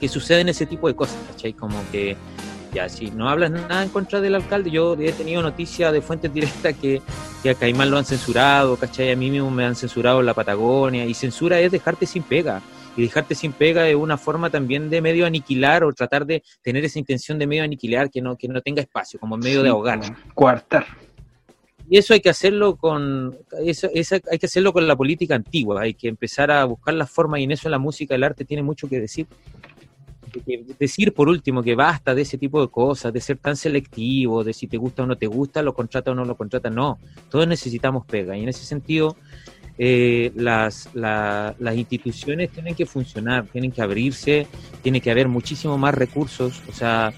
[0.00, 1.52] que suceden ese tipo de cosas, ¿cachai?
[1.52, 2.16] Como que,
[2.72, 6.32] ya, si no hablas nada en contra del alcalde, yo he tenido noticias de fuentes
[6.32, 7.02] directas que,
[7.42, 9.12] que a Caimán lo han censurado, ¿cachai?
[9.12, 12.62] A mí mismo me han censurado en la Patagonia, y censura es dejarte sin pega.
[12.96, 16.84] Y dejarte sin pega es una forma también de medio aniquilar o tratar de tener
[16.84, 20.00] esa intención de medio aniquilar que no, que no tenga espacio, como medio de ahogar.
[20.34, 20.86] Coartar.
[21.88, 25.82] Y eso hay que hacerlo con eso, eso hay que hacerlo con la política antigua,
[25.82, 28.62] hay que empezar a buscar las formas y en eso la música, el arte tiene
[28.62, 29.26] mucho que decir.
[30.46, 34.42] De Decir por último que basta de ese tipo de cosas, de ser tan selectivo,
[34.42, 36.98] de si te gusta o no te gusta, lo contrata o no lo contrata, no,
[37.30, 39.16] todos necesitamos pega y en ese sentido
[39.78, 44.46] eh, las, la- las instituciones tienen que funcionar, tienen que abrirse,
[44.82, 47.12] tiene que haber muchísimo más recursos, o sea,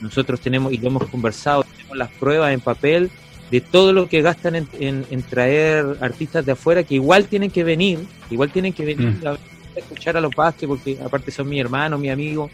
[0.00, 3.10] nosotros tenemos, y lo hemos conversado, tenemos las pruebas en papel
[3.50, 7.50] de todo lo que gastan en, en- en traer artistas de afuera que igual tienen
[7.50, 7.98] que venir,
[8.30, 9.26] igual tienen que venir Mm.
[9.26, 9.38] a, a
[9.76, 12.50] escuchar a los Vázquez, porque aparte son mi hermano, mi amigo,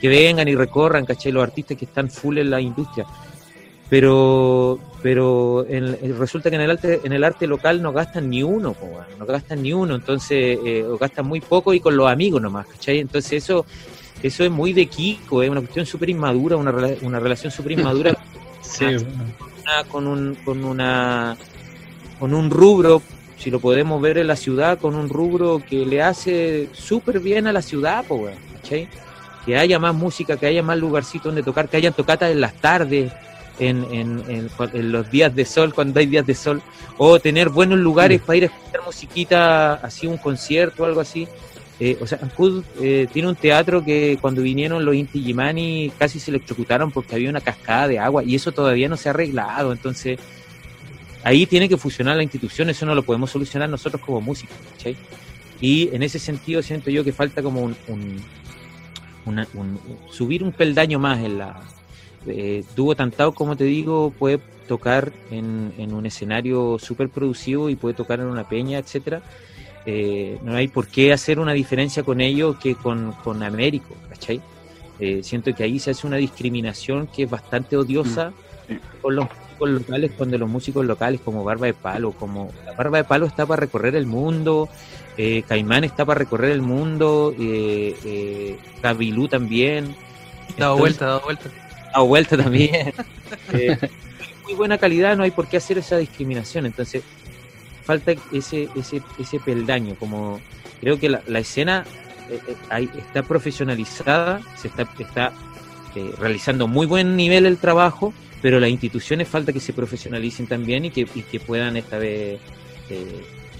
[0.00, 1.30] que vengan y recorran, ¿cachai?
[1.32, 3.06] Los artistas que están full en la industria.
[3.92, 8.42] Pero pero en- resulta que en el arte en el arte local no gastan ni
[8.42, 8.88] uno, po,
[9.18, 12.66] no gastan ni uno, entonces eh, o gastan muy poco y con los amigos nomás,
[12.68, 13.00] ¿cachai?
[13.00, 13.66] Entonces eso
[14.22, 18.16] eso es muy de Kiko, es una cuestión súper inmadura, una, una relación súper inmadura
[18.62, 21.36] Sí, una- con un con una
[22.18, 23.02] con un rubro
[23.36, 27.46] si lo podemos ver en la ciudad con un rubro que le hace súper bien
[27.46, 28.88] a la ciudad, weón, ¿cachai?
[29.44, 32.54] Que haya más música, que haya más lugarcitos donde tocar, que hayan tocatas en las
[32.54, 33.12] tardes,
[33.58, 36.62] en, en, en, en los días de sol, cuando hay días de sol,
[36.98, 41.26] o tener buenos lugares para ir a escuchar musiquita, así un concierto o algo así.
[41.80, 46.20] Eh, o sea, Ancud eh, tiene un teatro que cuando vinieron los Inti Gimani casi
[46.20, 49.72] se electrocutaron porque había una cascada de agua y eso todavía no se ha arreglado.
[49.72, 50.18] Entonces,
[51.24, 54.56] ahí tiene que funcionar la institución, eso no lo podemos solucionar nosotros como músicos.
[54.72, 54.96] ¿cachai?
[55.60, 58.20] Y en ese sentido siento yo que falta como un, un-
[59.24, 59.78] una- un-
[60.10, 61.60] subir un peldaño más en la...
[62.26, 64.38] Eh, Tuvo Tantao, como te digo, puede
[64.68, 69.22] tocar en, en un escenario súper producido y puede tocar en una peña, etcétera.
[69.84, 74.40] Eh, no hay por qué hacer una diferencia con ello que con, con Américo, ¿cachai?
[75.00, 78.32] Eh, siento que ahí se hace una discriminación que es bastante odiosa
[79.00, 82.98] con los músicos locales, cuando los músicos locales como Barba de Palo, como la Barba
[82.98, 84.68] de Palo está para recorrer el mundo,
[85.16, 89.96] eh, Caimán está para recorrer el mundo, eh, eh, Gabilú también.
[90.56, 91.50] Dado Entonces- vuelta, dado vuelta.
[91.92, 92.92] Dado vuelta también.
[93.52, 93.78] Eh,
[94.44, 96.66] muy buena calidad, no hay por qué hacer esa discriminación.
[96.66, 97.02] Entonces,
[97.84, 99.94] falta ese, ese, ese peldaño.
[99.96, 100.40] Como
[100.80, 101.84] creo que la, la escena
[102.30, 105.32] eh, eh, está profesionalizada, se está, está
[106.18, 110.90] realizando muy buen nivel el trabajo, pero las instituciones falta que se profesionalicen también y
[110.90, 112.40] que, y que puedan esta vez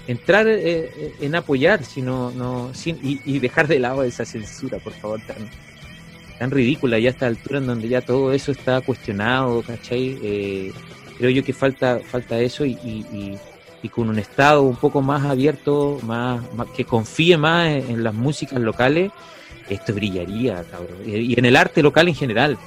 [0.07, 4.93] entrar eh, en apoyar, sino, no, sin, y, y dejar de lado esa censura, por
[4.93, 5.37] favor, tan,
[6.39, 10.17] tan ridícula ya a esta altura en donde ya todo eso está cuestionado, ¿cachai?
[10.23, 10.71] Eh,
[11.17, 13.37] creo yo que falta, falta eso y, y- y-
[13.81, 18.03] y con un Estado un poco más abierto, más, más- que confíe más en, en
[18.03, 19.11] las músicas locales,
[19.69, 20.97] esto brillaría, cabrón.
[21.05, 22.57] Y, en el arte local en general.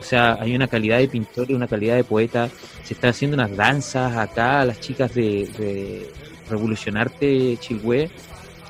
[0.00, 2.48] O sea, hay una calidad de pintor y una calidad de poeta.
[2.84, 6.10] Se están haciendo unas danzas acá, las chicas de, de
[6.48, 8.08] Revolucionarte Chilhue,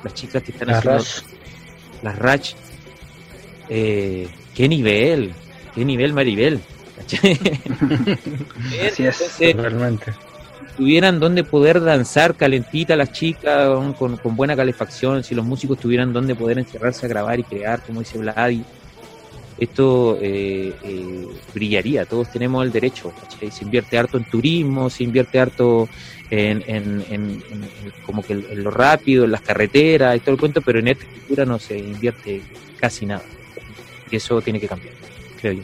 [0.03, 1.03] las chicas que están Las haciendo
[2.01, 2.53] las Rach.
[3.69, 5.33] Eh, qué nivel,
[5.75, 6.59] qué nivel Maribel.
[8.87, 9.21] Así es.
[9.21, 10.13] Entonces, Realmente.
[10.77, 16.35] tuvieran donde poder danzar calentita las chicas con, buena calefacción, si los músicos tuvieran donde
[16.35, 18.63] poder encerrarse a grabar y crear, como dice Vladi,
[19.57, 23.51] esto eh, eh, brillaría, todos tenemos el derecho, ¿cachai?
[23.51, 25.89] se invierte harto en turismo, se invierte harto
[26.29, 30.31] en, en- en- en- en como que en lo rápido, en las carreteras y todo
[30.35, 32.41] el cuento, pero en esta cultura no se invierte
[32.79, 33.23] casi nada.
[34.11, 34.93] Y eso tiene que cambiar,
[35.39, 35.63] creo yo.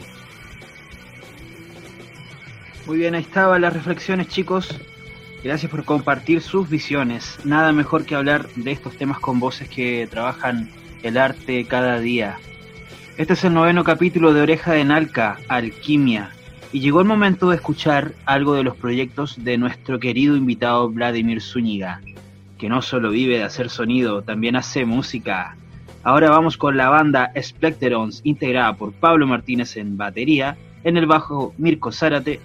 [2.86, 4.80] Muy bien, ahí estaban las reflexiones, chicos.
[5.42, 7.38] Gracias por compartir sus visiones.
[7.44, 10.70] Nada mejor que hablar de estos temas con voces que trabajan
[11.02, 12.38] el arte cada día.
[13.16, 16.30] Este es el noveno capítulo de Oreja de Nalca, Alquimia.
[16.72, 21.40] Y llegó el momento de escuchar algo de los proyectos de nuestro querido invitado Vladimir
[21.40, 22.00] Zúñiga,
[22.58, 25.56] que no solo vive de hacer sonido, también hace música.
[26.06, 31.52] Ahora vamos con la banda Splecterons, integrada por Pablo Martínez en batería, en el bajo
[31.58, 32.38] Mirko Zárate,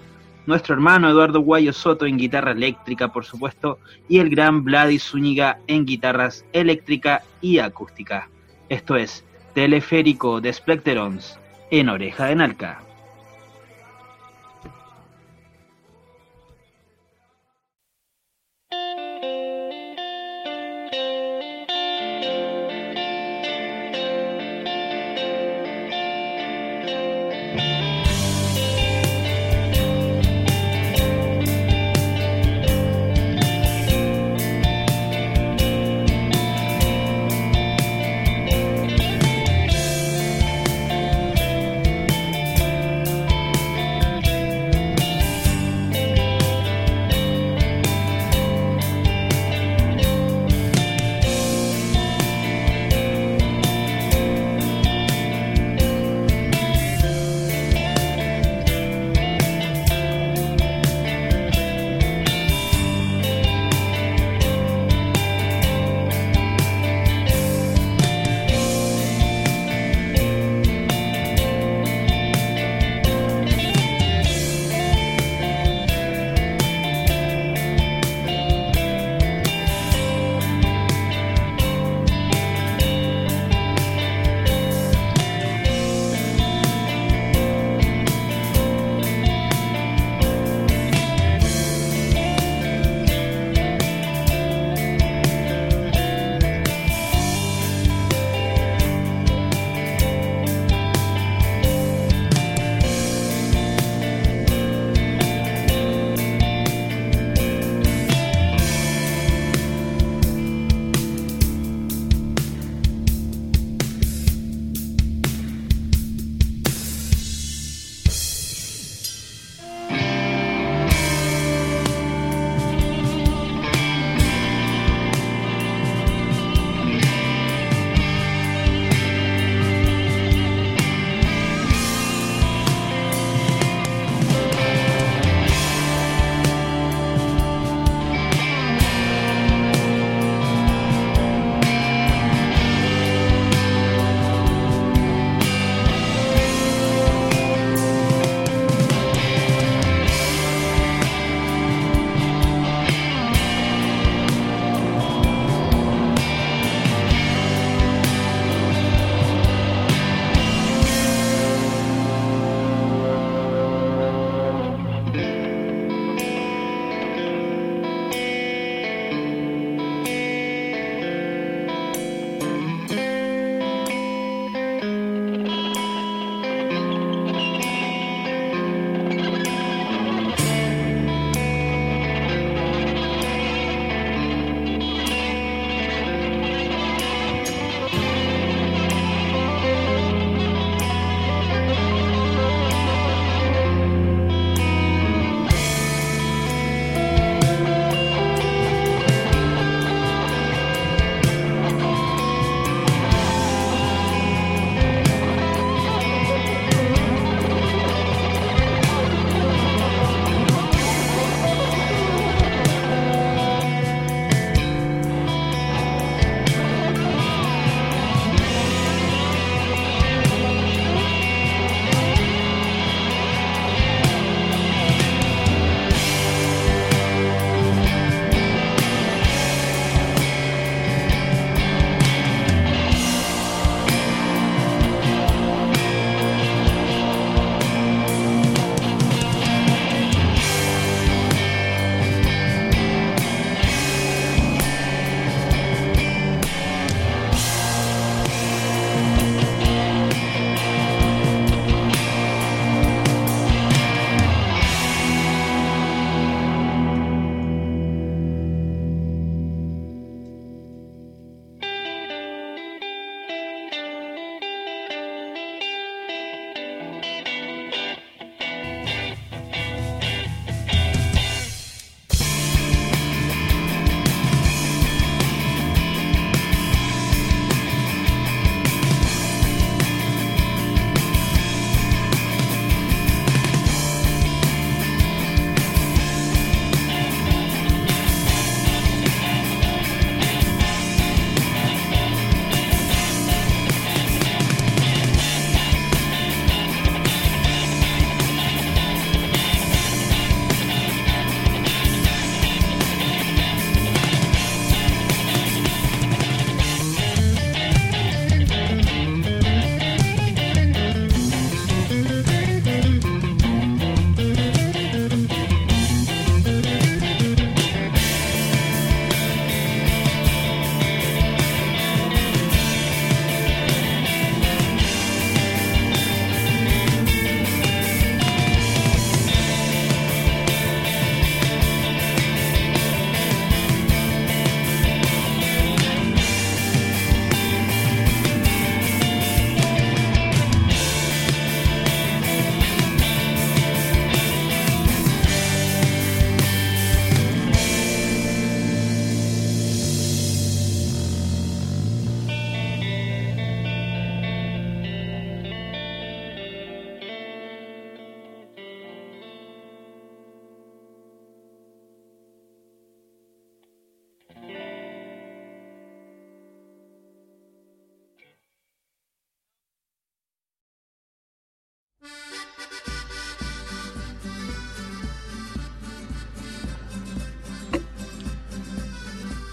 [0.46, 3.78] nuestro hermano Eduardo Guayo Soto en guitarra eléctrica, por supuesto,
[4.08, 8.28] y el gran Vladi Zúñiga en guitarras eléctrica y acústica.
[8.68, 9.24] Esto es
[9.54, 11.38] Teleférico de Splecterons
[11.70, 12.82] en Oreja de Nalca.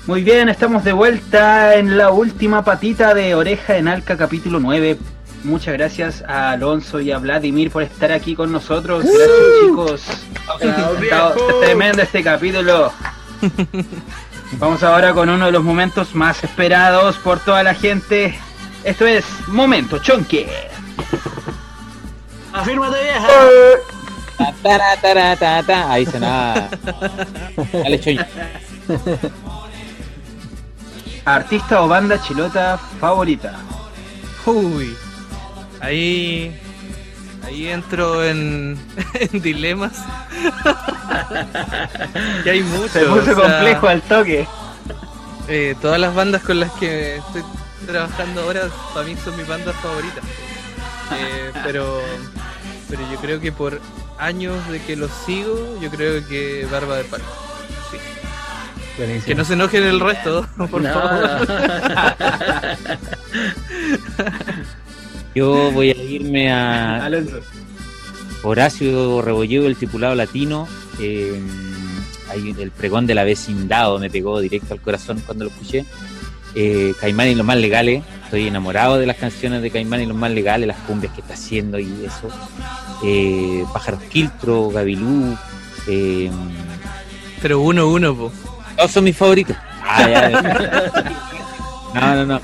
[0.10, 4.98] Muy bien, estamos de vuelta en la última patita de Oreja en Alca capítulo 9.
[5.44, 9.04] Muchas gracias a Alonso y a Vladimir por estar aquí con nosotros.
[9.04, 9.30] Gracias
[9.62, 10.04] chicos.
[11.00, 12.92] Estado tremendo este capítulo.
[14.54, 18.34] Vamos ahora con uno de los momentos más esperados por toda la gente.
[18.84, 20.50] Esto es Momento Chonque.
[22.52, 23.28] Afírmate vieja.
[25.68, 25.92] Ta.
[25.92, 26.68] Ahí sonaba.
[27.74, 28.20] Dale, Choy.
[31.36, 33.58] Artista o banda chilota favorita.
[34.46, 34.96] Uy.
[35.80, 36.60] Ahí.
[37.46, 38.78] Ahí entro en,
[39.14, 39.94] en dilemas.
[42.44, 42.90] que hay mucho.
[42.90, 44.48] Se puso complejo al toque.
[45.48, 47.44] Eh, todas las bandas con las que estoy
[47.86, 50.24] trabajando ahora para mí son mis bandas favoritas.
[51.12, 52.02] Eh, pero
[52.90, 53.80] pero yo creo que por
[54.18, 57.24] años de que los sigo, yo creo que Barba de Palo.
[59.00, 59.26] Buenísimo.
[59.26, 61.48] Que no se enojen el resto, por No, favor.
[65.36, 67.40] Yo voy a irme a Alonso.
[68.44, 70.68] Horacio Rebolledo, el tripulado latino.
[71.00, 71.40] eh,
[72.30, 75.86] ahí el pregón de la vecindad me pegó directo al corazón cuando lo escuché.
[76.56, 78.04] Eh, Caimán y los más legales.
[78.26, 81.34] Estoy enamorado de las canciones de Caimán y los más legales, las cumbias que está
[81.34, 82.30] haciendo y eso.
[83.04, 85.36] Eh, Pájaros Quiltro, Gabilú.
[85.88, 86.30] eh,
[87.42, 88.32] Pero uno uno, po.
[88.80, 89.58] Todos son mis favoritos.
[89.84, 90.92] Ah, ya, ya.
[91.94, 92.42] No, no, no.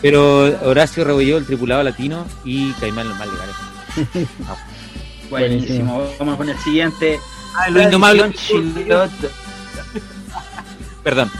[0.00, 3.56] Pero Horacio Rebolledo, el tripulado latino y Caimán los más legales.
[5.28, 6.06] Buenísimo.
[6.20, 7.18] Vamos con el siguiente.
[7.56, 8.32] Ah, lo indomable.
[11.02, 11.30] Perdón.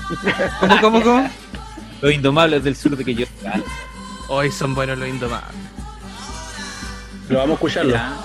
[0.59, 1.31] ¿Cómo, cómo, cómo?
[2.01, 3.27] Los indomables del sur de que yo.
[4.27, 5.55] Hoy son buenos los indomables.
[7.29, 7.93] Lo vamos a escucharlo.
[7.93, 8.17] Ya.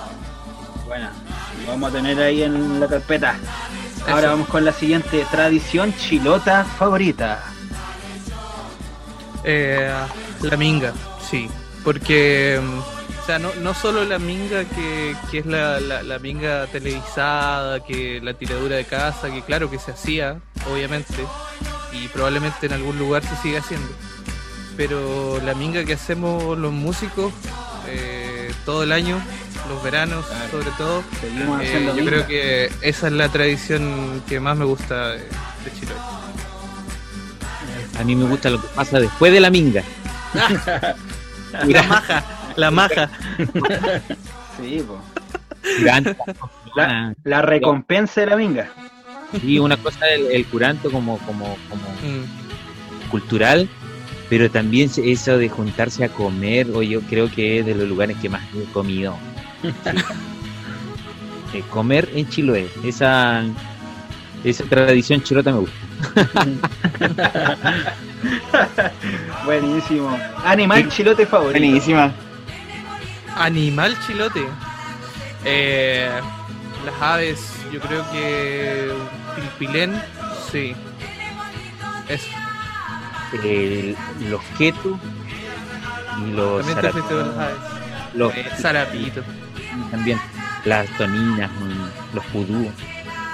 [0.86, 1.08] Bueno,
[1.64, 3.36] lo vamos a tener ahí en la carpeta.
[4.08, 4.30] Ahora Eso.
[4.30, 7.42] vamos con la siguiente tradición chilota favorita.
[9.44, 9.92] Eh,
[10.42, 10.92] la minga,
[11.30, 11.48] sí.
[11.84, 16.18] Porque, mm, o sea, no, no solo la minga que, que es la, la, la
[16.18, 20.40] minga televisada, que la tiradura de casa, que claro que se hacía,
[20.70, 21.24] obviamente,
[21.92, 23.88] y probablemente en algún lugar se sigue haciendo.
[24.76, 27.32] Pero la minga que hacemos los músicos
[27.86, 29.20] eh, todo el año,
[29.70, 34.38] los veranos sobre todo, Seguimos eh, haciendo yo creo que esa es la tradición que
[34.40, 35.96] más me gusta de, de Chiloé.
[37.98, 39.82] A mí me gusta lo que pasa después de la minga.
[41.66, 42.24] La maja,
[42.56, 43.10] la maja.
[44.56, 45.00] Sí, po.
[45.78, 46.14] Curanto,
[46.76, 48.70] La, la recompensa de la minga.
[49.40, 53.10] sí, una cosa el, el curanto como, como, como Mm.
[53.10, 53.68] cultural,
[54.28, 58.16] pero también eso de juntarse a comer, o yo creo que es de los lugares
[58.22, 59.16] que más he comido.
[61.52, 63.42] Eh, comer en Chiloé, esa,
[64.44, 65.76] esa tradición chilota me gusta.
[69.44, 70.16] Buenísimo.
[70.44, 71.58] Animal chilote favorito.
[71.58, 72.12] Buenísima.
[73.36, 74.44] Animal chilote.
[75.44, 76.08] Eh,
[76.84, 78.92] las aves, yo creo que
[79.36, 80.00] pilpilén,
[80.52, 80.74] sí.
[82.08, 82.26] Eso.
[83.42, 83.96] El-
[84.28, 84.98] los quetos
[86.26, 87.56] y los También te zarap- fuiste con las aves.
[88.14, 89.22] los- Eh, zarapito.
[89.90, 90.18] También
[90.64, 91.50] las toninas,
[92.14, 92.70] los pudú.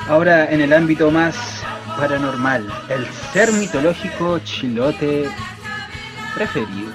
[0.08, 1.34] Ahora en el ámbito más
[1.96, 5.28] paranormal, el ser mitológico chilote
[6.34, 6.90] preferido.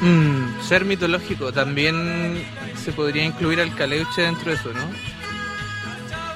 [0.00, 2.44] Mm, ser mitológico, también
[2.82, 4.82] se podría incluir al caleuche dentro de eso, ¿no?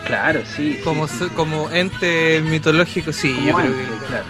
[0.07, 0.81] Claro, sí.
[0.83, 4.25] Como, se- como ente mitológico, sí, yo creo que, claro.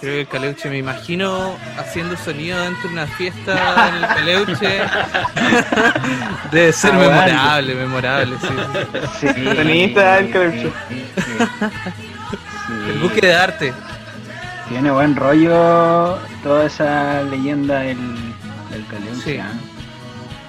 [0.00, 4.80] Creo que el caleuche, me imagino haciendo sonido dentro de una fiesta en el caleuche.
[6.52, 7.14] Debe ser Aguante.
[7.32, 8.48] memorable, memorable, sí.
[9.20, 9.26] Sí.
[9.56, 10.72] Tenista el caleuche.
[12.88, 13.72] El buque de arte.
[14.68, 17.98] Tiene buen rollo toda esa leyenda del,
[18.70, 19.38] del Caleuche, Sí.
[19.38, 19.50] ¿ah?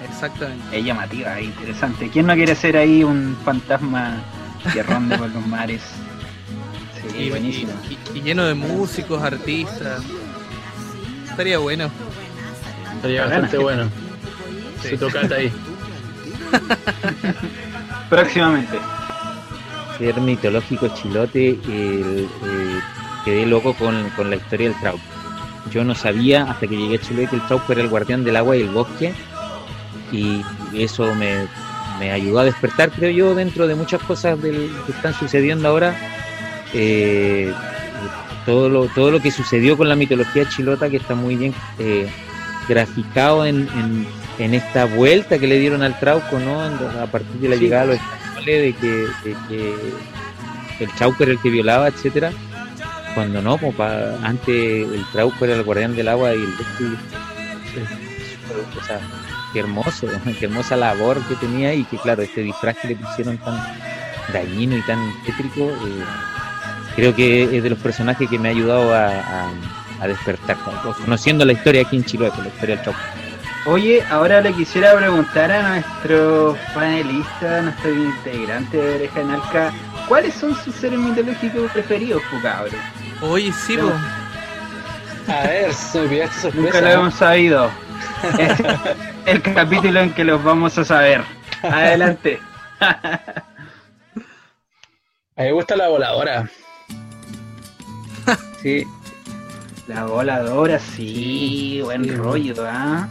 [0.08, 0.78] Exactamente.
[0.78, 2.10] Es llamativa, es interesante.
[2.12, 4.18] ¿Quién no quiere ser ahí un fantasma
[4.72, 5.82] que ronde por los mares?
[7.10, 7.72] Sí, Y, buenísimo.
[7.90, 10.02] y- y lleno de músicos, artistas.
[11.30, 11.90] Estaría bueno.
[12.96, 13.90] Estaría bastante bueno.
[14.82, 14.90] Sí.
[14.90, 15.52] Se tocata ahí.
[18.10, 18.78] Próximamente.
[19.98, 22.80] Ser mitológico chilote, el- eh,
[23.26, 25.02] quedé loco con, con la historia del Trauco.
[25.72, 28.36] Yo no sabía hasta que llegué a Chiloé que el Trauco era el guardián del
[28.36, 29.14] agua y el bosque
[30.12, 30.42] y
[30.74, 31.46] eso me,
[32.00, 35.96] me ayudó a despertar, creo yo, dentro de muchas cosas del, que están sucediendo ahora.
[36.74, 37.54] Eh,
[38.46, 42.08] todo, lo, todo lo que sucedió con la mitología chilota que está muy bien eh,
[42.68, 44.08] graficado en, en,
[44.40, 46.62] en esta vuelta que le dieron al Trauco, ¿no?
[46.62, 47.62] A partir de la Sí.
[47.62, 48.88] llegada de los españoles, de que,
[49.30, 52.32] de que el Chauco era el que violaba, etcétera
[53.14, 54.48] cuando no, pues, pa- antes
[54.88, 56.98] el Trauco era el guardián del agua y el Lexi,
[58.80, 59.00] o sea,
[59.54, 60.08] qué hermoso,
[60.40, 63.62] qué hermosa labor que tenía y que claro, este disfraz que le pusieron tan
[64.34, 66.04] dañino y tan tétrico, eh,
[66.96, 69.52] creo que es de los personajes que me ha ayudado a, a-
[70.02, 70.58] a despertar,
[71.04, 73.00] conociendo la historia aquí en Chiloé, la historia del Trauco.
[73.68, 79.72] Oye, ahora le quisiera preguntar a nuestro panelista, a nuestro integrante de Oreja en Alca,
[80.08, 82.72] ¿cuáles son sus seres mitológicos preferidos, cabrón?
[83.22, 83.92] Oye, sí, po.
[85.32, 86.50] A ver, sorpresa.
[86.56, 87.70] Nunca lo hemos sabido.
[88.40, 88.60] Es
[89.28, 91.22] el capítulo en que los vamos a saber.
[91.62, 92.40] Adelante.
[92.80, 93.02] A
[95.38, 96.50] mí me gusta la voladora.
[98.62, 98.86] Sí,
[99.88, 102.12] La voladora, sí, buen sí.
[102.12, 103.10] rollo, ¿ah?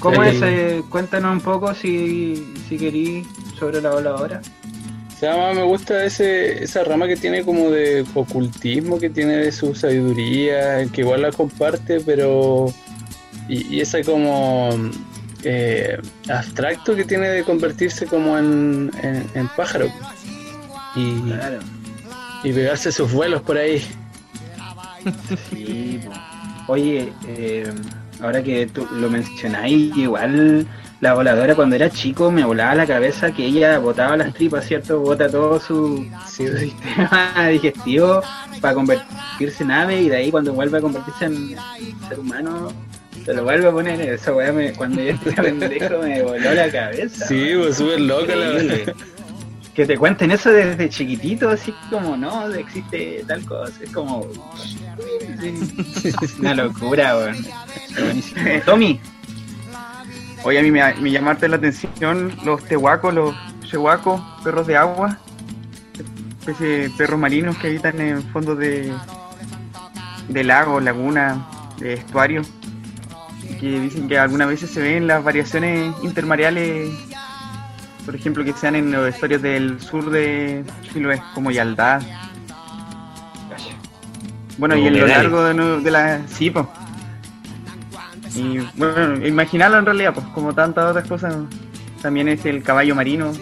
[0.00, 0.40] ¿Cómo es?
[0.42, 3.26] eh, cuéntanos un poco si, si querís
[3.58, 4.42] sobre la voladora.
[5.14, 9.52] O sea, me gusta ese, esa rama que tiene como de ocultismo, que tiene de
[9.52, 12.66] su sabiduría, que igual la comparte, pero...
[13.48, 14.70] Y, y ese como
[15.44, 15.98] eh,
[16.28, 19.86] abstracto que tiene de convertirse como en, en- en pájaro.
[20.96, 21.58] Y, Claro.
[22.44, 23.82] y pegarse sus vuelos por ahí.
[25.50, 26.00] Sí.
[26.68, 27.70] Oye, eh,
[28.20, 30.66] ahora que tú lo mencionáis, igual
[31.00, 35.00] la voladora cuando era chico me volaba la cabeza que ella botaba las tripas, ¿cierto?
[35.00, 38.22] Bota todo su, Sí, su sistema digestivo
[38.60, 41.56] para convertirse en ave y de ahí cuando vuelve a convertirse en
[42.08, 42.72] ser humano
[43.24, 44.00] se lo vuelve a poner.
[44.00, 47.26] Esa weá me- cuando yo era pendejo me voló la cabeza.
[47.26, 48.94] Sí, pues súper loca la Increíble.
[49.74, 53.72] Que te cuenten eso desde chiquitito, así como, no, existe tal cosa.
[53.82, 54.26] Es como.
[56.40, 57.36] Una locura, weón.
[58.66, 59.00] Tommy,
[60.44, 63.34] Oye, a mí me, me llamaste la atención los tehuacos, los
[63.64, 65.18] chehuacos, perros de agua,
[66.40, 68.92] especie de perros marinos que habitan en fondos de,
[70.28, 71.38] de lagos, lagunas,
[71.78, 72.50] de estuarios,
[73.60, 76.90] que dicen que algunas veces se ven las variaciones intermareales,
[78.04, 82.00] por ejemplo, que sean en los estuarios del sur de Chiloé, como Yaldá.
[84.58, 86.20] Bueno, y en lo largo de, de la...
[86.28, 86.66] Sí, pues.
[88.34, 91.36] Y bueno, imaginarlo en realidad, pues como tantas otras cosas.
[92.00, 93.32] También es el caballo marino,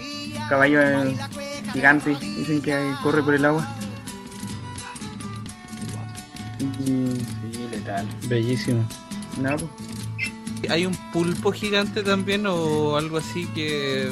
[0.49, 1.17] caballo eh,
[1.73, 3.67] gigante, dicen que corre por el agua.
[6.85, 7.21] Y
[7.53, 8.07] Sí, letal.
[8.29, 8.87] Bellísimo.
[9.41, 10.71] nada, pues.
[10.71, 14.11] ¿Hay un pulpo gigante también o algo así que,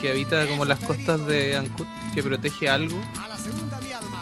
[0.00, 2.98] que habita como las costas de Ancud, que protege algo?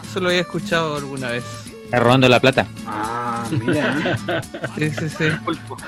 [0.08, 1.44] Eso lo había escuchado alguna vez.
[1.84, 2.66] Está robando la plata.
[2.86, 4.16] Ah, mira.
[4.78, 5.24] Sí, sí, sí.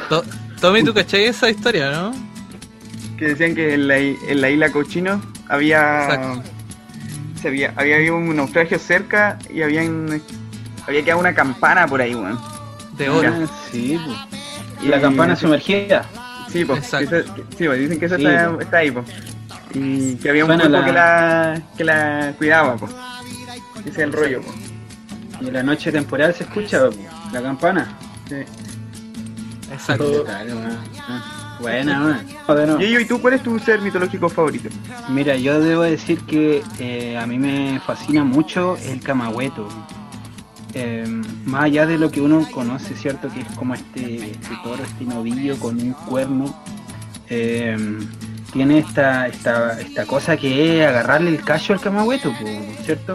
[0.09, 0.25] To-
[0.61, 2.15] Tommy, ¿tú cachai esa historia, no?
[3.19, 6.43] que decían que en la, i- en la isla Cochino había, Exacto.
[7.41, 10.21] se había había habido un naufragio cerca y habían
[10.87, 12.39] había quedado una campana por ahí, weón.
[12.99, 13.33] De oro.
[13.35, 14.19] Ah, sí, pues.
[14.85, 16.05] Y la campana sumergida.
[16.53, 17.07] Sí, pues, sí,
[17.67, 18.61] pues, dicen que eso Sí, está, po.
[18.61, 19.07] está ahí, pues.
[19.75, 22.93] Y que había un pulpo la- que la que la cuidaba, pues.
[23.81, 24.57] Ese es el rollo, pues.
[25.43, 26.97] Y en la noche temporal se escucha po,
[27.33, 27.99] la campana.
[28.29, 28.37] Sí.
[29.73, 30.25] Exacto.
[31.61, 32.19] Buena, weón.
[32.47, 32.81] Joder, no.
[32.83, 34.69] Y yo, ¿y tú cuál es tu ser mitológico favorito?
[35.09, 39.69] Mira, yo debo decir que eh, a mí me fascina mucho el camahueto.
[40.75, 41.05] Eh,
[41.47, 43.31] más allá de lo que uno conoce, ¿cierto?
[43.31, 46.55] Que es como este, este toro, este novillo con un cuerno.
[47.29, 47.77] eh,
[48.57, 52.47] tiene esta, esta, esta cosa que es agarrarle el callo al camahueto, po,
[52.85, 53.13] ¿cierto?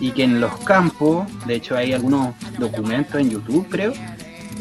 [0.00, 3.94] Y que en los campos, de hecho hay algunos documentos en YouTube, creo,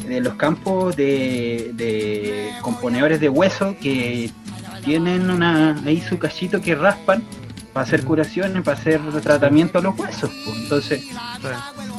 [0.07, 4.31] de los campos de, de componedores de hueso que
[4.85, 7.23] tienen una ahí su cachito que raspan
[7.73, 10.31] para hacer curaciones, para hacer tratamiento a los huesos.
[10.45, 10.57] pues.
[10.57, 11.07] Entonces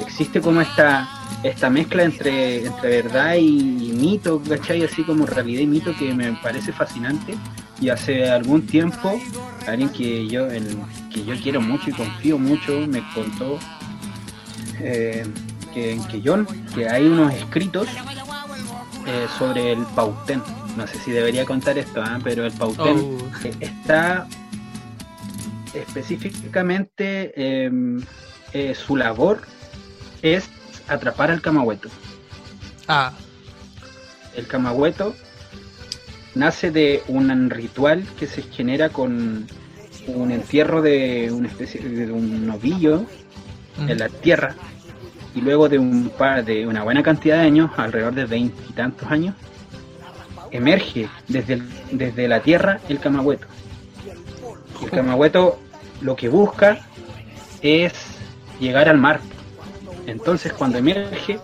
[0.01, 1.07] existe como esta
[1.43, 4.85] esta mezcla entre, entre verdad y mito, ¿cachai?
[4.85, 7.35] Así como realidad y mito que me parece fascinante.
[7.83, 9.21] Y hace algún tiempo,
[9.67, 10.79] alguien que yo, el,
[11.13, 13.59] que yo quiero mucho y confío mucho, me contó
[14.79, 15.27] eh,
[15.75, 17.89] que en Quellón, que hay unos escritos
[19.07, 20.41] eh, sobre el Pautén.
[20.77, 22.21] No sé si debería contar esto, ¿ah?
[22.23, 23.19] pero el Pautén Oh.
[23.45, 24.29] eh, está
[25.75, 29.43] específicamente eh, su labor
[30.23, 30.49] es
[30.89, 31.89] atrapar al camahueto.
[32.87, 33.13] Ah,
[34.37, 35.15] El camahueto
[36.35, 39.47] nace de un ritual que se genera con
[40.07, 43.05] un entierro de una especie de un novillo
[43.87, 44.55] en la tierra
[45.35, 49.35] y luego de un par de una buena cantidad de años, alrededor de veintitantos años,
[50.51, 53.47] emerge desde, el- desde la tierra el camahueto.
[54.83, 55.59] El camahueto
[56.01, 56.81] lo que busca
[57.63, 57.93] es
[58.61, 59.21] llegar al mar.
[60.07, 61.39] Entonces cuando emerge,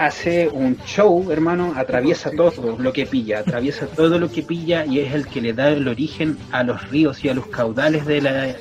[0.00, 4.98] hace un show, hermano, atraviesa todo lo que pilla, atraviesa todo lo que pilla y
[5.00, 8.22] es el que le da el origen a los ríos y a los caudales de
[8.22, 8.56] la,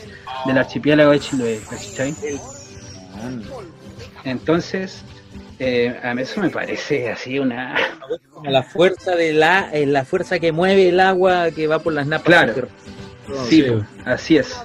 [0.45, 2.13] del archipiélago de Chiloé, ¿cachai?
[4.25, 5.01] Entonces,
[5.59, 7.73] eh, a mí eso me parece así una...
[8.43, 12.05] La fuerza de la, eh, la fuerza que mueve el agua que va por las
[12.05, 12.25] napas.
[12.25, 12.67] Claro.
[13.47, 14.57] Sí, po, así es.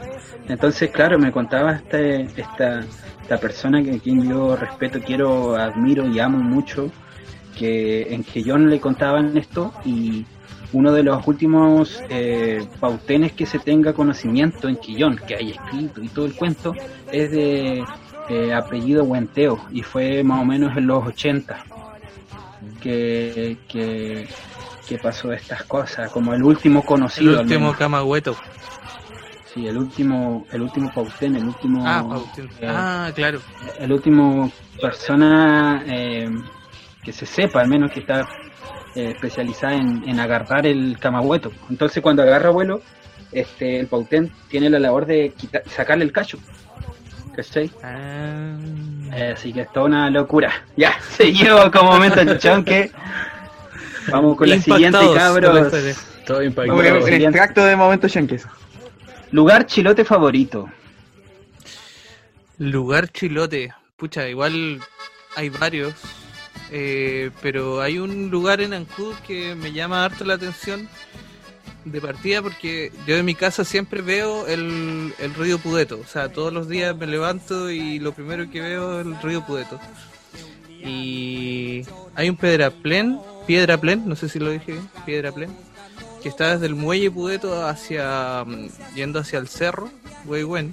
[0.48, 2.82] Entonces, claro, me contaba este, esta,
[3.24, 6.90] esta persona que quien yo respeto, quiero, admiro y amo mucho,
[7.58, 10.26] que en que yo le contaban esto y
[10.74, 16.02] uno de los últimos eh, pautenes que se tenga conocimiento en Quillón, que hay escrito
[16.02, 16.74] y todo el cuento,
[17.10, 17.82] es de
[18.28, 21.64] eh, apellido Huenteo y fue más o menos en los 80
[22.82, 24.28] que, que,
[24.86, 27.38] que pasó estas cosas, como el último El conocido.
[27.38, 28.36] al último camagüeto.
[29.54, 31.84] Sí, el último, el último Pautén, el último.
[31.86, 32.04] Ah,
[32.36, 33.40] eh, Ah, claro.
[33.78, 34.50] El último
[34.80, 36.28] persona eh,
[37.04, 38.26] que se sepa, al menos que está
[38.96, 41.52] eh, especializada en, en agarrar el camagüeto.
[41.70, 42.82] Entonces, cuando agarra vuelo,
[43.30, 46.38] este, el Pautén tiene la labor de quitar, sacarle el cacho.
[47.36, 47.70] ¿Cachai?
[47.82, 48.56] Ah.
[49.14, 50.52] Eh, así que es toda una locura.
[50.76, 52.90] Ya, seguimos con momento chichón que.
[54.10, 55.70] Vamos con la siguiente, cabros.
[56.26, 56.76] Todo Vamos impactado.
[56.76, 58.46] con el extracto de momento Yankees.
[59.34, 60.70] Lugar chilote favorito.
[62.58, 63.74] Lugar chilote.
[63.96, 64.80] Pucha, igual
[65.34, 65.92] hay varios.
[66.70, 70.88] eh, pero hay un lugar en Ancud que me llama harto la atención
[71.84, 75.98] de partida porque yo en mi casa siempre veo el, el río Pudeto.
[75.98, 79.44] O sea, todos los días me levanto y lo primero que veo es el río
[79.44, 79.80] Pudeto.
[80.68, 81.82] Y
[82.14, 85.50] hay un pedraplén, piedraplén, no sé si lo dije bien, piedraplén,
[86.24, 89.90] que está desde el muelle Pudeto hacia, mm, yendo hacia el cerro,
[90.24, 90.72] Huehuen,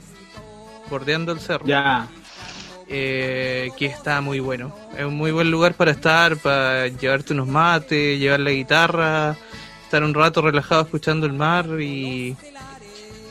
[0.89, 2.07] bordeando el cerro Ya.
[2.87, 4.73] eh, que está muy bueno.
[4.97, 9.35] Es un muy buen lugar para estar, para llevarte unos mates, llevar la guitarra,
[9.83, 12.35] estar un rato relajado escuchando el mar y,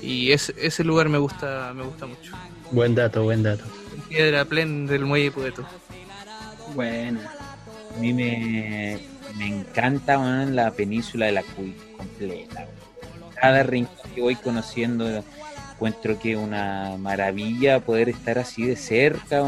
[0.03, 2.33] y ese, ese lugar me gusta me gusta mucho.
[2.71, 3.65] Buen dato, buen dato.
[4.11, 5.65] Piedra Plen del Muelle Pueto.
[6.75, 7.33] Buena.
[7.97, 8.99] A mí me,
[9.39, 12.67] me encanta la península de la Cuy completa.
[13.41, 15.23] Cada rincón que voy conociendo
[15.81, 19.43] encuentro que es una maravilla poder estar así de cerca.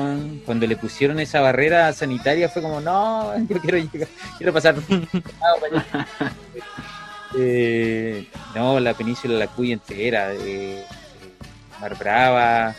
[0.46, 4.08] Cuando le pusieron esa barrera sanitaria fue como, no, yo quiero llegar,
[4.38, 4.76] quiero pasar.
[7.34, 10.84] Eh, no, la península de la Cuy entera, eh,
[11.80, 12.74] Mar Brava,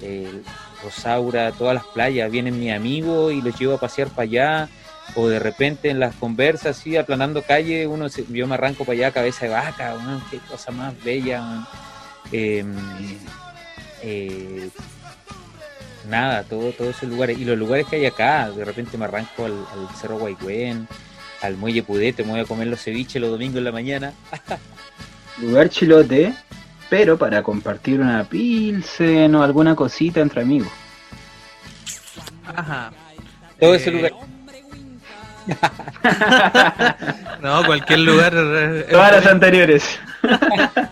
[0.00, 0.40] eh,
[0.84, 4.68] Rosaura, todas las playas, vienen mis amigos y los llevo a pasear para allá,
[5.14, 8.94] o de repente en las conversas, así aplanando calle, uno se, yo me arranco para
[8.96, 11.40] allá, cabeza de vaca, weón, qué cosa más bella.
[11.42, 11.66] weón.
[12.32, 12.64] Eh,
[14.02, 14.70] eh,
[16.08, 19.44] nada, todo, todos esos lugares, y los lugares que hay acá, de repente me arranco
[19.44, 20.88] al, al Cerro Guaycuén,
[21.42, 24.12] al Muelle Pudete, me voy a comer los ceviches los domingos en la mañana.
[25.38, 26.32] Lugar chilote,
[26.90, 30.70] pero para compartir una pilsen o alguna cosita entre amigos.
[32.46, 32.92] Ajá.
[33.58, 34.12] Todo ese Eh, lugar.
[37.42, 38.32] No, cualquier lugar.
[38.36, 39.98] eh, Todas es las anteriores.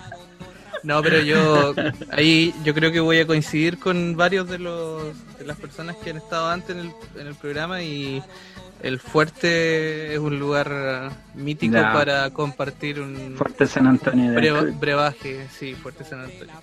[0.83, 1.75] No, pero yo
[2.11, 6.09] ahí yo creo que voy a coincidir con varios de los de las personas que
[6.09, 8.23] han estado antes en el, en el programa y
[8.83, 15.75] el Fuerte es un lugar mítico para compartir un Fuerte San Antonio de brebaje, sí,
[15.75, 16.55] Fuerte San Antonio.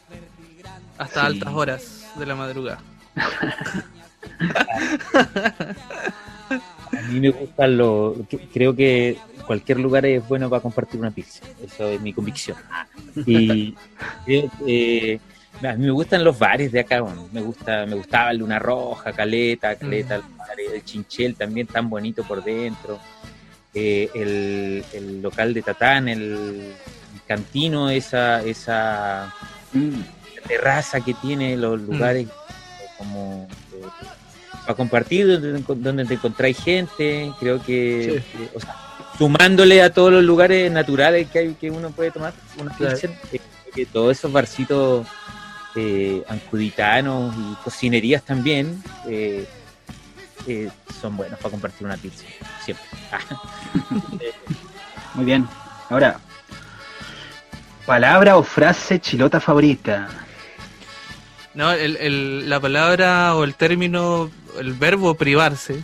[0.98, 1.26] Hasta Sí.
[1.28, 2.80] altas horas de la madrugada.
[6.92, 8.16] A mí me gustan los.
[8.54, 11.44] Creo que cualquier lugar es bueno para compartir una pizza.
[11.64, 12.58] Eso es mi convicción.
[13.26, 13.76] Y
[14.26, 15.20] creo que,
[15.64, 17.02] a mí me gustan los bares de acá.
[17.02, 17.28] bueno.
[17.32, 21.90] Me gusta, me gustaba el Luna Roja, Caleta, Caleta, el, bar, el Chinchel también tan
[21.90, 23.00] bonito por dentro.
[23.74, 29.34] Eh, el, el local de Tatán, el, el Cantino, esa, esa
[29.74, 30.02] Mm,
[30.48, 32.28] terraza que tiene los lugares
[32.98, 33.86] como eh,
[34.68, 38.23] para compartir donde, donde te encontráis gente creo que eh,
[38.53, 38.76] o sea,
[39.18, 42.98] sumándole a todos los lugares naturales que hay que uno puede tomar una Claro.
[42.98, 45.07] eh, creo que todos esos barcitos
[45.77, 49.48] eh, ancuditanos y cocinerías también eh,
[50.48, 50.69] eh,
[50.99, 52.26] son buenos para compartir una pizza
[52.65, 52.85] siempre
[55.14, 55.48] Muy bien.
[55.89, 56.19] Ahora,
[57.85, 60.10] palabra o frase chilota favorita.
[61.53, 64.30] No, el, el- la palabra o el término,
[64.60, 65.84] el verbo privarse,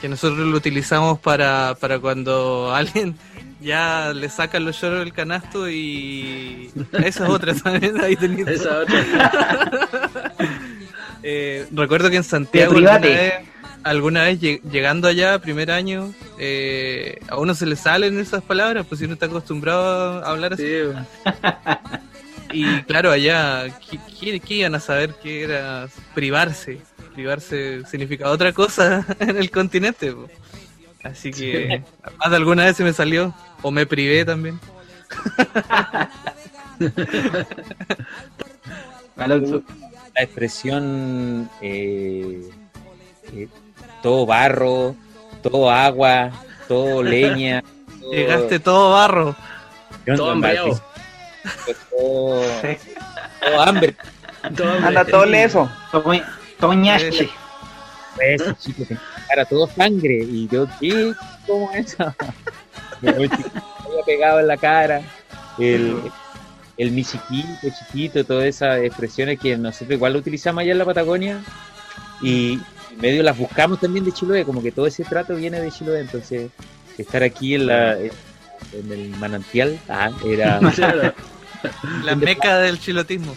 [0.00, 3.16] que nosotros lo utilizamos para, para cuando alguien
[3.60, 8.16] ya le sacan los lloros del canasto y esa es otra también ahí.
[8.46, 9.88] Esa otra.
[11.24, 13.34] Eh, recuerdo que en Santiago alguna vez,
[13.84, 18.84] alguna vez lleg- llegando allá, primer año, eh, a uno se le salen esas palabras,
[18.88, 20.64] pues si uno está acostumbrado a hablar así.
[22.52, 26.80] Y claro, allá, ¿qué, qué- qué iban a saber que era privarse?
[27.14, 30.12] Privarse significa otra cosa en el continente.
[30.12, 30.28] po.
[31.04, 31.82] Así que
[32.18, 34.58] más de alguna vez se me salió, o me privé también.
[39.16, 39.62] Alonso.
[40.14, 42.42] La expresión eh,
[43.32, 43.48] eh,
[44.02, 44.94] todo barro,
[45.42, 46.30] todo agua,
[46.68, 47.62] todo leña.
[48.00, 49.34] todo- Llegaste todo barro.
[50.06, 50.80] Yo Todo hambriado.
[51.90, 52.42] todo,
[53.40, 53.96] todo hambre.
[54.42, 55.70] Anda todo leso.
[55.92, 56.26] Toña-
[56.62, 57.28] Toñache.
[58.20, 60.18] Eso, chicos, en mi cara todo sangre.
[60.22, 61.12] Y yo, ¿qué?
[61.44, 62.14] ¿Cómo es eso?
[63.02, 63.28] Me había
[64.06, 65.02] pegado en la cara.
[65.58, 65.96] El,
[66.76, 70.84] el mi chiquito, chiquito, todas esas expresiones que nosotros igual lo utilizamos allá en la
[70.84, 71.42] Patagonia.
[72.22, 72.60] Y
[72.96, 75.98] medio las buscamos también de Chiloé, como que todo ese trato viene de Chiloé.
[75.98, 76.48] Entonces,
[76.96, 78.12] estar aquí en, la, en
[78.92, 81.12] el manantial ah, era Claro.
[82.04, 83.34] La meca del chilotismo.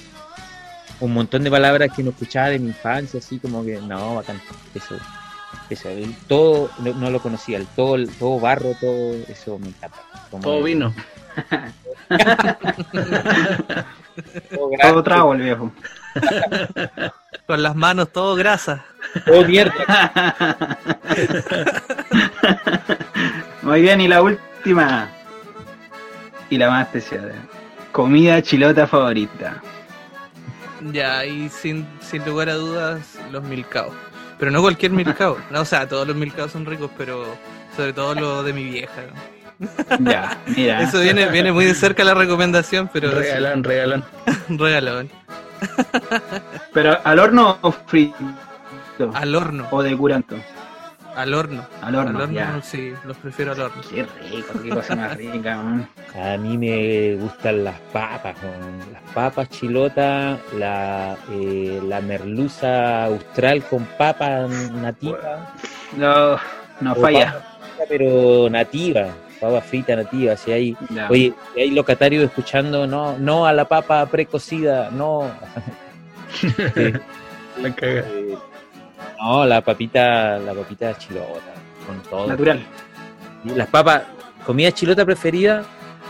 [0.99, 4.41] Un montón de palabras que no escuchaba de mi infancia, así como que, no, bacán,
[4.73, 4.95] eso,
[5.69, 9.67] eso, el todo, no, no lo conocía, el todo, el todo barro, todo, eso me
[9.69, 9.97] encanta.
[10.31, 10.93] Como Todo vino.
[14.49, 15.71] todo Todo trago el viejo.
[17.47, 18.85] Con las manos todo grasa.
[19.25, 19.73] todo mierda.
[23.61, 25.09] Muy bien, y la última.
[26.49, 27.33] Y la más especial.
[27.91, 29.61] Comida chilota favorita.
[30.91, 33.93] Ya, y sin, sin lugar a dudas, los milcaos.
[34.37, 35.37] Pero no cualquier milcao.
[35.51, 37.25] No, o sea, todos los milcaos son ricos, pero
[37.75, 39.03] sobre todo los de mi vieja.
[39.99, 40.81] Ya, mira.
[40.83, 44.03] Eso viene, viene muy de cerca la recomendación, pero Regalón, regalón.
[44.49, 45.09] regalón.
[46.73, 48.15] Pero al horno o frito.
[49.13, 50.35] Al horno, O de curanto.
[51.15, 51.65] Al horno.
[51.81, 52.59] Al horno, Al horno, ya.
[52.61, 53.81] sí, los prefiero al horno.
[53.89, 55.87] Qué rico, qué cosa más rica, man.
[56.21, 58.35] A mí me gustan las papas,
[58.91, 65.53] las papas chilota, la, eh, la merluza austral con papa nativa.
[65.97, 66.37] No,
[66.81, 67.31] no o falla.
[67.31, 69.07] frita, pero nativa,
[69.39, 70.77] papa frita nativa, si hay.
[71.09, 75.29] Oye, si hay locatarios escuchando, no, no a la papa precocida, no.
[77.61, 78.01] La caga.
[78.07, 78.37] eh,
[79.21, 81.53] no, la papita, la papita chilota,
[81.85, 82.27] con todo.
[82.27, 82.65] Natural.
[83.55, 84.03] Las papas,
[84.45, 85.63] comida chilota preferida,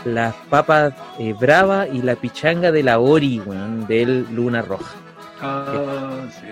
[0.04, 4.94] las papas eh, brava y la pichanga de la Ori, weón, del Luna Roja.
[5.42, 6.46] Oh, sí.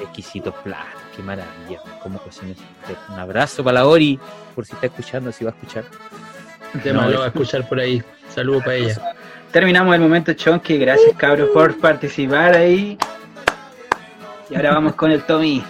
[0.00, 2.54] Exquisitos platos, qué maravilla, cómo cocina.
[3.08, 4.18] Un abrazo para la Ori,
[4.54, 5.84] por si está escuchando, si va a escuchar.
[6.82, 8.02] Tema No, lo va a escuchar por ahí.
[8.28, 9.14] Saludos para ella.
[9.50, 10.76] Terminamos el momento chonky.
[10.76, 12.98] Gracias, cabros, por participar ahí.
[14.50, 15.64] Y ahora vamos con el Tommy.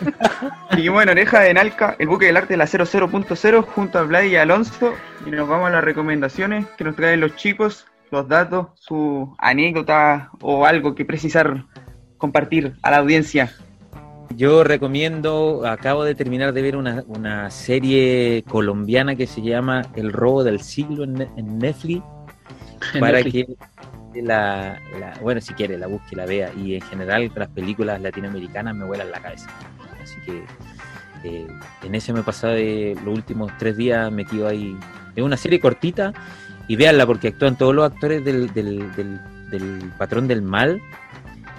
[0.70, 4.22] Seguimos en Oreja de Nalca, el buque del arte de la 00.0 junto a Vlad
[4.24, 4.92] y Alonso.
[5.26, 10.30] Y nos vamos a las recomendaciones que nos traen los chicos, los datos, su anécdota
[10.40, 11.64] o algo que precisar
[12.18, 13.52] compartir a la audiencia.
[14.34, 20.12] Yo recomiendo, acabo de terminar de ver una, una serie colombiana que se llama El
[20.12, 22.02] robo del siglo en, Ne- en Netflix,
[22.94, 23.46] En para Netflix.
[24.12, 26.50] que la, la- bueno, si quiere, la busque, la vea.
[26.56, 29.48] Y en general las películas latinoamericanas me vuelan la cabeza.
[30.26, 30.42] Que
[31.24, 31.46] eh,
[31.82, 34.76] en ese me he pasado de los últimos tres días metido ahí.
[35.14, 36.12] Es una serie cortita
[36.68, 39.20] y véanla porque actúan todos los actores del, del, del,
[39.50, 40.80] del patrón del mal.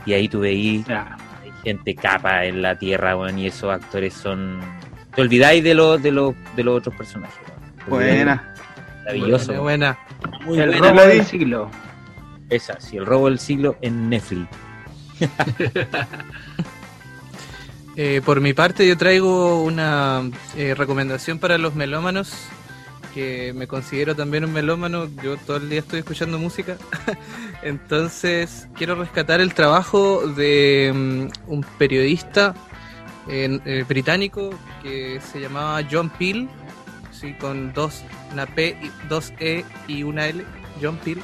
[0.06, 1.18] Y ahí tú veís Ya.
[1.44, 4.60] hay gente capa en la tierra, y esos actores son.
[5.16, 7.40] Te olvidáis de los de los de los otros personajes.
[7.88, 8.54] Buena.
[9.06, 9.54] Maravilloso.
[9.62, 10.32] Buena, weón.
[10.32, 10.46] buena.
[10.46, 10.90] Muy el buena.
[10.90, 11.72] robo del siglo.
[12.50, 14.48] Esa, sí, el robo del siglo en Netflix.
[18.00, 22.32] Eh, por mi parte, yo traigo una eh, recomendación para los melómanos,
[23.16, 25.10] que me considero también un melómano.
[25.24, 26.78] Yo todo el día estoy escuchando música.
[27.64, 32.54] Entonces, quiero rescatar el trabajo de mm, un periodista
[33.28, 34.52] eh, británico
[34.84, 36.48] que se llamaba John Peel,
[37.12, 38.78] sí, con dos, una P,
[39.10, 40.46] dos E y una L,
[40.80, 41.20] John Peel,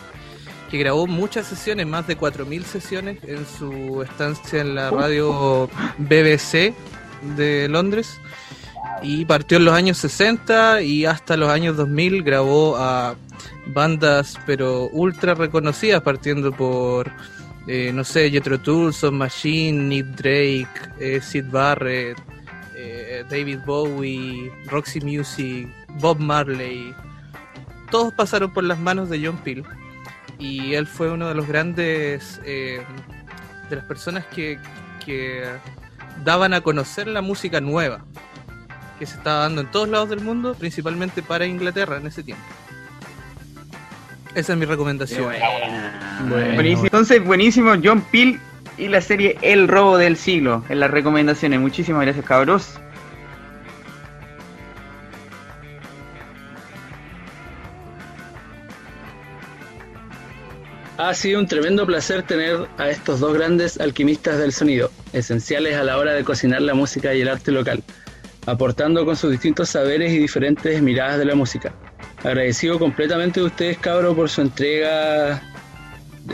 [0.74, 5.70] que grabó muchas sesiones, más de 4.000 sesiones en su estancia en la radio
[6.00, 6.74] BBC
[7.38, 8.20] de Londres.
[9.04, 13.14] Y partió en los años 60 y hasta los años 2000 grabó a
[13.68, 17.12] bandas pero ultra reconocidas, partiendo por,
[17.68, 22.18] eh, no sé, Jethro Tull, Son Machine, Nick Drake, eh, Sid Barrett,
[22.76, 25.68] eh, David Bowie, Roxy Music,
[26.00, 26.95] Bob Marley.
[27.91, 29.64] Todos pasaron por las manos de John Peel
[30.44, 32.82] y él fue uno de los grandes, eh,
[33.70, 34.60] de las personas que,
[35.06, 35.45] que
[36.26, 38.03] daban a conocer la música nueva
[38.99, 42.44] que se estaba dando en todos lados del mundo, principalmente para Inglaterra en ese tiempo.
[44.36, 45.32] Esa es mi recomendación.
[46.28, 46.86] Buenísimo.
[46.86, 48.40] Entonces, buenísimo, John Peel
[48.78, 51.60] y la serie El robo del siglo en las recomendaciones.
[51.61, 52.80] Muchísimas gracias, cabros.
[61.05, 65.84] Ha sido un tremendo placer tener a estos dos grandes alquimistas del sonido, esenciales a
[65.84, 67.84] la hora de cocinar la música y el arte local,
[68.45, 71.73] aportando con sus distintos saberes y diferentes miradas de la música.
[72.23, 75.41] Agradecido completamente de ustedes, cabros, por su entrega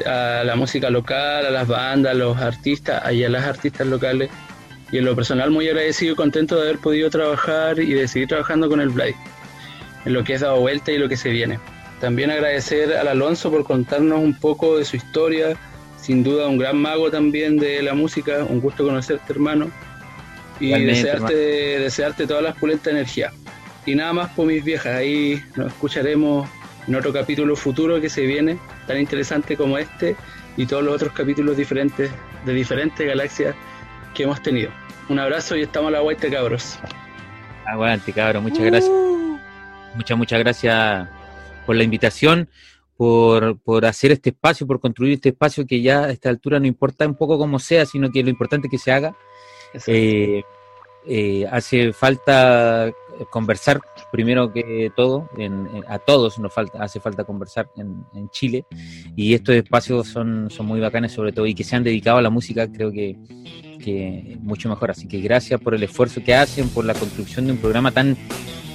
[0.06, 4.30] a la música local, a las bandas, a los artistas y a las artistas locales.
[4.92, 8.28] Y en lo personal muy agradecido y contento de haber podido trabajar y de seguir
[8.28, 9.16] trabajando con el Blade,
[10.06, 11.58] en lo que es dado vuelta y lo que se viene.
[12.00, 15.58] También agradecer al Alonso por contarnos un poco de su historia,
[16.00, 19.70] sin duda un gran mago también de la música, un gusto conocerte hermano
[20.62, 23.34] y desearte, desearte todas las pulentas energías.
[23.86, 26.48] Y nada más por mis viejas, ahí nos escucharemos
[26.88, 28.58] en otro capítulo futuro que se viene,
[28.88, 30.16] tan interesante como este
[30.56, 32.10] y todos los otros capítulos diferentes
[32.46, 33.56] de diferentes galaxias
[34.14, 34.72] que hemos tenido.
[35.10, 36.80] Un abrazo y estamos a la vuelta, cabros.
[37.66, 38.92] Aguante, cabrón, muchas gracias.
[39.96, 41.19] Muchas, muchas gracias
[41.70, 42.50] por la invitación,
[42.98, 46.66] por, por hacer este espacio, por construir este espacio que ya a esta altura no
[46.66, 49.16] importa un poco cómo sea, sino que lo importante es que se haga.
[49.86, 50.42] Eh,
[51.06, 52.92] eh, hace falta
[53.30, 53.80] conversar
[54.12, 58.66] primero que todo, en- en- a todos nos falta, hace falta conversar en, en Chile
[59.16, 62.22] y estos espacios son, son muy bacanes sobre todo y que se han dedicado a
[62.24, 63.16] la música creo que,
[63.84, 64.90] que mucho mejor.
[64.90, 68.18] Así que gracias por el esfuerzo que hacen, por la construcción de un programa tan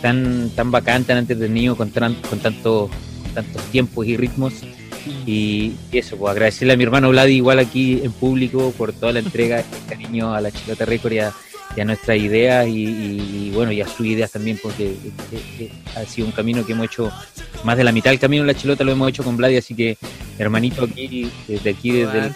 [0.04, 2.90] tan tan bacán, tan entretenido, con, tan- con, tanto,
[3.24, 4.52] con tantos tiempos y ritmos.
[5.26, 9.18] Y eso, pues agradecerle a mi hermano Vladi igual aquí en público por toda la
[9.20, 11.32] entrega, el cariño a la Chilota Record y a,
[11.76, 14.94] y a nuestras ideas y, y, bueno, y a sus ideas también, porque
[15.30, 17.10] que- que ha sido un camino que hemos hecho,
[17.64, 19.74] más de la mitad del camino en la Chilota lo hemos hecho con Vladi, así
[19.74, 19.96] que
[20.38, 22.32] hermanito aquí, desde aquí, desde el,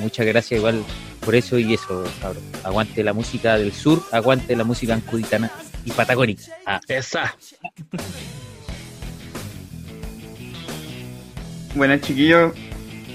[0.00, 0.82] muchas gracias igual
[1.24, 2.42] por eso y eso, cabrón.
[2.64, 5.50] Aguante la música del sur, aguante la música ancuditana
[5.84, 6.42] y patagónica.
[6.66, 6.80] Ah.
[6.88, 7.34] Esa.
[11.74, 12.52] Buenas chiquillos,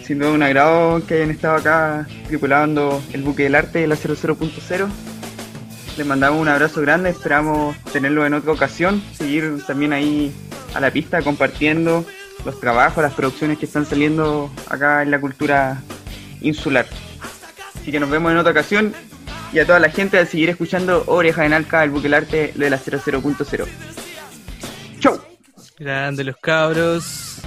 [0.04, 3.96] sin duda un agrado que hayan estado acá tripulando el buque del arte de la
[3.96, 4.88] 00.0.
[5.98, 10.34] Les mandamos un abrazo grande, esperamos tenerlo en otra ocasión, seguir también ahí
[10.74, 12.06] a la pista compartiendo
[12.46, 15.82] los trabajos, las producciones que están saliendo acá en la cultura
[16.42, 16.86] insular.
[17.76, 18.94] Así que nos vemos en otra ocasión
[19.54, 22.52] y a toda la gente a seguir escuchando Oreja en Alca, el buque del arte
[22.56, 23.66] de la 00.0.
[25.00, 25.20] ¡Chau!
[25.80, 27.38] Grande los cabros.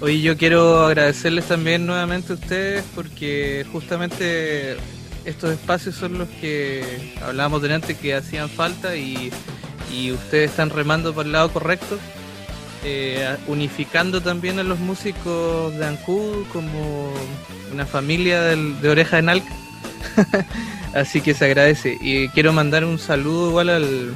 [0.00, 4.76] Hoy yo quiero agradecerles también nuevamente a ustedes porque justamente
[5.24, 9.30] estos espacios son los que hablábamos delante que hacían falta y,
[9.92, 11.98] y ustedes están remando por el lado correcto,
[12.82, 17.12] eh, unificando también a los músicos de Ancud como
[17.70, 19.52] una familia del- de Oreja en Alca.
[20.94, 21.96] Así que se agradece.
[22.00, 24.14] Y quiero mandar un saludo igual al,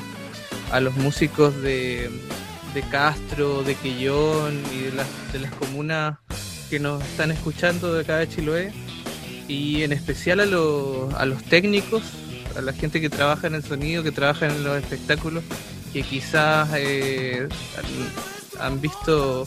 [0.73, 2.11] a los músicos de,
[2.75, 4.93] de Castro, de Quillón y de
[5.41, 6.19] las, comunas
[6.71, 8.73] que nos están escuchando de acá de Chiloé.
[9.47, 12.03] Y en especial a los, a los técnicos,
[12.57, 15.45] a la gente que trabaja en el sonido, que trabaja en los espectáculos,
[15.93, 17.47] que quizás eh,
[18.59, 19.47] han, han visto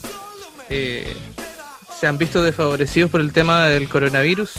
[0.70, 1.14] eh,
[1.98, 4.52] se han visto desfavorecidos por el tema del coronavirus.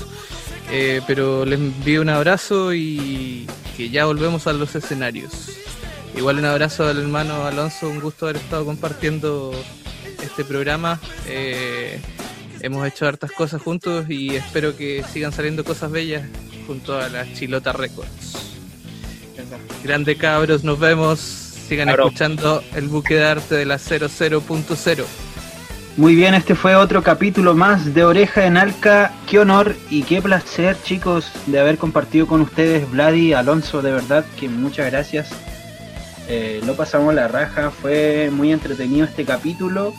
[0.71, 5.49] Eh, pero les envío un abrazo y que ya volvemos a los escenarios.
[6.15, 9.51] Igual un abrazo al hermano Alonso, un gusto haber estado compartiendo
[10.21, 10.99] este programa.
[11.27, 11.99] Eh,
[12.61, 16.23] hemos hecho hartas cosas juntos y espero que sigan saliendo cosas bellas
[16.67, 18.57] junto a la Chilota Records.
[19.83, 21.19] Grande cabros, nos vemos.
[21.19, 25.05] Sigan escuchando el buque de arte de la 00.0.
[25.99, 29.11] Muy bien, este fue otro capítulo más de Oreja en Alca.
[29.27, 34.23] Qué honor y qué placer, chicos, de haber compartido con ustedes, Vladi, Alonso, de verdad
[34.39, 35.27] que muchas gracias.
[36.29, 39.93] Eh, lo pasamos la raja, fue muy entretenido este capítulo.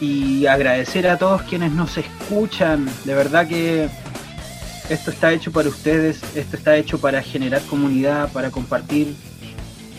[0.00, 3.88] Y agradecer a todos quienes nos escuchan, de verdad que
[4.90, 9.16] esto está hecho para ustedes, esto está hecho para generar comunidad, para compartir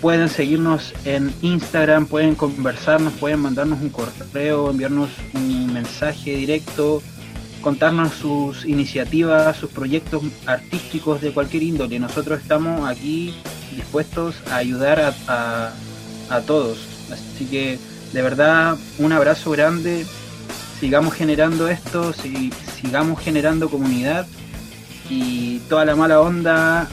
[0.06, 7.02] pueden seguirnos en Instagram, pueden conversarnos, pueden mandarnos un correo, enviarnos un mensaje directo,
[7.60, 11.98] contarnos sus iniciativas, sus proyectos artísticos de cualquier índole.
[11.98, 13.34] Nosotros estamos aquí
[13.76, 15.74] dispuestos a ayudar a,
[16.30, 16.78] a- todos.
[17.12, 17.80] Así que
[18.14, 20.06] de verdad un abrazo grande,
[20.80, 24.28] sigamos generando esto, si- sigamos generando comunidad
[25.10, 26.88] y toda la mala onda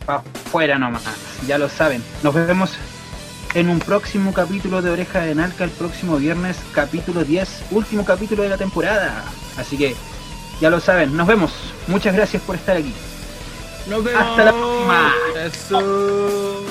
[0.00, 1.02] para afuera nomás,
[1.46, 2.02] ya lo saben.
[2.22, 2.72] Nos vemos
[3.54, 8.42] en un próximo capítulo de Oreja de Nalca el próximo viernes, capítulo 10, último capítulo
[8.42, 9.24] de la temporada.
[9.56, 9.94] Así que
[10.60, 11.52] ya lo saben, nos vemos.
[11.86, 12.94] Muchas gracias por estar aquí.
[13.88, 14.22] Nos vemos.
[14.22, 15.14] Hasta la próxima.
[15.44, 16.62] Eso.